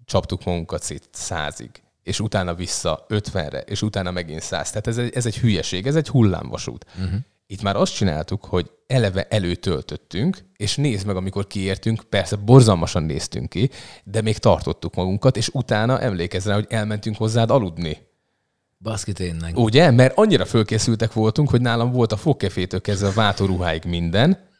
csaptuk 0.05 0.45
magunkat 0.45 0.83
szét 0.83 1.09
százig, 1.11 1.71
és 2.03 2.21
utána 2.21 2.55
vissza 2.55 3.07
50-re, 3.09 3.61
és 3.61 3.83
utána 3.83 4.11
megint 4.11 4.43
száz. 4.43 4.69
Tehát 4.69 4.87
ez 4.87 4.99
egy, 4.99 5.13
ez 5.15 5.27
egy 5.27 5.39
hülyeség, 5.39 5.87
ez 5.87 5.97
egy 5.97 6.09
hullámvasút. 6.09 6.87
Uh-huh. 6.95 7.19
Itt 7.47 7.63
már 7.63 7.77
azt 7.77 7.95
csináltuk, 7.95 8.45
hogy 8.45 8.71
eleve 8.87 9.27
előtöltöttünk, 9.31 10.39
és 10.57 10.77
nézd 10.77 11.07
meg, 11.07 11.17
amikor 11.17 11.47
kiértünk, 11.47 12.03
persze 12.03 12.37
borzalmasan 12.37 13.03
néztünk 13.03 13.49
ki, 13.49 13.71
de 14.05 14.21
még 14.21 14.39
tartottuk 14.39 14.95
magunkat, 14.95 15.37
és 15.37 15.49
utána 15.49 16.01
emlékezz 16.01 16.47
rá, 16.47 16.55
hogy 16.55 16.67
elmentünk 16.69 17.17
hozzád 17.17 17.51
aludni. 17.51 17.99
Baszki 18.83 19.13
tényleg. 19.13 19.59
Ugye? 19.59 19.91
Mert 19.91 20.17
annyira 20.17 20.45
fölkészültek 20.45 21.13
voltunk, 21.13 21.51
hogy 21.51 21.61
nálam 21.61 21.93
volt 21.93 22.13
a 22.13 22.17
fogkefétől 22.17 22.81
kezdve 22.81 23.09
a 23.09 23.13
vátóruháig 23.13 23.85
minden. 23.85 24.51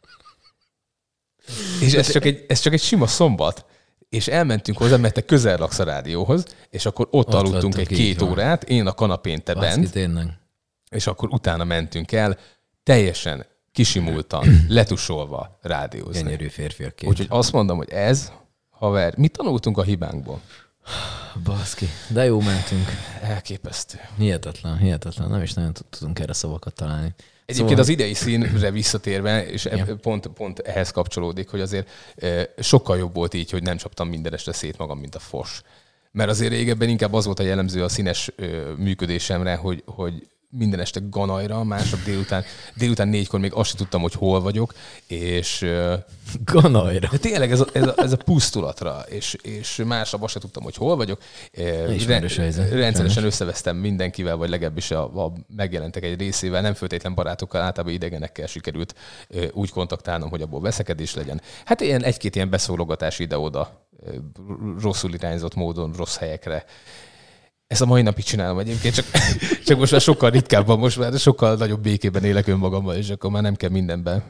És 1.81 1.93
ez 1.93 2.11
csak, 2.11 2.25
egy, 2.25 2.45
ez 2.49 2.61
csak 2.61 2.73
egy 2.73 2.81
sima 2.81 3.07
szombat. 3.07 3.65
És 4.09 4.29
elmentünk 4.29 4.79
hozzá, 4.79 4.97
mert 4.97 5.15
te 5.15 5.25
közel 5.25 5.59
laksz 5.59 5.79
a 5.79 5.85
rádióhoz, 5.85 6.45
és 6.71 6.87
akkor 6.87 7.09
ott, 7.11 7.27
ott 7.27 7.35
aludtunk 7.35 7.75
egy 7.75 7.79
vagytok, 7.79 7.99
így 7.99 8.07
két 8.07 8.21
van. 8.21 8.31
órát, 8.31 8.65
én 8.65 8.87
a 8.87 8.93
kanapén, 8.93 9.43
te 9.43 9.55
Baszki 9.55 9.81
bent, 9.81 9.93
tényleg. 9.93 10.27
és 10.91 11.07
akkor 11.07 11.29
utána 11.33 11.65
mentünk 11.65 12.13
el, 12.13 12.39
teljesen 12.83 13.47
kisimultan, 13.73 14.45
letusolva 14.69 15.59
rádiózni. 15.63 16.23
Gyönyörű 16.23 16.49
férfiakként. 16.49 17.13
Úgyhogy 17.13 17.27
azt 17.29 17.53
mondom, 17.53 17.77
hogy 17.77 17.91
ez, 17.91 18.33
haver, 18.71 19.17
mit 19.17 19.33
tanultunk 19.33 19.79
a 19.79 19.83
hibánkból? 19.83 20.41
Baszki. 21.45 21.87
De 22.09 22.25
jó 22.25 22.41
mentünk. 22.41 22.89
Elképesztő. 23.21 23.99
Hihetetlen, 24.19 24.79
hihetetlen. 24.79 25.31
Nem 25.31 25.43
is 25.43 25.53
nagyon 25.53 25.73
tud- 25.73 25.87
tudunk 25.99 26.19
erre 26.19 26.33
szavakat 26.33 26.75
találni. 26.75 27.15
Egyébként 27.47 27.79
az 27.79 27.89
idei 27.89 28.15
színre 28.15 28.71
visszatérve, 28.71 29.47
és 29.47 29.65
Ja. 29.65 29.77
ja. 29.77 29.97
pont, 29.97 30.27
pont 30.27 30.59
ehhez 30.59 30.91
kapcsolódik, 30.91 31.49
hogy 31.49 31.61
azért 31.61 31.89
eh, 32.17 32.45
sokkal 32.59 32.99
jobb 32.99 33.15
volt 33.15 33.35
így, 33.35 33.51
hogy 33.51 33.63
nem 33.63 33.77
csaptam 33.77 34.09
minden 34.09 34.33
este 34.33 34.53
szét 34.53 34.79
magam, 34.79 34.99
mint 34.99 35.15
a 35.15 35.19
fos. 35.19 35.63
Mert 36.11 36.31
azért 36.31 36.53
régebben 36.53 36.89
inkább 36.89 37.13
az 37.13 37.25
volt 37.25 37.39
a 37.39 37.43
jellemző 37.43 37.85
a 37.85 37.89
színes 37.89 38.31
működésemre, 38.77 39.55
hogy, 39.55 39.83
hogy 39.87 40.27
minden 40.59 40.81
este 40.81 41.01
ganajra, 41.11 41.65
másnap 41.65 42.03
délután, 42.03 42.45
délután 42.75 43.09
négykor 43.09 43.41
még 43.41 43.53
azt 43.53 43.69
sem 43.69 43.79
tudtam, 43.79 44.01
hogy 44.01 44.13
hol 44.13 44.41
vagyok, 44.41 44.75
és 45.07 45.67
Ganajra. 46.45 47.09
de 47.11 47.19
tényleg 47.19 47.51
ez 47.51 47.61
a, 47.61 47.67
ez 47.73 47.87
a, 47.87 47.95
ez 47.97 48.13
a 48.13 48.17
pusztulatra, 48.17 49.05
és, 49.09 49.37
és 49.43 49.83
másnap 49.87 50.23
azt 50.23 50.33
sem 50.33 50.41
tudtam, 50.41 50.63
hogy 50.63 50.77
hol 50.77 50.97
vagyok. 50.97 51.21
Helyzet. 52.37 52.71
Rendszeresen 52.71 53.09
Sajnos. 53.09 53.33
összevesztem 53.33 53.77
mindenkivel, 53.77 54.37
vagy 54.37 54.49
legalábbis 54.49 54.91
a, 54.91 55.25
a 55.25 55.33
megjelentek 55.57 56.05
egy 56.05 56.19
részével, 56.19 56.61
nem 56.61 56.75
föltétlen 56.75 57.15
barátokkal, 57.15 57.61
általában 57.61 57.95
idegenekkel 57.95 58.47
sikerült 58.47 58.95
úgy 59.53 59.71
kontaktálnom, 59.71 60.31
hogy 60.31 60.43
abból 60.43 60.61
veszekedés 60.61 61.15
legyen. 61.15 61.41
Hát 61.65 61.81
ilyen 61.81 62.03
egy-két 62.03 62.35
ilyen 62.35 62.51
beszólogatás 62.51 63.19
ide-oda, 63.19 63.87
rosszul 64.81 65.15
irányzott 65.15 65.55
módon, 65.55 65.93
rossz 65.97 66.17
helyekre. 66.17 66.65
Ezt 67.73 67.81
a 67.81 67.87
mai 67.87 68.03
napig 68.03 68.25
csinálom 68.25 68.59
egyébként, 68.59 68.95
csak, 68.95 69.05
csak 69.67 69.79
most 69.79 69.93
már 69.93 70.01
sokkal 70.01 70.31
ritkábban, 70.31 70.79
most 70.79 70.99
már 70.99 71.13
sokkal 71.13 71.57
nagyobb 71.57 71.83
békében 71.83 72.25
élek 72.25 72.47
önmagammal, 72.47 72.95
és 72.95 73.11
akkor 73.11 73.31
már 73.31 73.43
nem 73.43 73.55
kell 73.55 73.71
mindenben, 73.71 74.23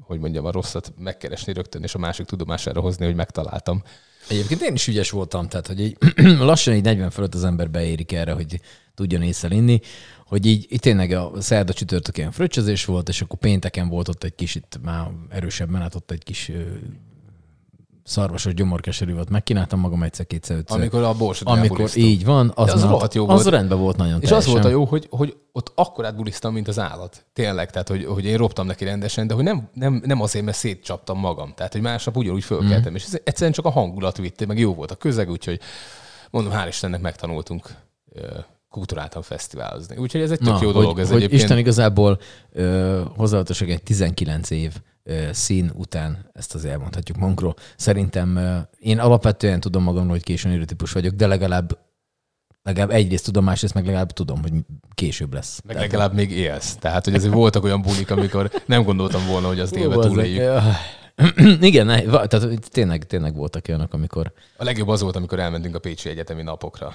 hogy 0.00 0.18
mondjam, 0.18 0.44
a 0.44 0.50
rosszat 0.50 0.92
megkeresni 0.98 1.52
rögtön, 1.52 1.82
és 1.82 1.94
a 1.94 1.98
másik 1.98 2.26
tudomására 2.26 2.80
hozni, 2.80 3.04
hogy 3.04 3.14
megtaláltam. 3.14 3.82
Egyébként 4.28 4.62
én 4.62 4.74
is 4.74 4.86
ügyes 4.86 5.10
voltam, 5.10 5.48
tehát 5.48 5.66
hogy 5.66 5.80
így 5.80 5.96
lassan 6.38 6.74
így 6.74 6.82
40 6.82 7.10
fölött 7.10 7.34
az 7.34 7.44
ember 7.44 7.70
beérik 7.70 8.12
erre, 8.12 8.32
hogy 8.32 8.60
tudjon 8.94 9.22
észre 9.22 9.54
inni, 9.54 9.80
hogy 10.26 10.46
így, 10.46 10.66
így 10.68 10.80
tényleg 10.80 11.10
a 11.10 11.32
szerda 11.38 11.72
ilyen 12.12 12.32
fröccsözés 12.32 12.84
volt, 12.84 13.08
és 13.08 13.20
akkor 13.20 13.38
pénteken 13.38 13.88
volt 13.88 14.08
ott 14.08 14.24
egy 14.24 14.34
kis, 14.34 14.54
itt 14.54 14.78
már 14.82 15.10
erősebb 15.28 15.68
menet, 15.68 15.94
ott 15.94 16.10
egy 16.10 16.22
kis 16.22 16.52
szarvasos 18.06 18.54
gyomorkeserű 18.54 19.14
volt, 19.14 19.30
megkínáltam 19.30 19.80
magam 19.80 20.02
egyszer, 20.02 20.26
kétszer, 20.26 20.56
ötször. 20.56 20.78
Amikor 20.78 21.02
a 21.02 21.14
borsot 21.14 21.48
Amikor 21.48 21.90
így 21.94 22.24
van, 22.24 22.52
az, 22.54 22.72
az 22.72 22.82
már- 22.82 22.90
rohadt 22.90 23.14
jó 23.14 23.28
az 23.28 23.42
volt. 23.42 23.54
rendben 23.54 23.78
volt 23.78 23.96
nagyon 23.96 24.20
És 24.20 24.30
az 24.30 24.46
volt 24.46 24.58
a 24.58 24.60
teljesen. 24.62 24.70
jó, 24.70 24.84
hogy, 24.84 25.06
hogy 25.10 25.36
ott 25.52 25.72
akkor 25.74 26.04
átbulisztam, 26.04 26.52
mint 26.52 26.68
az 26.68 26.78
állat. 26.78 27.26
Tényleg, 27.32 27.70
tehát 27.70 27.88
hogy, 27.88 28.04
hogy 28.04 28.24
én 28.24 28.36
roptam 28.36 28.66
neki 28.66 28.84
rendesen, 28.84 29.26
de 29.26 29.34
hogy 29.34 29.44
nem, 29.44 29.68
nem, 29.72 30.02
nem 30.04 30.20
azért, 30.20 30.44
mert 30.44 30.56
szétcsaptam 30.56 31.18
magam. 31.18 31.52
Tehát, 31.54 31.72
hogy 31.72 31.80
másnap 31.80 32.16
ugyanúgy 32.16 32.44
fölkeltem, 32.44 32.92
mm. 32.92 32.94
és 32.94 33.04
ez 33.04 33.18
egyszerűen 33.24 33.52
csak 33.52 33.64
a 33.64 33.70
hangulat 33.70 34.16
vitte, 34.16 34.46
meg 34.46 34.58
jó 34.58 34.74
volt 34.74 34.90
a 34.90 34.94
közeg, 34.94 35.30
úgyhogy 35.30 35.60
mondom, 36.30 36.52
hál' 36.52 36.68
Istennek 36.68 37.00
megtanultunk 37.00 37.70
kulturáltan 38.68 39.22
fesztiválozni. 39.22 39.96
Úgyhogy 39.96 40.20
ez 40.20 40.30
egy 40.30 40.38
tök 40.38 40.48
Na, 40.48 40.58
jó 40.60 40.70
hogy, 40.70 40.74
dolog. 40.74 40.98
Ez 40.98 41.08
hogy 41.08 41.16
egyébként. 41.16 41.42
Isten 41.42 41.58
igazából 41.58 42.18
ö, 42.52 43.02
hozzáadatosak 43.16 43.68
egy 43.68 43.82
19 43.82 44.50
év 44.50 44.72
ö, 45.02 45.28
szín 45.32 45.72
után, 45.74 46.30
ezt 46.32 46.54
azért 46.54 46.72
elmondhatjuk 46.72 47.18
magunkról. 47.18 47.54
Szerintem 47.76 48.36
ö, 48.36 48.58
én 48.78 48.98
alapvetően 48.98 49.60
tudom 49.60 49.82
magamról, 49.82 50.12
hogy 50.12 50.22
későn 50.22 50.52
érő 50.52 50.64
típus 50.64 50.92
vagyok, 50.92 51.14
de 51.14 51.26
legalább 51.26 51.78
legalább 52.62 52.90
egyrészt 52.90 53.24
tudom, 53.24 53.44
másrészt 53.44 53.74
meg 53.74 53.84
legalább 53.84 54.10
tudom, 54.10 54.42
hogy 54.42 54.52
később 54.94 55.32
lesz. 55.34 55.60
Meg 55.64 55.76
legalább 55.76 56.14
még 56.14 56.30
élsz. 56.30 56.76
Tehát, 56.76 57.04
hogy 57.04 57.14
azért 57.14 57.32
voltak 57.32 57.64
olyan 57.64 57.82
bulik, 57.82 58.10
amikor 58.10 58.50
nem 58.66 58.82
gondoltam 58.82 59.26
volna, 59.26 59.46
hogy 59.46 59.60
azt 59.60 59.76
élve 59.76 59.94
túléljük. 60.06 60.42
Igen, 61.60 61.86
ne, 61.86 62.02
tehát 62.02 62.70
tényleg, 62.70 63.06
tényleg 63.06 63.34
voltak 63.34 63.64
olyanok, 63.68 63.92
amikor 63.94 64.32
A 64.56 64.64
legjobb 64.64 64.88
az 64.88 65.00
volt, 65.00 65.16
amikor 65.16 65.38
elmentünk 65.38 65.74
a 65.74 65.78
Pécsi 65.78 66.08
Egyetemi 66.08 66.42
napokra. 66.42 66.94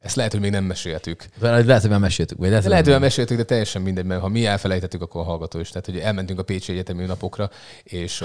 Ezt 0.00 0.16
lehet, 0.16 0.32
hogy 0.32 0.40
még 0.40 0.50
nem 0.50 0.64
meséltük. 0.64 1.24
lehet, 1.40 1.80
hogy 1.80 1.90
már 1.90 1.98
meséltük, 1.98 2.38
vagy 2.38 2.48
lehet, 2.48 2.62
De 2.62 2.68
lehet, 2.68 2.84
hogy 2.84 2.92
nem. 2.92 3.02
meséltük, 3.02 3.36
de 3.36 3.42
teljesen 3.42 3.82
mindegy, 3.82 4.04
mert 4.04 4.20
ha 4.20 4.28
mi 4.28 4.46
elfelejtettük, 4.46 5.02
akkor 5.02 5.20
a 5.20 5.24
hallgató 5.24 5.58
is. 5.58 5.68
Tehát, 5.68 5.86
hogy 5.86 5.98
elmentünk 5.98 6.38
a 6.38 6.42
Pécsi 6.42 6.72
Egyetemi 6.72 7.04
napokra, 7.04 7.50
és 7.82 8.22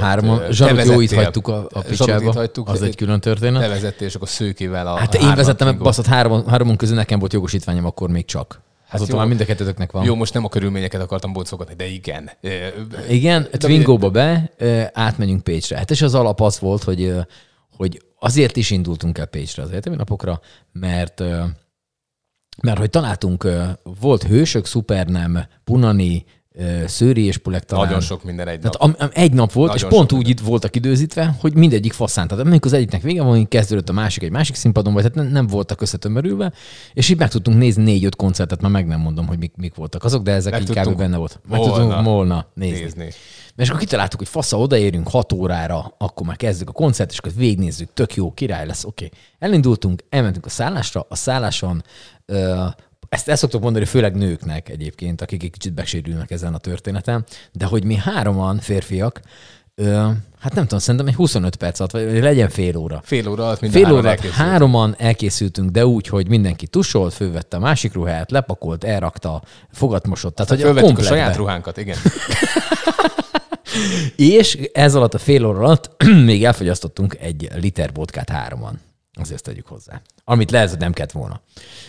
Zsanut 0.49 0.77
te 0.77 0.85
jó 0.85 0.99
itt 0.99 1.13
hagytuk 1.13 1.47
a, 1.47 1.67
a 1.71 1.81
picsába, 1.81 2.31
hagytuk, 2.31 2.69
az 2.69 2.81
egy 2.81 2.95
külön 2.95 3.19
történet. 3.19 3.61
Te 3.61 3.67
vezettél, 3.67 4.07
és 4.07 4.15
akkor 4.15 4.27
szőkével 4.27 4.87
a 4.87 4.97
Hát 4.97 5.13
én 5.15 5.35
vezettem, 5.35 5.77
baszott 5.77 6.05
három, 6.05 6.47
háromunk 6.47 6.77
közül 6.77 6.95
nekem 6.95 7.19
volt 7.19 7.33
jogosítványom 7.33 7.85
akkor 7.85 8.09
még 8.09 8.25
csak. 8.25 8.61
Hát 8.89 9.01
Azóta 9.01 9.11
jó. 9.11 9.17
már 9.17 9.27
mind 9.27 9.41
a 9.41 9.45
kettőtöknek 9.45 9.91
van. 9.91 10.05
Jó, 10.05 10.15
most 10.15 10.33
nem 10.33 10.45
a 10.45 10.49
körülményeket 10.49 11.01
akartam 11.01 11.33
boncolgatni, 11.33 11.75
de 11.75 11.85
igen. 11.85 12.29
Igen, 13.09 13.47
Twingóba 13.51 14.09
be, 14.09 14.51
ö, 14.57 14.81
átmegyünk 14.93 15.43
Pécsre. 15.43 15.77
Hát 15.77 15.91
és 15.91 16.01
az 16.01 16.15
alap 16.15 16.41
az 16.41 16.59
volt, 16.59 16.83
hogy, 16.83 17.13
hogy 17.77 18.01
azért 18.19 18.55
is 18.55 18.71
indultunk 18.71 19.17
el 19.17 19.25
Pécsre 19.25 19.63
az 19.63 19.69
egyetemi 19.69 19.95
napokra, 19.95 20.39
mert 20.71 21.23
mert 22.61 22.77
hogy 22.79 22.89
találtunk, 22.89 23.47
volt 23.99 24.23
Hősök, 24.23 24.65
Supernem, 24.65 25.45
Punani, 25.63 26.25
Szőri 26.85 27.25
és 27.25 27.37
Pulek 27.37 27.63
talán. 27.63 27.85
Nagyon 27.85 28.01
sok 28.01 28.23
minden 28.23 28.47
egy 28.47 28.61
nap. 28.61 28.71
Tehát 28.71 28.97
am, 28.97 29.05
am, 29.05 29.11
egy 29.13 29.33
nap 29.33 29.51
volt, 29.51 29.71
Nagyon 29.71 29.89
és 29.89 29.95
pont 29.95 30.11
úgy 30.11 30.29
itt 30.29 30.39
voltak 30.39 30.75
időzítve, 30.75 31.35
hogy 31.39 31.53
mindegyik 31.53 31.93
faszán. 31.93 32.27
Tehát 32.27 32.45
amikor 32.45 32.71
az 32.71 32.77
egyiknek 32.77 33.01
vége 33.01 33.23
van, 33.23 33.47
kezdődött 33.47 33.89
a 33.89 33.93
másik 33.93 34.23
egy 34.23 34.31
másik 34.31 34.55
színpadon, 34.55 34.93
vagy 34.93 35.01
tehát 35.01 35.17
nem, 35.17 35.27
nem 35.27 35.47
voltak 35.47 35.81
összetömörülve, 35.81 36.53
és 36.93 37.09
így 37.09 37.17
meg 37.17 37.29
tudtunk 37.29 37.57
nézni 37.57 37.83
négy-öt 37.83 38.15
koncertet, 38.15 38.61
már 38.61 38.71
meg 38.71 38.87
nem 38.87 38.99
mondom, 38.99 39.27
hogy 39.27 39.37
mik, 39.37 39.53
mik 39.55 39.75
voltak 39.75 40.03
azok, 40.03 40.23
de 40.23 40.31
ezek 40.31 40.51
Meg 40.53 40.63
tudtunk 40.63 40.97
benne 40.97 41.17
volt. 41.17 41.39
Meg 41.49 41.59
volna 41.59 41.73
tudtunk 41.75 42.03
volna 42.03 42.47
nézni. 42.53 42.79
nézni. 42.79 43.09
És 43.55 43.67
akkor 43.67 43.79
kitaláltuk, 43.81 44.19
hogy 44.19 44.27
fasza, 44.27 44.59
odaérünk 44.59 45.09
6 45.09 45.33
órára, 45.33 45.95
akkor 45.97 46.27
már 46.27 46.35
kezdjük 46.35 46.69
a 46.69 46.71
koncert, 46.71 47.11
és 47.11 47.17
akkor 47.17 47.31
végignézzük, 47.35 47.89
tök 47.93 48.15
jó, 48.15 48.31
király 48.31 48.65
lesz, 48.65 48.83
oké. 48.83 49.05
Okay. 49.05 49.19
Elindultunk, 49.39 50.03
elmentünk 50.09 50.45
a 50.45 50.49
szállásra, 50.49 51.05
a 51.09 51.15
szálláson, 51.15 51.83
ö, 52.25 52.65
ezt 53.09 53.29
el 53.29 53.35
szoktuk 53.35 53.61
mondani, 53.61 53.85
főleg 53.85 54.15
nőknek 54.15 54.69
egyébként, 54.69 55.21
akik 55.21 55.43
egy 55.43 55.51
kicsit 55.51 55.73
besérülnek 55.73 56.31
ezen 56.31 56.53
a 56.53 56.57
történeten, 56.57 57.25
de 57.51 57.65
hogy 57.65 57.83
mi 57.83 57.95
hároman 57.95 58.59
férfiak, 58.59 59.21
ö, 59.75 60.09
hát 60.39 60.53
nem 60.53 60.63
tudom, 60.63 60.79
szerintem 60.79 61.07
egy 61.07 61.15
25 61.15 61.55
perc 61.55 61.79
alatt, 61.79 61.91
vagy 61.91 62.19
legyen 62.21 62.49
fél 62.49 62.77
óra. 62.77 63.01
Fél 63.03 63.27
óra 63.27 63.43
alatt 63.45 63.61
minden 63.61 63.83
Fél 63.83 63.93
óra 63.93 64.15
hároman 64.31 64.95
elkészültünk, 64.97 65.69
de 65.69 65.85
úgy, 65.85 66.07
hogy 66.07 66.27
mindenki 66.27 66.67
tusolt, 66.67 67.13
fölvette 67.13 67.57
a 67.57 67.59
másik 67.59 67.93
ruháját, 67.93 68.31
lepakolt, 68.31 68.83
elrakta, 68.83 69.41
fogatmosott. 69.71 70.35
Tehát, 70.35 70.51
hogy 70.51 70.61
a 70.61 70.81
kompletbe. 70.81 71.03
saját 71.03 71.35
ruhánkat, 71.35 71.77
igen. 71.77 71.97
És 74.15 74.57
ez 74.73 74.95
alatt 74.95 75.13
a 75.13 75.17
fél 75.17 75.45
óra 75.45 75.59
alatt 75.59 76.03
még 76.25 76.45
elfogyasztottunk 76.45 77.17
egy 77.19 77.49
liter 77.55 77.89
vodkát 77.93 78.29
hároman. 78.29 78.79
Azért 79.19 79.43
tegyük 79.43 79.67
hozzá. 79.67 80.01
Amit 80.23 80.51
lehet, 80.51 80.69
hogy 80.69 80.79
nem 80.79 80.93
kellett 80.93 81.11
volna. 81.11 81.41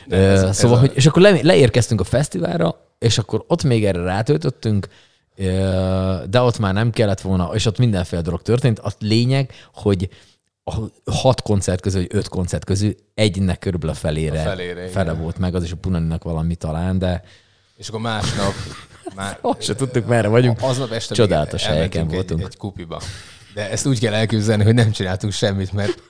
ez- 0.09 0.43
Ö, 0.43 0.47
ez 0.49 0.57
szóval, 0.57 0.77
a- 0.77 0.81
hogy, 0.81 0.93
és 0.95 1.07
akkor 1.07 1.23
le, 1.23 1.39
leérkeztünk 1.43 2.01
a 2.01 2.05
fesztiválra, 2.05 2.87
és 2.99 3.19
akkor 3.19 3.45
ott 3.47 3.63
még 3.63 3.85
erre 3.85 4.03
rátöltöttünk, 4.03 4.89
de 6.31 6.41
ott 6.41 6.59
már 6.59 6.75
nem 6.75 6.91
kellett 6.91 7.21
volna, 7.21 7.51
és 7.55 7.67
ott 7.67 7.79
mindenféle 7.79 8.23
dolog 8.23 8.43
történt. 8.43 8.79
A 8.79 8.93
lényeg, 8.99 9.53
hogy 9.75 10.09
a 10.65 11.11
hat 11.13 11.43
koncert 11.43 11.81
közül, 11.81 12.01
vagy 12.01 12.11
öt 12.19 12.29
koncert 12.29 12.65
közül 12.65 12.95
egynek 13.15 13.59
körülbelül 13.59 13.95
a 13.95 13.99
felére, 13.99 14.41
A 14.41 14.45
felére, 14.45 14.89
fele 14.89 15.11
igen. 15.11 15.23
volt 15.23 15.39
meg, 15.39 15.55
az 15.55 15.65
is 15.65 15.73
a 15.73 15.77
Punaninak 15.77 16.23
valami 16.25 16.55
talán, 16.55 16.99
de 16.99 17.23
És 17.77 17.89
akkor 17.89 18.01
másnap 18.01 18.53
már 19.17 19.39
azt 19.41 19.63
se 19.63 19.75
tudtuk, 19.75 20.07
merre 20.07 20.29
vagyunk. 20.29 20.59
aznap 20.63 20.91
este 20.91 21.15
Csodálatos 21.15 21.67
helyeken 21.67 22.09
voltunk. 22.09 22.41
Egy, 22.41 22.47
egy 22.47 22.57
kupiba. 22.57 23.01
De 23.55 23.71
ezt 23.71 23.87
úgy 23.87 23.99
kell 24.01 24.15
elképzelni, 24.15 24.65
hogy 24.65 24.75
nem 24.75 24.91
csináltunk 24.91 25.33
semmit, 25.33 25.73
mert 25.73 26.03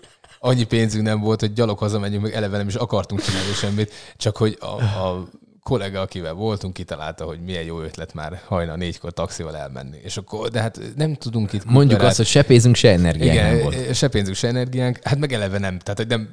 annyi 0.42 0.64
pénzünk 0.64 1.04
nem 1.04 1.20
volt, 1.20 1.40
hogy 1.40 1.52
gyalog 1.52 1.78
hazamegyünk, 1.78 2.22
meg 2.22 2.32
eleve 2.32 2.56
nem 2.56 2.68
is 2.68 2.74
akartunk 2.74 3.22
csinálni 3.22 3.52
semmit, 3.52 3.92
csak 4.16 4.36
hogy 4.36 4.58
a, 4.60 4.82
a 4.82 5.28
kollega, 5.62 6.00
akivel 6.00 6.32
voltunk, 6.32 6.74
kitalálta, 6.74 7.24
hogy 7.24 7.40
milyen 7.40 7.62
jó 7.62 7.80
ötlet 7.80 8.14
már 8.14 8.40
hajna 8.46 8.76
négykor 8.76 9.12
taxival 9.12 9.56
elmenni. 9.56 9.98
És 10.02 10.16
akkor, 10.16 10.48
de 10.48 10.60
hát 10.60 10.80
nem 10.96 11.14
tudunk 11.14 11.52
itt... 11.52 11.64
Mondjuk 11.64 11.84
kuperát- 11.84 12.08
azt, 12.08 12.16
hogy 12.16 12.26
se 12.26 12.42
pénzünk, 12.42 12.74
se 12.74 12.90
energiánk 12.90 13.40
nem 13.40 13.58
volt. 13.62 13.74
igen, 13.74 13.94
se 13.94 14.08
pénzünk, 14.08 14.36
se 14.36 14.48
energiánk, 14.48 14.98
hát 15.02 15.18
meg 15.18 15.32
eleve 15.32 15.58
nem. 15.58 15.78
Tehát, 15.78 15.98
hogy 15.98 16.08
nem, 16.08 16.28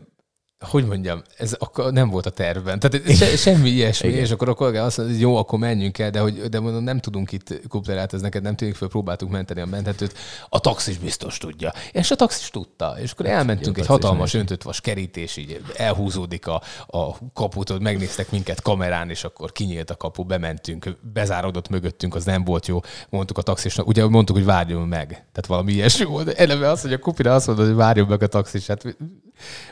hogy 0.60 0.86
mondjam, 0.86 1.22
ez 1.38 1.54
akkor 1.54 1.92
nem 1.92 2.10
volt 2.10 2.26
a 2.26 2.30
tervben. 2.30 2.80
Tehát 2.80 3.16
se, 3.16 3.36
semmi 3.36 3.70
ilyesmi, 3.70 4.08
Igen. 4.08 4.20
és 4.20 4.32
akkor 4.32 4.50
a 4.50 4.54
kollégám 4.54 4.86
azt 4.86 4.98
mondta, 4.98 5.16
hogy 5.16 5.24
jó, 5.24 5.36
akkor 5.36 5.60
menjünk 5.60 6.00
el, 6.00 6.10
de, 6.10 6.20
hogy, 6.20 6.42
de 6.42 6.60
mondom, 6.60 6.84
nem 6.84 7.00
tudunk 7.00 7.32
itt 7.32 7.68
kuplerát, 7.68 8.14
ez 8.14 8.22
neked 8.22 8.44
nem 8.44 8.56
tűnik 8.56 8.76
föl, 8.76 8.88
próbáltuk 8.88 9.30
menteni 9.30 9.62
a 9.62 9.66
menthetőt. 9.66 10.18
A 10.50 10.60
taxis 10.60 10.98
biztos 10.98 11.38
tudja. 11.38 11.74
És 11.92 12.12
a 12.12 12.16
taxis 12.16 12.50
tudta. 12.50 12.96
És 13.02 13.12
akkor 13.12 13.26
elmentünk 13.26 13.76
jó, 13.76 13.82
egy 13.82 13.88
hatalmas 13.88 14.34
öntött 14.34 14.64
vas 14.64 14.82
kerítés, 14.82 15.38
így 15.38 15.62
elhúzódik 15.76 16.48
a, 16.48 16.62
a 16.88 17.18
kaput, 17.34 17.70
ott 17.70 17.82
megnéztek 17.82 18.32
minket 18.32 18.62
kamerán, 18.62 19.10
és 19.10 19.24
akkor 19.24 19.52
kinyílt 19.52 19.90
a 19.90 19.96
kapu, 19.96 20.24
bementünk, 20.24 20.98
bezárodott 21.14 21.70
mögöttünk, 21.70 22.16
az 22.16 22.26
nem 22.26 22.44
volt 22.44 22.68
jó. 22.68 22.80
Mondtuk 23.10 23.38
a 23.38 23.42
taxisnak, 23.42 23.88
ugye 23.88 24.08
mondtuk, 24.08 24.36
hogy 24.36 24.46
várjon 24.46 24.88
meg. 24.88 25.08
Tehát 25.08 25.46
valami 25.48 25.72
ilyesmi 25.72 26.06
volt. 26.06 26.28
Eleve 26.28 26.70
az, 26.70 26.82
hogy 26.82 26.94
a 26.94 27.00
kupira 27.00 27.34
azt 27.34 27.48
mondod, 27.48 27.66
hogy 27.66 27.76
várjon 27.76 28.08
meg 28.08 28.24
a 28.24 28.28
taxis. 28.28 28.68
Hát 28.68 28.98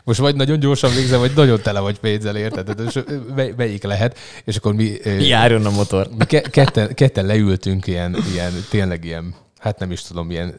most 0.04 0.20
vagy 0.20 0.36
nagyon 0.36 0.60
gyorsan 0.60 0.94
végzem, 0.96 1.20
vagy 1.20 1.32
nagyon 1.36 1.62
tele 1.62 1.80
vagy 1.80 2.00
pénzzel, 2.00 2.36
érted? 2.38 2.80
És 2.88 3.04
mely- 3.36 3.54
melyik 3.58 3.84
lehet? 3.84 4.18
És 4.44 4.56
akkor 4.56 4.74
mi, 4.74 4.92
Járjon 5.20 5.66
a 5.66 5.70
motor. 5.70 6.10
mi 6.18 6.26
ke- 6.26 6.50
ketten, 6.50 6.94
ketten 6.94 7.26
leültünk 7.26 7.88
ilyen, 7.88 8.16
ilyen, 8.34 8.52
tényleg 8.70 9.04
ilyen, 9.06 9.34
hát 9.58 9.80
nem 9.80 9.92
is 9.92 10.02
tudom, 10.02 10.32
ilyen 10.32 10.56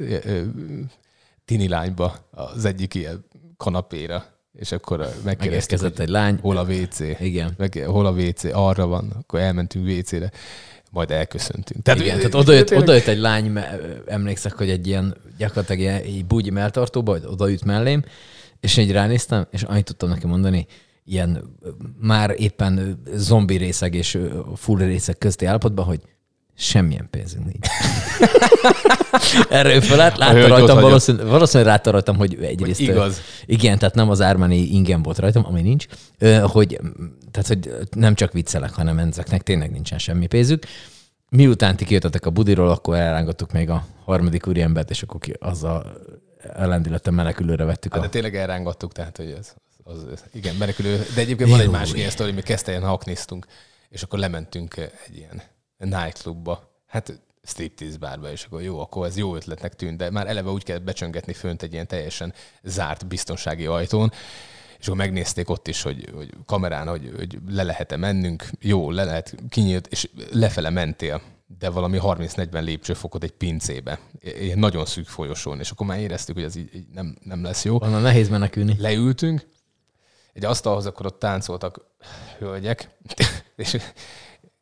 tini 1.45 1.69
lányba 1.69 2.15
az 2.31 2.65
egyik 2.65 2.95
ilyen 2.95 3.25
kanapéra, 3.57 4.25
és 4.59 4.73
akkor 4.73 5.09
megkérdeztük, 5.25 5.99
egy 5.99 6.09
lány. 6.09 6.39
hol 6.41 6.57
a 6.57 6.63
WC. 6.65 7.01
Igen. 7.21 7.55
Meg, 7.57 7.83
hol 7.87 8.07
a 8.07 8.11
WC, 8.11 8.45
arra 8.45 8.87
van, 8.87 9.13
akkor 9.21 9.41
elmentünk 9.41 9.89
WC-re, 9.89 10.31
majd 10.91 11.11
elköszöntünk. 11.11 11.83
Tehát, 11.83 12.01
Igen, 12.01 12.17
tehát 12.17 12.35
oda 12.35 12.53
jött, 12.53 12.75
oda 12.75 12.95
jött 12.95 13.07
egy 13.07 13.19
lány, 13.19 13.59
emlékszek, 14.07 14.53
hogy 14.53 14.71
egy 14.71 14.87
ilyen 14.87 15.17
gyakorlatilag 15.39 15.81
ilyen, 15.81 16.27
bugyi 16.27 16.51
melltartóba, 16.51 17.13
vagy 17.13 17.25
oda 17.27 17.49
jut 17.49 17.65
mellém, 17.65 18.05
és 18.61 18.77
így 18.77 18.93
ránéztem, 18.93 19.47
és 19.51 19.63
annyit 19.63 19.85
tudtam 19.85 20.09
neki 20.09 20.27
mondani, 20.27 20.67
ilyen 21.05 21.59
már 22.01 22.35
éppen 22.37 23.03
zombi 23.15 23.57
részeg 23.57 23.95
és 23.95 24.19
full 24.55 24.79
részeg 24.79 25.19
közti 25.19 25.45
állapotban, 25.45 25.85
hogy 25.85 26.01
semmilyen 26.57 27.09
pénzünk 27.11 27.45
nincs. 27.45 27.67
Erre 29.49 29.75
ő 29.75 29.81
felállt, 29.81 30.15
A 30.15 30.19
látta 30.19 30.49
rajtam, 30.49 30.81
valószínűleg, 30.81 31.27
valószínűleg 31.27 31.73
látta 31.73 31.91
rajtam, 31.91 32.17
hogy 32.17 32.39
egyrészt... 32.41 32.79
Hogy 32.79 32.89
igaz. 32.89 33.21
Igen, 33.47 33.79
tehát 33.79 33.95
nem 33.95 34.11
az 34.11 34.21
Ármáni 34.21 34.57
ingem 34.57 35.03
volt 35.03 35.19
rajtam, 35.19 35.47
ami 35.47 35.61
nincs, 35.63 35.87
hogy, 36.43 36.81
tehát, 37.31 37.47
hogy 37.47 37.71
nem 37.91 38.15
csak 38.15 38.33
viccelek, 38.33 38.73
hanem 38.73 38.99
ezeknek 38.99 39.43
tényleg 39.43 39.71
nincsen 39.71 39.99
semmi 39.99 40.27
pénzük. 40.27 40.65
Miután 41.29 41.77
ti 41.77 41.85
kijöttetek 41.85 42.27
a 42.27 42.31
budiról, 42.31 42.69
akkor 42.69 42.97
elrángattuk 42.97 43.53
még 43.53 43.71
a 43.71 43.87
harmadik 44.05 44.47
úriembert, 44.47 44.91
és 44.91 45.03
akkor 45.03 45.21
ki, 45.21 45.33
azzal 45.39 45.97
ellendületben 46.55 47.15
menekülőre 47.15 47.65
vettük 47.65 47.93
Hát, 47.93 48.01
a... 48.01 48.05
de 48.05 48.11
tényleg 48.11 48.37
elrángattuk, 48.37 48.93
tehát 48.93 49.17
hogy 49.17 49.31
ez, 49.31 49.55
az, 49.85 50.05
az, 50.13 50.25
igen, 50.33 50.55
menekülő. 50.55 51.07
De 51.15 51.21
egyébként 51.21 51.51
van 51.51 51.61
egy 51.61 51.71
másik 51.71 51.97
ilyen 51.97 52.11
sztori, 52.11 52.33
mi 52.33 52.41
kezdte 52.41 52.71
ilyen 52.71 52.83
haknisztunk, 52.83 53.47
és 53.89 54.03
akkor 54.03 54.19
lementünk 54.19 54.77
egy 54.77 55.17
ilyen 55.17 55.43
nightclubba, 55.79 56.71
hát 56.87 57.21
striptease 57.43 57.99
bárba, 57.99 58.31
és 58.31 58.45
akkor 58.45 58.63
jó, 58.63 58.81
akkor 58.81 59.07
ez 59.07 59.17
jó 59.17 59.35
ötletnek 59.35 59.75
tűnt, 59.75 59.97
de 59.97 60.11
már 60.11 60.27
eleve 60.27 60.51
úgy 60.51 60.65
kell 60.65 60.79
becsöngetni 60.79 61.33
fönt 61.33 61.63
egy 61.63 61.73
ilyen 61.73 61.87
teljesen 61.87 62.33
zárt 62.63 63.07
biztonsági 63.07 63.67
ajtón, 63.67 64.13
és 64.87 64.93
akkor 64.93 65.05
megnézték 65.07 65.51
ott 65.51 65.69
is, 65.69 65.83
hogy, 65.83 66.11
hogy 66.15 66.31
kamerán, 66.47 66.89
hogy, 66.89 67.13
hogy 67.17 67.39
le 67.49 67.63
lehet-e 67.63 67.97
mennünk, 67.97 68.51
jó, 68.61 68.91
le 68.91 69.05
lehet, 69.05 69.35
kinyílt, 69.49 69.87
és 69.87 70.09
lefele 70.31 70.71
mentél, 70.71 71.23
de 71.59 71.71
valami 71.71 71.99
30-40 72.03 72.63
lépcsőfokot 72.63 73.23
egy 73.23 73.33
pincébe, 73.33 73.99
ilyen 74.21 74.59
nagyon 74.59 74.87
szűk 74.87 75.07
folyosón, 75.07 75.59
és 75.59 75.71
akkor 75.71 75.87
már 75.87 76.01
éreztük, 76.01 76.35
hogy 76.35 76.45
ez 76.45 76.57
így, 76.57 76.75
így 76.75 76.87
nem, 76.93 77.17
nem 77.23 77.43
lesz 77.43 77.65
jó. 77.65 77.83
Onnan 77.83 78.03
nehéz 78.03 78.29
menekülni. 78.29 78.77
leültünk, 78.79 79.47
egy 80.33 80.45
asztalhoz 80.45 80.87
akkor 80.87 81.07
ott 81.07 81.19
táncoltak 81.19 81.81
hölgyek, 82.39 82.91
és 83.57 83.77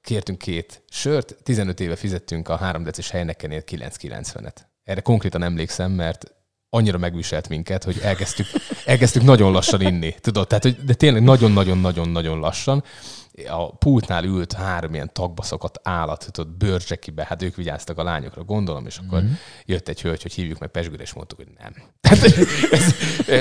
kértünk 0.01 0.39
két 0.39 0.83
sört, 0.89 1.37
15 1.43 1.81
éve 1.81 1.97
fizettünk 1.97 2.49
a 2.49 2.57
3 2.57 2.83
decis 2.83 3.11
helynekkenél 3.11 3.63
9,90-et. 3.67 4.57
Erre 4.85 5.01
konkrétan 5.01 5.43
emlékszem, 5.43 5.93
mert 5.93 6.35
annyira 6.75 6.99
megviselt 6.99 7.49
minket, 7.49 7.85
hogy 7.85 7.99
elkezdtük, 8.03 8.47
elkezdtük 8.85 9.23
nagyon 9.23 9.53
lassan 9.53 9.81
inni. 9.81 10.15
Tudod, 10.21 10.47
tehát, 10.47 10.63
hogy, 10.63 10.77
de 10.85 10.95
tényleg 10.95 11.23
nagyon-nagyon-nagyon-nagyon 11.23 12.39
lassan. 12.39 12.85
A 13.49 13.77
pultnál 13.77 14.25
ült 14.25 14.53
három 14.53 14.95
ilyen 14.95 15.11
tagba 15.13 15.43
szakadt 15.43 15.81
állat, 15.83 16.29
tudod, 16.33 16.53
bőrcsekibe, 16.53 17.25
hát 17.29 17.43
ők 17.43 17.57
vigyáztak 17.57 17.99
a 17.99 18.03
lányokra, 18.03 18.45
gondolom, 18.45 18.87
és 18.87 18.97
akkor 18.99 19.19
Mhm. 19.19 19.27
mm-hmm. 19.27 19.37
jött 19.65 19.89
egy 19.89 20.01
hölgy, 20.01 20.23
hogy 20.23 20.33
hívjuk 20.33 20.59
meg 20.59 20.69
Pesgőre, 20.69 21.03
és 21.03 21.13
mondtuk, 21.13 21.39
hogy 21.39 21.49
nem. 21.59 21.73
Tehát, 22.01 22.25
ez, 22.71 22.95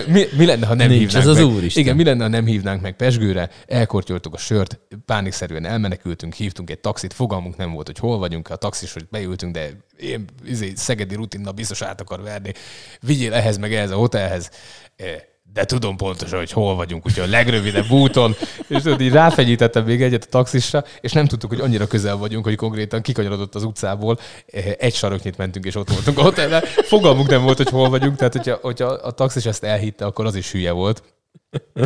mi, 0.07 0.23
mi, 0.37 0.45
lenne, 0.45 0.65
ha 0.65 0.73
nem 0.73 0.87
Nincs, 0.87 1.01
hívnánk 1.01 1.23
ez 1.25 1.29
az 1.29 1.37
meg? 1.37 1.45
Úristen. 1.45 1.83
Igen, 1.83 1.95
mi 1.95 2.03
lenne, 2.03 2.23
ha 2.23 2.29
nem 2.29 2.45
hívnánk 2.45 2.81
meg 2.81 2.95
Pesgőre, 2.95 3.49
elkortyoltuk 3.67 4.33
a 4.33 4.37
sört, 4.37 4.79
pánikszerűen 5.05 5.65
elmenekültünk, 5.65 6.33
hívtunk 6.33 6.69
egy 6.69 6.79
taxit, 6.79 7.13
fogalmunk 7.13 7.57
nem 7.57 7.71
volt, 7.71 7.87
hogy 7.87 7.97
hol 7.99 8.17
vagyunk, 8.17 8.49
a 8.49 8.55
taxis, 8.55 8.93
hogy 8.93 9.07
beültünk, 9.11 9.53
de 9.53 9.69
én 9.99 10.25
izé, 10.45 10.73
szegedi 10.75 11.15
rutinna 11.15 11.51
biztos 11.51 11.81
át 11.81 12.01
akar 12.01 12.21
verni, 12.21 12.53
vigyél 13.01 13.33
ehhez 13.33 13.57
meg 13.57 13.73
ehhez 13.73 13.91
a 13.91 13.95
hotelhez, 13.95 14.49
Eh, 14.95 15.15
de 15.53 15.65
tudom 15.65 15.97
pontosan, 15.97 16.39
hogy 16.39 16.51
hol 16.51 16.75
vagyunk, 16.75 17.05
úgyhogy 17.05 17.23
a 17.23 17.29
legrövidebb 17.29 17.89
úton, 17.91 18.35
és 18.67 18.81
tudod, 18.81 19.01
így 19.01 19.11
ráfegyítettem 19.11 19.85
még 19.85 20.01
egyet 20.01 20.23
a 20.23 20.29
taxisra, 20.29 20.83
és 21.01 21.11
nem 21.11 21.25
tudtuk, 21.25 21.49
hogy 21.49 21.59
annyira 21.59 21.87
közel 21.87 22.15
vagyunk, 22.15 22.45
hogy 22.45 22.55
konkrétan 22.55 23.01
kikanyarodott 23.01 23.55
az 23.55 23.63
utcából, 23.63 24.17
Eh, 24.53 24.73
egy 24.77 24.93
saroknyit 24.93 25.37
mentünk, 25.37 25.65
és 25.65 25.75
ott 25.75 25.89
voltunk 25.89 26.17
a 26.17 26.21
hotelben. 26.21 26.61
Fogalmunk 26.61 27.29
nem 27.29 27.43
volt, 27.43 27.57
hogy 27.57 27.69
hol 27.69 27.89
vagyunk, 27.89 28.15
tehát 28.15 28.33
hogyha, 28.33 28.59
hogyha 28.61 28.85
a 28.85 29.11
taxis 29.11 29.45
ezt 29.45 29.63
elhitte, 29.63 30.05
akkor 30.05 30.25
az 30.25 30.35
is 30.35 30.51
hülye 30.51 30.71
volt. 30.71 31.03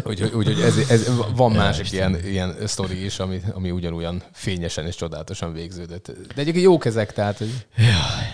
Úgyhogy 0.06 0.32
úgy, 0.34 0.45
hogy 0.45 0.62
ez, 0.62 0.77
ez, 0.89 1.12
van 1.36 1.51
másik 1.51 1.91
ilyen, 1.91 2.17
ilyen 2.25 2.56
sztori 2.65 3.06
is, 3.06 3.19
ami, 3.19 3.41
ami 3.53 3.71
ugyanolyan 3.71 4.23
fényesen 4.34 4.86
és 4.86 4.95
csodálatosan 4.95 5.53
végződött. 5.53 6.06
De 6.06 6.41
egyébként 6.41 6.65
jók 6.65 6.86
ezek, 6.86 7.13
tehát 7.13 7.38
hogy 7.38 7.65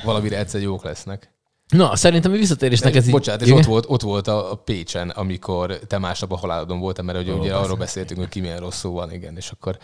valamire 0.03 0.37
egyszer 0.37 0.61
jók 0.61 0.83
lesznek. 0.83 1.31
Na, 1.69 1.95
szerintem 1.95 2.31
a 2.31 2.35
visszatérésnek 2.35 2.95
ez 2.95 3.05
így... 3.05 3.11
Bocsánat, 3.11 3.41
és 3.41 3.51
ott 3.51 3.63
volt, 3.65 3.85
ott 3.87 4.01
volt 4.01 4.27
a 4.27 4.51
a 4.51 4.55
Pécsen, 4.55 5.09
amikor 5.09 5.79
te 5.87 5.97
másnap 5.97 6.31
a 6.31 6.37
halálodon 6.37 6.79
voltál, 6.79 7.05
mert 7.05 7.19
ugye, 7.19 7.31
Ó, 7.33 7.37
ugye 7.37 7.49
persze. 7.49 7.63
arról 7.63 7.77
beszéltünk, 7.77 8.19
hogy 8.19 8.29
ki 8.29 8.39
milyen 8.39 8.59
rosszul 8.59 8.91
van, 8.91 9.11
igen, 9.13 9.37
és 9.37 9.49
akkor... 9.51 9.77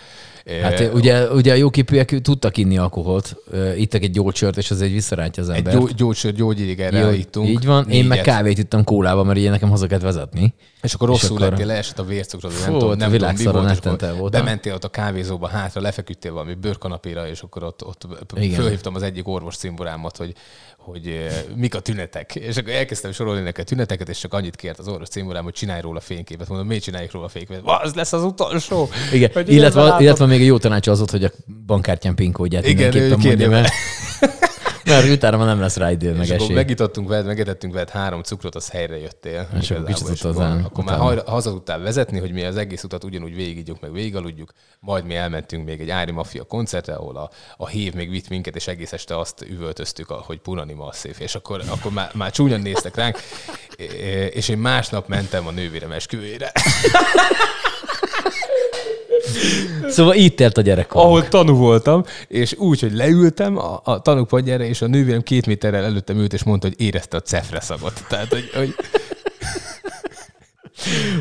Hát 0.62 0.80
eh, 0.80 0.94
ugye, 0.94 1.32
ugye 1.32 1.52
a 1.52 1.56
jóképűek 1.56 2.21
tudtak 2.21 2.58
inni 2.58 2.77
alkoholt, 2.77 3.36
ö, 3.50 3.73
ittak 3.73 4.02
egy 4.04 4.12
gyógycsört, 4.12 4.58
és 4.58 4.71
az 4.71 4.82
egy 4.82 4.92
visszarántja 4.92 5.44
az 5.44 5.50
egy 5.50 5.58
embert. 5.58 5.77
gyó, 5.77 5.86
gyógysör, 5.86 6.34
gyógyidégerrel 6.34 7.12
Jó, 7.12 7.17
ittunk. 7.17 7.48
Így 7.48 7.65
van, 7.65 7.90
én 7.90 8.06
meg 8.06 8.17
négyet. 8.17 8.34
kávét 8.36 8.58
ittam 8.58 8.84
kólába, 8.84 9.23
mert 9.23 9.38
ugye 9.40 9.50
nekem 9.50 9.69
haza 9.69 9.88
kellett 9.88 10.04
vezetni. 10.04 10.54
És 10.82 10.94
akkor 10.94 11.08
rosszul 11.08 11.38
akkor- 11.38 11.50
lettél, 11.50 11.65
leesett 11.65 12.00
a 12.00 12.04
vércukrod, 12.04 12.52
nem 12.52 12.71
tudom, 12.71 12.98
nem 12.98 13.12
tudom, 13.12 13.36
mi 13.36 13.44
volt, 13.44 13.84
voltam. 13.84 14.30
bementél 14.30 14.73
ott 14.73 14.84
a 14.84 14.90
kávézóba, 14.90 15.48
hátra 15.48 15.82
lefeküdtél 15.82 16.34
valami 16.34 16.54
bőrkanapéra, 16.54 17.27
és 17.27 17.42
akkor 17.42 17.63
ott, 17.63 17.86
ott 17.86 18.06
fölhívtam 18.54 18.96
az 18.96 19.02
egyik 19.02 19.27
orvos 19.27 19.56
cimborámat, 19.56 20.17
hogy, 20.17 20.34
hogy 20.80 21.27
mik 21.56 21.75
a 21.75 21.80
tünetek. 21.80 22.36
És 22.36 22.58
akkor 22.58 22.73
elkezdtem 22.73 23.12
sorolni 23.12 23.42
neki 23.42 23.62
a 23.62 23.63
tüneteket, 23.63 24.10
és 24.10 24.19
csak 24.19 24.34
annyit 24.34 24.56
kért 24.56 24.80
az 24.80 24.88
orvos 24.88 25.08
cimborám, 25.08 25.44
hogy 25.44 25.54
csinálj 25.54 25.82
róla 25.82 26.00
fényképet. 26.00 26.48
Mondom, 26.48 26.67
miért 26.67 26.84
csináljuk 26.84 27.12
róla 27.12 27.27
fényképet? 27.27 27.62
Az 27.65 27.94
lesz 27.94 28.13
az 28.13 28.23
utolsó. 28.23 28.90
Igen, 29.13 29.32
illetve, 29.46 29.96
illetve 30.00 30.25
még 30.25 30.42
a 30.42 30.44
jó 30.44 30.58
tanács 30.58 30.88
az 30.88 30.98
volt, 30.98 31.12
hogy 31.12 31.23
a 31.23 31.32
bankkártyán 31.65 32.15
PIN 32.15 32.32
kódját 32.32 32.67
Igen, 32.67 32.75
mindenképpen 32.75 33.19
mondja, 33.27 33.50
mert, 33.50 33.71
mert 34.90 35.10
utána 35.10 35.37
már 35.37 35.48
nem 35.48 35.60
lesz 35.60 35.75
rá 35.75 35.92
idő, 35.92 36.13
meg 36.13 36.29
esély. 36.29 36.54
megitottunk 36.54 37.08
veled, 37.08 37.25
megetettünk 37.25 37.73
veled 37.73 37.90
három 37.90 38.23
cukrot, 38.23 38.56
az 38.56 38.69
helyre 38.69 38.98
jöttél. 38.98 39.48
És 39.60 39.71
akkor 39.71 39.85
kicsit 39.85 40.08
és 40.08 40.23
akkor, 40.23 40.44
akkor 40.63 40.83
már 40.83 40.98
hajra- 40.98 41.27
haza 41.27 41.50
tudtál 41.50 41.79
vezetni, 41.79 42.19
hogy 42.19 42.31
mi 42.31 42.44
az 42.44 42.58
egész 42.58 42.83
utat 42.83 43.04
ugyanúgy 43.04 43.35
végigígyunk, 43.35 43.81
meg 43.81 43.92
végigaludjuk. 43.92 44.52
Majd 44.79 45.06
mi 45.06 45.15
elmentünk 45.15 45.65
még 45.65 45.79
egy 45.79 45.90
Ári 45.90 46.12
Mafia 46.12 46.44
koncertre, 46.44 46.94
ahol 46.94 47.15
a, 47.15 47.29
a 47.58 47.67
hív 47.67 47.94
még 47.94 48.10
vitt 48.10 48.29
minket, 48.29 48.56
és 48.56 48.67
egész 48.67 48.94
este 48.94 49.17
azt 49.19 49.46
üvöltöztük, 49.50 50.08
hogy 50.10 50.37
Punani 50.40 50.73
Masszív. 50.73 51.15
És 51.19 51.35
akkor, 51.35 51.62
akkor 51.69 51.92
már, 51.92 52.12
már 52.13 52.31
csúnyan 52.31 52.62
néztek 52.62 52.96
ránk, 52.96 53.17
és 54.40 54.50
én 54.50 54.58
másnap 54.58 55.08
mentem 55.08 55.48
a 55.48 55.52
nővérem 55.52 55.92
esküvőjére, 55.92 56.52
Szóval 59.90 60.15
itt 60.15 60.40
élt 60.40 60.58
a 60.58 60.62
gyerekkor. 60.62 61.02
ahol 61.02 61.28
tanú 61.28 61.56
voltam, 61.56 62.04
és 62.28 62.56
úgy, 62.58 62.80
hogy 62.80 62.94
leültem 62.94 63.58
a, 63.58 63.82
a 63.84 64.02
tanúpadjára, 64.02 64.63
és 64.63 64.82
a 64.82 64.88
nővérem 64.88 65.22
két 65.22 65.46
méterrel 65.46 65.84
előttem 65.84 66.17
ült, 66.17 66.34
és 66.34 66.44
mondta, 66.44 66.67
hogy 66.67 66.82
érezte 66.82 67.17
a 67.17 67.22
cefre 67.22 67.60
szagot. 67.60 68.04
Tehát, 68.08 68.28
hogy, 68.28 68.50
hogy 68.56 68.76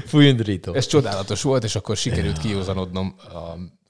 Fújundrító. 0.06 0.74
Ez 0.74 0.86
csodálatos 0.86 1.42
volt, 1.42 1.64
és 1.64 1.74
akkor 1.74 1.96
sikerült 1.96 2.38
kiózanodnom 2.38 3.14
a, 3.18 3.36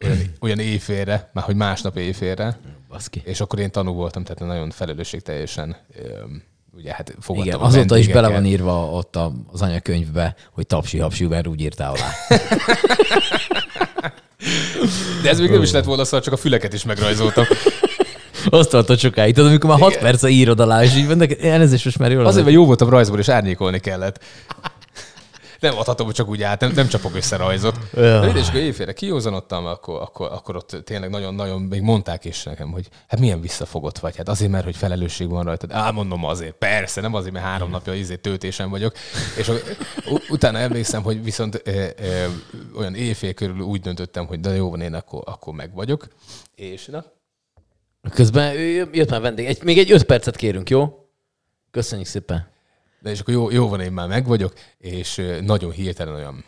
olyan, 0.04 0.18
olyan 0.40 0.58
éjfélre, 0.58 1.30
már 1.32 1.44
hogy 1.44 1.56
másnap 1.56 1.96
éjfélre, 1.96 2.58
Baszki. 2.88 3.22
és 3.24 3.40
akkor 3.40 3.58
én 3.58 3.70
tanú 3.70 3.92
voltam, 3.92 4.22
tehát 4.22 4.40
nagyon 4.40 4.70
felelősségteljesen 4.70 5.76
ugye 6.78 6.94
hát 6.94 7.14
fogadtam 7.20 7.54
Igen, 7.54 7.66
azóta 7.66 7.98
is 7.98 8.08
bele 8.08 8.28
van 8.28 8.44
írva 8.44 8.90
ott 8.90 9.16
az 9.52 9.62
anyakönyvbe, 9.62 10.34
hogy 10.52 10.66
tapsi 10.66 10.98
hapsi, 10.98 11.26
mert 11.26 11.46
úgy 11.46 11.60
írtál 11.60 11.94
alá. 11.94 12.10
De 15.22 15.28
ez 15.28 15.40
még 15.40 15.50
nem 15.50 15.62
is 15.62 15.70
lett 15.70 15.84
volna 15.84 16.04
szó, 16.04 16.20
csak 16.20 16.32
a 16.32 16.36
füleket 16.36 16.72
is 16.72 16.84
megrajzoltam. 16.84 17.44
Azt 18.50 18.70
tartott 18.70 18.98
sokáig. 18.98 19.34
Tudod, 19.34 19.48
amikor 19.48 19.70
már 19.70 19.78
6 19.78 19.90
Igen. 19.90 20.02
perc 20.02 20.22
írod 20.24 20.60
alá, 20.60 20.82
és 20.82 20.96
így 20.96 21.06
mondok, 21.06 21.42
elnézést 21.42 21.84
most 21.84 21.98
már 21.98 22.10
jól 22.10 22.26
Azért, 22.26 22.44
mert 22.44 22.56
jó 22.56 22.64
voltam 22.64 22.88
rajzból, 22.88 23.18
és 23.18 23.28
árnyékolni 23.28 23.78
kellett. 23.78 24.20
Nem 25.58 25.78
adhatom, 25.78 26.12
csak 26.12 26.28
úgy 26.28 26.42
át, 26.42 26.60
nem, 26.60 26.72
nem 26.74 26.88
csapok 26.88 27.14
össze 27.14 27.36
rajzot. 27.36 27.78
Ja. 27.94 28.20
De 28.20 28.38
és 28.38 28.48
éjfélre 28.54 28.92
kiózanodtam, 28.92 29.66
akkor, 29.66 30.00
akkor, 30.00 30.32
akkor 30.32 30.56
ott 30.56 30.76
tényleg 30.84 31.10
nagyon-nagyon, 31.10 31.62
még 31.62 31.80
mondták 31.80 32.24
is 32.24 32.42
nekem, 32.42 32.70
hogy 32.70 32.88
hát 33.08 33.20
milyen 33.20 33.40
visszafogott 33.40 33.98
vagy. 33.98 34.16
Hát 34.16 34.28
azért, 34.28 34.50
mert 34.50 34.64
hogy 34.64 34.76
felelősség 34.76 35.28
van 35.28 35.44
rajtad. 35.44 35.72
Á, 35.72 35.90
mondom 35.90 36.24
azért, 36.24 36.54
persze, 36.54 37.00
nem 37.00 37.14
azért, 37.14 37.32
mert 37.32 37.44
három 37.44 37.70
napja 37.70 37.94
izé 37.94 38.16
töltésen 38.16 38.70
vagyok. 38.70 38.94
És 39.36 39.50
utána 40.28 40.58
emlékszem, 40.58 41.02
hogy 41.02 41.24
viszont 41.24 41.62
e, 41.64 41.70
e, 41.70 41.94
olyan 42.76 42.94
éjfél 42.94 43.32
körül 43.32 43.60
úgy 43.60 43.80
döntöttem, 43.80 44.26
hogy 44.26 44.40
de 44.40 44.54
jó 44.54 44.70
van, 44.70 44.80
én 44.80 44.94
akkor, 44.94 45.22
akkor 45.24 45.54
meg 45.54 45.74
vagyok. 45.74 46.08
És 46.54 46.86
na, 46.86 47.04
Közben 48.10 48.54
jött 48.92 49.10
már 49.10 49.20
vendég. 49.20 49.46
Egy, 49.46 49.62
még 49.62 49.78
egy 49.78 49.92
5 49.92 50.02
percet 50.02 50.36
kérünk, 50.36 50.70
jó? 50.70 51.08
Köszönjük 51.70 52.06
szépen. 52.06 52.48
De 53.00 53.10
és 53.10 53.20
akkor 53.20 53.34
jó, 53.34 53.50
jó 53.50 53.68
van, 53.68 53.80
én 53.80 53.92
már 53.92 54.08
meg 54.08 54.26
vagyok, 54.26 54.52
és 54.78 55.22
nagyon 55.40 55.70
hirtelen 55.70 56.14
olyan, 56.14 56.44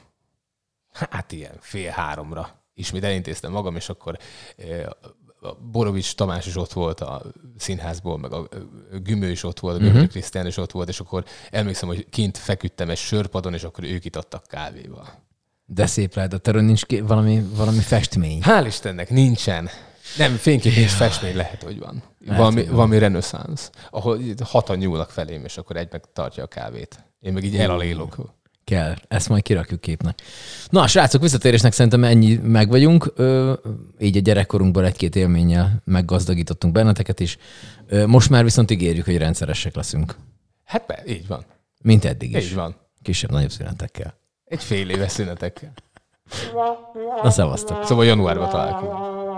hát 0.93 1.33
ilyen 1.33 1.57
fél 1.61 1.91
háromra 1.91 2.65
ismét 2.75 3.05
elintéztem 3.05 3.53
magam, 3.53 3.77
és 3.77 3.89
akkor 3.89 4.17
a 5.41 5.55
Borovics 5.55 6.15
Tamás 6.15 6.47
is 6.47 6.57
ott 6.57 6.73
volt 6.73 7.01
a 7.01 7.23
színházból, 7.59 8.19
meg 8.19 8.33
a 8.33 8.49
Gümő 9.03 9.31
is 9.31 9.43
ott 9.43 9.61
volt, 9.61 9.77
a 9.77 9.79
Gümő 9.79 9.93
uh-huh. 9.93 10.09
Krisztián 10.09 10.47
is 10.47 10.57
ott 10.57 10.71
volt, 10.71 10.89
és 10.89 11.01
akkor 11.01 11.25
emlékszem, 11.51 11.89
hogy 11.89 12.09
kint 12.09 12.39
feküdtem 12.39 12.91
egy 12.91 12.97
sörpadon, 12.97 13.55
és 13.55 13.63
akkor 13.63 13.85
ők 13.85 14.05
itottak 14.05 14.47
kávéval. 14.47 15.29
De 15.65 15.87
szép 15.87 16.15
lehet, 16.15 16.31
de 16.31 16.39
erről 16.43 16.63
nincs 16.63 16.85
ki, 16.85 17.01
valami, 17.01 17.43
valami 17.55 17.79
festmény. 17.79 18.41
Hál' 18.45 18.65
Istennek 18.67 19.11
nincsen. 19.11 19.69
Nem, 20.17 20.37
fénykép 20.37 20.73
és 20.73 20.93
festmény 20.93 21.37
lehet, 21.37 21.63
hogy 21.63 21.79
van. 21.79 22.03
Valami, 22.27 22.55
hogy 22.55 22.67
van. 22.67 22.75
valami 22.75 22.99
reneszánsz, 22.99 23.71
ahol 23.91 24.19
hatan 24.45 24.77
nyúlnak 24.77 25.11
felém, 25.11 25.45
és 25.45 25.57
akkor 25.57 25.77
egy 25.77 25.89
meg 25.91 26.05
tartja 26.13 26.43
a 26.43 26.47
kávét. 26.47 27.05
Én 27.21 27.33
meg 27.33 27.45
így 27.45 27.57
elalélok. 27.57 28.17
Kell. 28.65 28.95
Ezt 29.09 29.29
majd 29.29 29.43
kirakjuk 29.43 29.81
képnek. 29.81 30.21
Na, 30.69 30.87
srácok, 30.87 31.23
visszatérésnek 31.23 31.73
szerintem 31.73 32.05
ennyi 32.05 32.35
meg 32.43 32.69
vagyunk. 32.69 33.13
Ö, 33.17 33.53
így 33.99 34.17
a 34.17 34.21
gyerekkorunkból 34.21 34.85
egy-két 34.85 35.17
élménnyel 35.17 35.83
meggazdagítottunk 35.85 36.73
benneteket 36.73 37.21
is. 37.21 37.37
Ö, 37.87 38.07
most 38.07 38.31
már 38.31 38.45
viszont 38.45 38.71
ígérjük, 38.71 39.05
hogy 39.05 39.17
rendszeresek 39.17 39.75
leszünk. 39.75 40.17
Hát 40.65 40.87
be, 40.87 41.03
így 41.07 41.27
van. 41.27 41.45
Mint 41.83 42.05
eddig 42.05 42.37
is. 42.37 42.45
Így 42.45 42.55
van. 42.55 42.77
Kisebb-nagyobb 43.03 43.51
szünetekkel. 43.51 44.15
Egy 44.45 44.63
fél 44.63 44.91
éves 44.91 45.13
szünetekkel. 45.13 45.73
Na, 47.23 47.31
szevasztok. 47.31 47.85
Szóval 47.85 48.05
januárban 48.05 48.49
találkozunk. 48.49 49.30